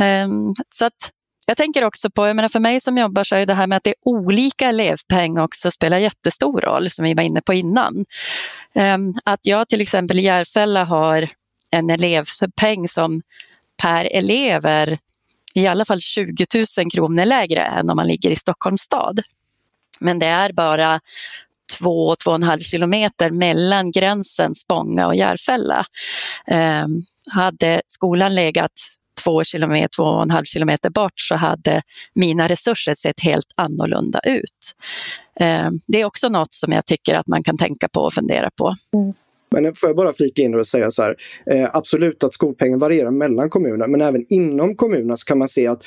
Eh, 0.00 0.28
så 0.74 0.84
att 0.84 1.12
jag 1.46 1.56
tänker 1.56 1.84
också 1.84 2.10
på, 2.10 2.26
jag 2.26 2.36
menar 2.36 2.48
för 2.48 2.60
mig 2.60 2.80
som 2.80 2.98
jobbar 2.98 3.24
så 3.24 3.36
är 3.36 3.46
det 3.46 3.54
här 3.54 3.66
med 3.66 3.76
att 3.76 3.84
det 3.84 3.90
är 3.90 3.96
olika 4.04 4.68
elevpeng 4.68 5.38
också 5.38 5.70
spelar 5.70 5.98
jättestor 5.98 6.60
roll, 6.60 6.90
som 6.90 7.04
vi 7.04 7.14
var 7.14 7.22
inne 7.22 7.42
på 7.42 7.54
innan. 7.54 8.04
Ehm, 8.74 9.12
att 9.24 9.40
jag 9.42 9.68
till 9.68 9.80
exempel 9.80 10.18
i 10.18 10.22
Järfälla 10.22 10.84
har 10.84 11.28
en 11.76 11.90
elevpeng 11.90 12.88
som 12.88 13.22
per 13.82 14.08
elev 14.12 14.66
är 14.66 14.98
i 15.54 15.66
alla 15.66 15.84
fall 15.84 16.00
20 16.00 16.46
000 16.78 16.90
kronor 16.90 17.24
lägre 17.24 17.60
än 17.60 17.90
om 17.90 17.96
man 17.96 18.06
ligger 18.06 18.30
i 18.30 18.36
Stockholms 18.36 18.82
stad. 18.82 19.20
Men 20.00 20.18
det 20.18 20.26
är 20.26 20.52
bara 20.52 21.00
två, 21.78 22.16
två 22.16 22.30
och 22.30 22.34
en 22.34 22.42
halv 22.42 22.60
kilometer 22.60 23.30
mellan 23.30 23.92
gränsen 23.92 24.54
Spånga 24.54 25.06
och 25.06 25.16
Järfälla. 25.16 25.84
Eh, 26.46 26.86
hade 27.30 27.82
skolan 27.86 28.34
legat 28.34 28.72
två 29.24 29.44
kilometer, 29.44 29.88
två 29.96 30.04
och 30.04 30.22
en 30.22 30.30
halv 30.30 30.44
kilometer 30.44 30.90
bort 30.90 31.20
så 31.20 31.34
hade 31.36 31.82
mina 32.14 32.48
resurser 32.48 32.94
sett 32.94 33.20
helt 33.20 33.52
annorlunda 33.54 34.20
ut. 34.24 34.74
Eh, 35.40 35.70
det 35.86 36.00
är 36.00 36.04
också 36.04 36.28
något 36.28 36.52
som 36.52 36.72
jag 36.72 36.86
tycker 36.86 37.14
att 37.14 37.26
man 37.26 37.42
kan 37.42 37.58
tänka 37.58 37.88
på 37.88 38.00
och 38.00 38.14
fundera 38.14 38.50
på. 38.50 38.74
Mm. 38.92 39.14
Men 39.50 39.74
får 39.74 39.88
jag 39.88 39.96
bara 39.96 40.12
flika 40.12 40.42
in 40.42 40.54
och 40.54 40.66
säga 40.66 40.90
så 40.90 41.02
här, 41.02 41.16
eh, 41.50 41.68
absolut 41.72 42.24
att 42.24 42.32
skolpengen 42.32 42.78
varierar 42.78 43.10
mellan 43.10 43.50
kommuner, 43.50 43.86
men 43.86 44.00
även 44.00 44.24
inom 44.28 44.76
kommunerna 44.76 45.16
så 45.16 45.24
kan 45.24 45.38
man 45.38 45.48
se 45.48 45.66
att 45.66 45.82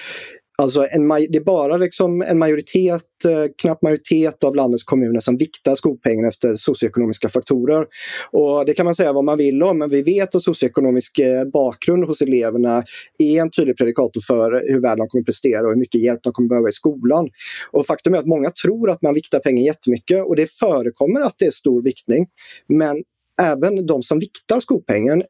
Alltså 0.60 0.86
en, 0.91 1.08
det 1.08 1.36
är 1.36 1.43
bara 1.43 1.78
liksom 1.78 2.22
en 2.22 2.38
majoritet, 2.38 3.26
eh, 3.26 3.45
knapp 3.62 3.82
majoritet 3.82 4.43
av 4.43 4.56
landets 4.56 4.84
kommuner 4.84 5.19
som 5.19 5.38
viktar 5.38 5.76
skolpengen 5.76 6.26
efter 6.26 6.56
socioekonomiska 6.56 7.30
faktorer. 7.30 7.86
Och 8.32 8.65
Det 8.65 8.74
kan 8.74 8.86
man 8.86 8.95
säga 8.95 9.13
vad 9.13 9.24
man 9.24 9.38
vill 9.38 9.63
om, 9.63 9.78
men 9.78 9.89
vi 9.89 10.02
vet 10.02 10.36
att 10.36 10.41
socioekonomisk 10.41 11.19
eh, 11.19 11.45
bakgrund 11.45 12.06
hos 12.06 12.22
eleverna 12.22 12.84
är 13.19 13.41
en 13.41 13.52
tydlig 13.52 13.78
predikator 13.78 14.22
för 14.22 14.63
hur 14.74 14.82
väl 14.82 14.98
de 14.98 15.08
kommer 15.08 15.24
prestera 15.24 15.62
och 15.62 15.69
hur 15.69 15.80
mycket 15.80 16.02
hjälp 16.02 16.19
de 16.24 16.34
kommer 16.34 16.50
behöva 16.50 16.69
i 16.69 16.72
skolan. 16.72 17.30
Och 17.72 17.86
Faktum 17.86 18.13
är 18.13 18.17
att 18.17 18.28
många 18.28 18.50
tror 18.50 18.89
att 18.89 19.02
man 19.02 19.13
viktar 19.13 19.39
pengen 19.39 19.63
jättemycket 19.63 20.26
och 20.26 20.36
det 20.36 20.52
förekommer 20.52 21.22
att 21.22 21.36
det 21.38 21.45
är 21.45 21.52
stor 21.52 21.82
viktning. 21.82 22.28
Men 22.67 23.04
även 23.39 23.86
de 23.86 24.04
som 24.04 24.19
viktar 24.19 24.60
skolpengen 24.60 25.23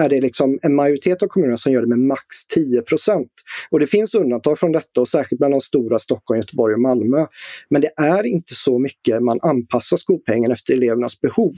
är 0.00 0.08
det 0.08 0.20
liksom 0.20 0.58
en 0.62 0.74
majoritet 0.74 1.22
av 1.22 1.26
kommunerna 1.26 1.56
som 1.56 1.72
gör 1.72 1.80
det 1.80 1.88
med 1.88 1.98
max 1.98 2.22
10% 2.56 3.26
Och 3.70 3.80
det 3.80 3.86
finns 3.86 4.14
undantag 4.14 4.58
från 4.58 4.72
detta 4.72 5.00
och 5.00 5.08
särskilt 5.08 5.38
bland 5.38 5.54
de 5.54 5.60
stora 5.60 5.98
Stockholm, 5.98 6.40
Göteborg 6.40 6.74
och 6.74 6.80
Malmö. 6.80 7.26
Men 7.70 7.80
det 7.80 7.90
är 7.96 8.26
inte 8.26 8.54
så 8.54 8.78
mycket 8.78 9.22
man 9.22 9.38
anpassar 9.42 9.96
skolpengen 9.96 10.52
efter 10.52 10.74
elevernas 10.74 11.20
behov. 11.20 11.52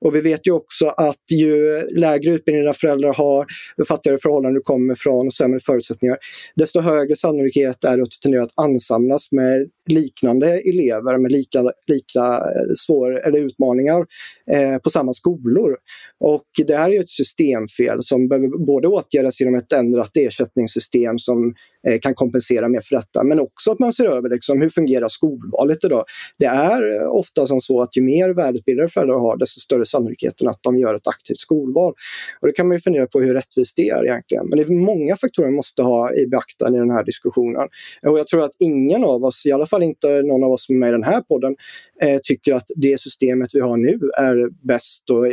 Och 0.00 0.14
vi 0.14 0.20
vet 0.20 0.46
ju 0.46 0.52
också 0.52 0.88
att 0.88 1.22
ju 1.30 1.82
lägre 1.96 2.30
utbildning 2.30 2.62
dina 2.62 2.74
föräldrar 2.74 3.14
har, 3.14 3.46
ju 3.78 3.84
fattigare 3.84 4.18
förhållanden 4.18 4.54
du 4.54 4.60
kommer 4.60 4.94
ifrån 4.94 5.26
och 5.26 5.34
sämre 5.34 5.60
förutsättningar, 5.60 6.16
desto 6.56 6.80
högre 6.80 7.16
sannolikhet 7.16 7.84
är 7.84 7.96
det 7.96 8.02
att 8.02 8.10
du 8.10 8.16
tenderar 8.22 8.42
att 8.42 8.52
ansamlas 8.56 9.32
med 9.32 9.68
liknande 9.88 10.60
elever 10.60 11.18
med 11.18 11.32
lika, 11.32 11.62
lika 11.86 12.20
eh, 12.20 12.74
svår, 12.76 13.26
eller 13.26 13.38
utmaningar 13.38 14.06
eh, 14.50 14.78
på 14.78 14.90
samma 14.90 15.12
skolor. 15.12 15.76
Och 16.20 16.46
det 16.66 16.76
här 16.76 16.90
är 16.90 17.00
ett 17.00 17.10
system 17.10 17.68
fel 17.76 18.02
som 18.02 18.28
behöver 18.28 18.66
både 18.66 18.88
åtgärdas 18.88 19.40
genom 19.40 19.54
ett 19.54 19.72
ändrat 19.72 20.16
ersättningssystem 20.16 21.18
som 21.18 21.54
Eh, 21.86 21.98
kan 22.00 22.14
kompensera 22.14 22.68
mer 22.68 22.80
för 22.80 22.96
detta. 22.96 23.24
Men 23.24 23.40
också 23.40 23.72
att 23.72 23.78
man 23.78 23.92
ser 23.92 24.04
över 24.04 24.28
liksom, 24.28 24.60
hur 24.60 24.68
fungerar 24.68 25.08
skolvalet 25.08 25.84
idag. 25.84 26.04
Det 26.38 26.46
är 26.46 27.02
eh, 27.02 27.08
ofta 27.08 27.46
som 27.46 27.60
så 27.60 27.82
att 27.82 27.96
ju 27.96 28.02
mer 28.02 28.30
välutbildade 28.30 28.88
föräldrar 28.88 29.18
har 29.18 29.36
desto 29.36 29.60
större 29.60 29.86
sannolikheten 29.86 30.48
att 30.48 30.62
de 30.62 30.78
gör 30.78 30.94
ett 30.94 31.08
aktivt 31.08 31.38
skolval. 31.38 31.94
Och 32.40 32.46
det 32.46 32.52
kan 32.52 32.68
man 32.68 32.76
ju 32.76 32.80
fundera 32.80 33.06
på 33.06 33.20
hur 33.20 33.34
rättvist 33.34 33.76
det 33.76 33.88
är 33.88 34.04
egentligen. 34.04 34.48
Men 34.48 34.58
det 34.58 34.64
är 34.64 34.70
många 34.70 35.16
faktorer 35.16 35.46
man 35.46 35.54
måste 35.54 35.82
ha 35.82 36.12
i 36.12 36.26
beaktande 36.26 36.78
i 36.78 36.80
den 36.80 36.90
här 36.90 37.04
diskussionen. 37.04 37.68
Och 38.06 38.18
jag 38.18 38.26
tror 38.26 38.42
att 38.42 38.52
ingen 38.58 39.04
av 39.04 39.24
oss, 39.24 39.46
i 39.46 39.52
alla 39.52 39.66
fall 39.66 39.82
inte 39.82 40.22
någon 40.22 40.44
av 40.44 40.52
oss 40.52 40.66
som 40.66 40.74
är 40.74 40.78
med 40.78 40.88
i 40.88 40.92
den 40.92 41.04
här 41.04 41.20
podden, 41.20 41.56
eh, 42.02 42.18
tycker 42.22 42.52
att 42.52 42.66
det 42.76 43.00
systemet 43.00 43.50
vi 43.54 43.60
har 43.60 43.76
nu 43.76 44.00
är 44.18 44.66
bäst 44.66 45.10
och 45.10 45.26
eh, 45.26 45.32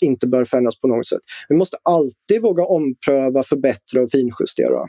inte 0.00 0.26
bör 0.26 0.44
förändras 0.44 0.80
på 0.80 0.88
något 0.88 1.06
sätt. 1.06 1.22
Vi 1.48 1.56
måste 1.56 1.76
alltid 1.82 2.42
våga 2.42 2.64
ompröva, 2.64 3.42
förbättra 3.42 4.02
och 4.02 4.10
finjustera. 4.10 4.88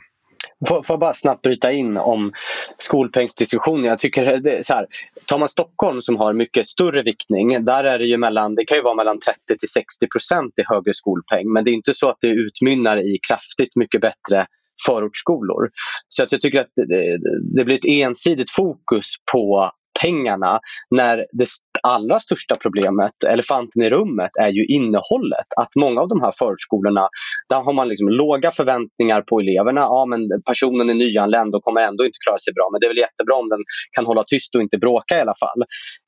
Får, 0.67 0.83
får 0.83 0.93
jag 0.93 0.99
bara 0.99 1.13
snabbt 1.13 1.41
bryta 1.41 1.71
in 1.71 1.97
om 1.97 2.31
skolpengsdiskussionen. 2.77 3.83
Jag 3.83 3.99
tycker 3.99 4.39
det, 4.39 4.65
så 4.65 4.73
här, 4.73 4.85
tar 5.25 5.39
man 5.39 5.49
Stockholm 5.49 6.01
som 6.01 6.17
har 6.17 6.33
mycket 6.33 6.67
större 6.67 7.03
viktning, 7.03 7.65
där 7.65 7.83
är 7.83 7.99
det 7.99 8.07
ju 8.07 8.17
mellan, 8.17 8.55
det 8.55 8.65
kan 8.65 8.77
ju 8.77 8.83
vara 8.83 8.95
mellan 8.95 9.19
30 9.19 9.39
till 9.59 9.69
60 9.69 10.07
procent 10.07 10.53
i 10.59 10.63
högre 10.65 10.93
skolpeng. 10.93 11.53
Men 11.53 11.63
det 11.65 11.71
är 11.71 11.73
inte 11.73 11.93
så 11.93 12.09
att 12.09 12.17
det 12.21 12.27
utmynnar 12.27 12.97
i 12.97 13.19
kraftigt 13.27 13.75
mycket 13.75 14.01
bättre 14.01 14.47
förortsskolor. 14.85 15.69
Så 16.07 16.23
att 16.23 16.31
jag 16.31 16.41
tycker 16.41 16.59
att 16.59 16.71
det, 16.75 17.17
det 17.55 17.65
blir 17.65 17.75
ett 17.75 17.85
ensidigt 17.85 18.51
fokus 18.51 19.07
på 19.31 19.71
pengarna 20.01 20.59
när 20.89 21.25
det 21.31 21.45
allra 21.83 22.19
största 22.19 22.55
problemet, 22.55 23.23
elefanten 23.27 23.81
i 23.83 23.89
rummet, 23.89 24.31
är 24.41 24.49
ju 24.49 24.65
innehållet. 24.65 25.49
Att 25.61 25.75
många 25.75 26.01
av 26.01 26.07
de 26.07 26.21
här 26.21 26.33
förskolorna, 26.39 27.09
där 27.49 27.61
har 27.61 27.73
man 27.73 27.87
liksom 27.87 28.07
låga 28.09 28.51
förväntningar 28.51 29.21
på 29.21 29.39
eleverna. 29.39 29.81
Ja, 29.81 30.05
men 30.05 30.21
personen 30.49 30.89
är 30.89 30.93
nyanländ 30.93 31.55
och 31.55 31.63
kommer 31.63 31.81
ändå 31.81 32.05
inte 32.05 32.19
klara 32.25 32.39
sig 32.39 32.53
bra, 32.53 32.69
men 32.71 32.79
det 32.79 32.85
är 32.87 32.93
väl 32.93 33.05
jättebra 33.07 33.35
om 33.35 33.49
den 33.49 33.63
kan 33.95 34.05
hålla 34.05 34.23
tyst 34.23 34.55
och 34.55 34.61
inte 34.61 34.77
bråka 34.77 35.17
i 35.17 35.21
alla 35.21 35.37
fall. 35.43 35.61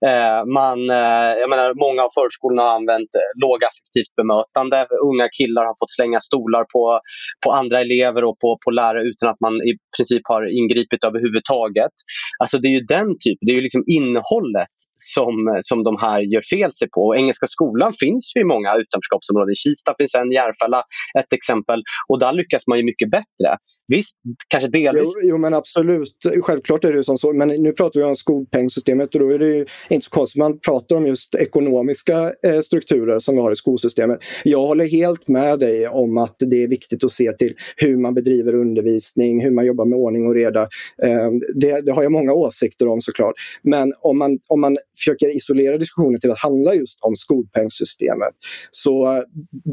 Eh, 0.09 0.41
man, 0.59 0.80
eh, 0.89 1.32
jag 1.41 1.49
menar, 1.49 1.70
många 1.86 2.01
av 2.07 2.11
förskolorna 2.20 2.61
har 2.61 2.76
använt 2.76 3.11
eh, 3.22 3.30
lågaffektivt 3.43 4.13
bemötande. 4.20 4.78
Unga 5.09 5.28
killar 5.38 5.63
har 5.70 5.76
fått 5.82 5.95
slänga 5.97 6.20
stolar 6.20 6.63
på, 6.74 6.99
på 7.43 7.51
andra 7.51 7.78
elever 7.82 8.24
och 8.24 8.39
på, 8.39 8.57
på 8.63 8.72
lärare 8.72 9.03
utan 9.11 9.30
att 9.30 9.39
man 9.39 9.53
i 9.70 9.74
princip 9.97 10.22
har 10.24 10.41
ingripit 10.59 11.03
överhuvudtaget. 11.03 11.95
Alltså 12.41 12.57
det 12.57 12.68
är 12.68 12.76
ju 12.80 12.86
den 12.97 13.09
typen, 13.24 13.43
det 13.45 13.51
är 13.51 13.55
ju 13.55 13.61
liksom 13.61 13.84
innehållet 13.97 14.76
som, 15.15 15.56
Eh, 15.57 15.61
som 15.61 15.83
de 15.83 15.97
här 16.01 16.19
gör 16.19 16.41
fel 16.41 16.71
sig 16.71 16.89
på. 16.89 17.01
Och 17.07 17.17
Engelska 17.17 17.47
skolan 17.47 17.93
finns 17.99 18.31
ju 18.35 18.41
i 18.41 18.43
många 18.53 18.69
utanförskapsområden. 18.81 19.55
Kista 19.55 19.93
finns 19.97 20.15
en, 20.15 20.31
Järfälla 20.31 20.83
ett 21.19 21.33
exempel. 21.33 21.79
Och 22.09 22.19
där 22.19 22.33
lyckas 22.33 22.67
man 22.67 22.77
ju 22.77 22.83
mycket 22.85 23.09
bättre. 23.11 23.49
Visst, 23.88 24.17
kanske 24.47 24.69
delvis... 24.69 25.09
Jo, 25.15 25.29
jo 25.29 25.38
men 25.38 25.53
absolut, 25.53 26.13
självklart 26.41 26.85
är 26.85 26.93
det 26.93 27.03
som 27.03 27.17
så. 27.17 27.33
Men 27.33 27.47
nu 27.47 27.71
pratar 27.73 27.99
vi 27.99 28.05
om 28.05 28.15
skolpengssystemet 28.15 29.15
och 29.15 29.21
då 29.21 29.29
är 29.29 29.39
det 29.39 29.47
ju 29.47 29.65
inte 29.89 30.05
så 30.05 30.09
konstigt 30.09 30.39
man 30.39 30.59
pratar 30.59 30.95
om 30.95 31.07
just 31.07 31.35
ekonomiska 31.35 32.33
eh, 32.43 32.61
strukturer 32.61 33.19
som 33.19 33.35
vi 33.35 33.41
har 33.41 33.51
i 33.51 33.55
skolsystemet. 33.55 34.19
Jag 34.43 34.67
håller 34.67 34.88
helt 34.88 35.27
med 35.27 35.59
dig 35.59 35.88
om 35.88 36.17
att 36.17 36.35
det 36.39 36.63
är 36.63 36.67
viktigt 36.67 37.03
att 37.03 37.11
se 37.11 37.31
till 37.31 37.53
hur 37.75 37.97
man 37.97 38.13
bedriver 38.13 38.55
undervisning, 38.55 39.41
hur 39.41 39.51
man 39.51 39.65
jobbar 39.65 39.85
med 39.85 39.97
ordning 39.97 40.27
och 40.27 40.33
reda. 40.33 40.61
Eh, 41.03 41.31
det, 41.55 41.81
det, 41.81 41.91
har 41.91 42.03
jag 42.03 42.11
många 42.11 42.33
åsikter 42.33 42.88
om 42.88 43.01
såklart. 43.01 43.35
Men 43.61 43.93
om 43.99 44.17
man, 44.17 44.39
om 44.47 44.61
man 44.61 44.77
försöker 44.97 45.35
isolera 45.35 45.77
diskussionen 45.77 46.19
till 46.19 46.31
att 46.31 46.39
handla 46.39 46.73
just 46.73 46.99
om 47.01 47.15
skolpengssystemet 47.15 48.33
så 48.71 49.23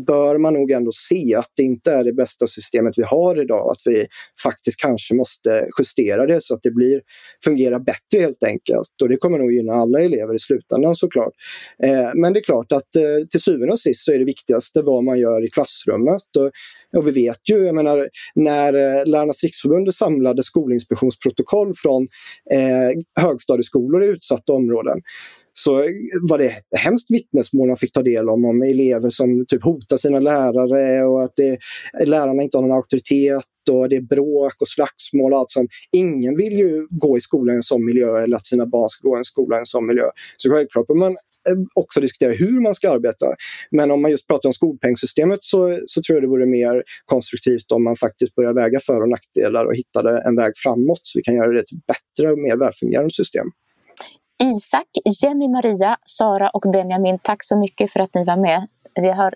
bör 0.07 0.39
man 0.39 0.55
nog 0.55 0.71
ändå 0.71 0.91
se 0.93 1.35
att 1.35 1.51
det 1.57 1.62
inte 1.62 1.93
är 1.93 2.05
det 2.05 2.12
bästa 2.12 2.47
systemet 2.47 2.95
vi 2.97 3.03
har 3.03 3.41
idag. 3.41 3.71
Att 3.71 3.83
vi 3.85 4.04
faktiskt 4.43 4.81
kanske 4.81 5.15
måste 5.15 5.69
justera 5.79 6.27
det 6.27 6.43
så 6.43 6.55
att 6.55 6.63
det 6.63 6.71
blir, 6.71 7.01
fungerar 7.45 7.79
bättre 7.79 8.21
helt 8.21 8.43
enkelt. 8.43 9.03
Och 9.03 9.09
det 9.09 9.17
kommer 9.17 9.39
nog 9.39 9.53
gynna 9.53 9.73
alla 9.73 10.01
elever 10.01 10.35
i 10.35 10.39
slutändan 10.39 10.95
såklart. 10.95 11.33
Eh, 11.83 12.11
men 12.15 12.33
det 12.33 12.39
är 12.39 12.45
klart 12.45 12.73
att 12.73 12.97
eh, 12.97 13.27
till 13.31 13.41
syvende 13.41 13.73
och 13.73 13.81
sist 13.81 14.05
så 14.05 14.13
är 14.13 14.19
det 14.19 14.25
viktigaste 14.25 14.83
vad 14.83 15.05
man 15.05 15.19
gör 15.19 15.45
i 15.45 15.51
klassrummet. 15.51 16.37
Och, 16.39 16.51
och 16.99 17.09
vi 17.09 17.11
vet 17.11 17.51
ju, 17.51 17.67
jag 17.67 17.75
menar, 17.75 18.09
när 18.35 18.75
eh, 18.75 19.07
Lärarnas 19.07 19.43
riksförbund 19.43 19.95
samlade 19.95 20.43
skolinspektionsprotokoll 20.43 21.73
från 21.77 22.07
eh, 22.53 23.23
högstadieskolor 23.25 24.05
i 24.05 24.07
utsatta 24.07 24.53
områden 24.53 25.01
så 25.57 25.73
var 26.23 26.39
det 26.39 26.47
ett 26.47 26.79
hemskt 26.79 27.11
vittnesmål 27.11 27.69
man 27.69 27.77
fick 27.77 27.93
ta 27.93 28.03
del 28.03 28.29
om, 28.29 28.45
om 28.45 28.63
elever 28.63 29.11
som 29.11 29.47
typ 29.49 29.65
hotar 29.65 29.97
sina 29.97 30.21
lärare 30.21 31.05
och 31.05 31.23
att 31.25 31.33
det, 31.37 31.59
lärarna 32.07 32.43
inte 32.43 32.57
har 32.57 32.63
någon 32.63 32.77
auktoritet 32.77 33.45
och 33.71 33.89
det 33.89 33.97
är 33.97 34.01
bråk 34.01 34.55
och 34.61 34.69
slagsmål 34.69 35.33
och 35.33 35.39
allt 35.39 35.51
sånt. 35.51 35.71
Ingen 35.93 36.37
vill 36.37 36.53
ju 36.53 36.87
gå 36.91 37.17
i 37.17 37.21
skolan 37.21 37.55
i 37.55 37.57
en 37.57 37.63
sån 37.63 37.85
miljö 37.85 38.23
eller 38.23 38.37
att 38.37 38.47
sina 38.47 38.67
barn 38.67 38.89
ska 38.89 39.09
gå 39.09 39.17
i 39.17 39.19
en 39.19 39.25
skola 39.25 39.57
i 39.57 39.61
en 39.61 39.67
sån 39.67 39.87
miljö. 39.87 40.05
Så 40.37 40.51
självklart 40.51 40.87
behöver 40.87 41.01
man 41.01 41.13
eh, 41.13 41.65
också 41.75 42.01
diskutera 42.01 42.33
hur 42.33 42.61
man 42.61 42.75
ska 42.75 42.91
arbeta. 42.91 43.27
Men 43.71 43.91
om 43.91 44.03
man 44.03 44.11
just 44.11 44.27
pratar 44.27 44.49
om 44.49 44.53
skolpengssystemet 44.53 45.43
så, 45.43 45.81
så 45.87 46.03
tror 46.03 46.17
jag 46.17 46.23
det 46.23 46.29
vore 46.29 46.47
mer 46.47 46.83
konstruktivt 47.05 47.73
om 47.73 47.85
man 47.85 47.97
faktiskt 47.97 48.35
börjar 48.35 48.53
väga 48.53 48.81
för 48.81 49.03
och 49.03 49.09
nackdelar 49.09 49.65
och 49.65 49.75
hittade 49.75 50.23
en 50.27 50.37
väg 50.37 50.53
framåt 50.57 51.01
så 51.03 51.19
vi 51.19 51.23
kan 51.23 51.35
göra 51.35 51.53
det 51.53 51.67
till 51.67 51.79
ett 51.79 51.87
bättre 51.87 52.33
och 52.33 52.39
mer 52.39 52.57
välfungerande 52.57 53.11
system. 53.11 53.47
Isak, 54.43 54.89
Jenny 55.22 55.49
Maria, 55.49 55.97
Sara 56.05 56.51
och 56.51 56.72
Benjamin, 56.72 57.18
tack 57.18 57.45
så 57.45 57.59
mycket 57.59 57.93
för 57.93 58.01
att 58.01 58.14
ni 58.14 58.24
var 58.24 58.37
med. 58.37 58.66
Det 58.95 59.12
har 59.12 59.35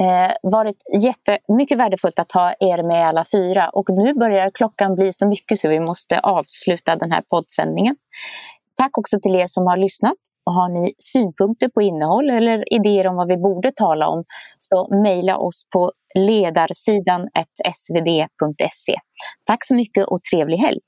eh, 0.00 0.32
varit 0.42 0.76
jättemycket 1.02 1.78
värdefullt 1.78 2.18
att 2.18 2.32
ha 2.32 2.54
er 2.60 2.82
med 2.82 3.08
alla 3.08 3.24
fyra 3.32 3.68
och 3.68 3.90
nu 3.90 4.14
börjar 4.14 4.50
klockan 4.50 4.94
bli 4.94 5.12
så 5.12 5.28
mycket 5.28 5.58
så 5.60 5.68
vi 5.68 5.80
måste 5.80 6.20
avsluta 6.20 6.96
den 6.96 7.12
här 7.12 7.22
poddsändningen. 7.30 7.96
Tack 8.76 8.98
också 8.98 9.20
till 9.20 9.36
er 9.36 9.46
som 9.46 9.66
har 9.66 9.76
lyssnat. 9.76 10.16
Och 10.46 10.52
har 10.52 10.68
ni 10.68 10.94
synpunkter 10.98 11.68
på 11.68 11.82
innehåll 11.82 12.30
eller 12.30 12.74
idéer 12.74 13.06
om 13.06 13.16
vad 13.16 13.28
vi 13.28 13.36
borde 13.36 13.72
tala 13.72 14.08
om 14.08 14.24
så 14.58 14.88
mejla 15.02 15.38
oss 15.38 15.62
på 15.72 15.92
ledarsidan 16.14 17.28
svd.se. 17.74 18.94
Tack 19.44 19.64
så 19.64 19.74
mycket 19.74 20.06
och 20.06 20.18
trevlig 20.32 20.56
helg! 20.56 20.80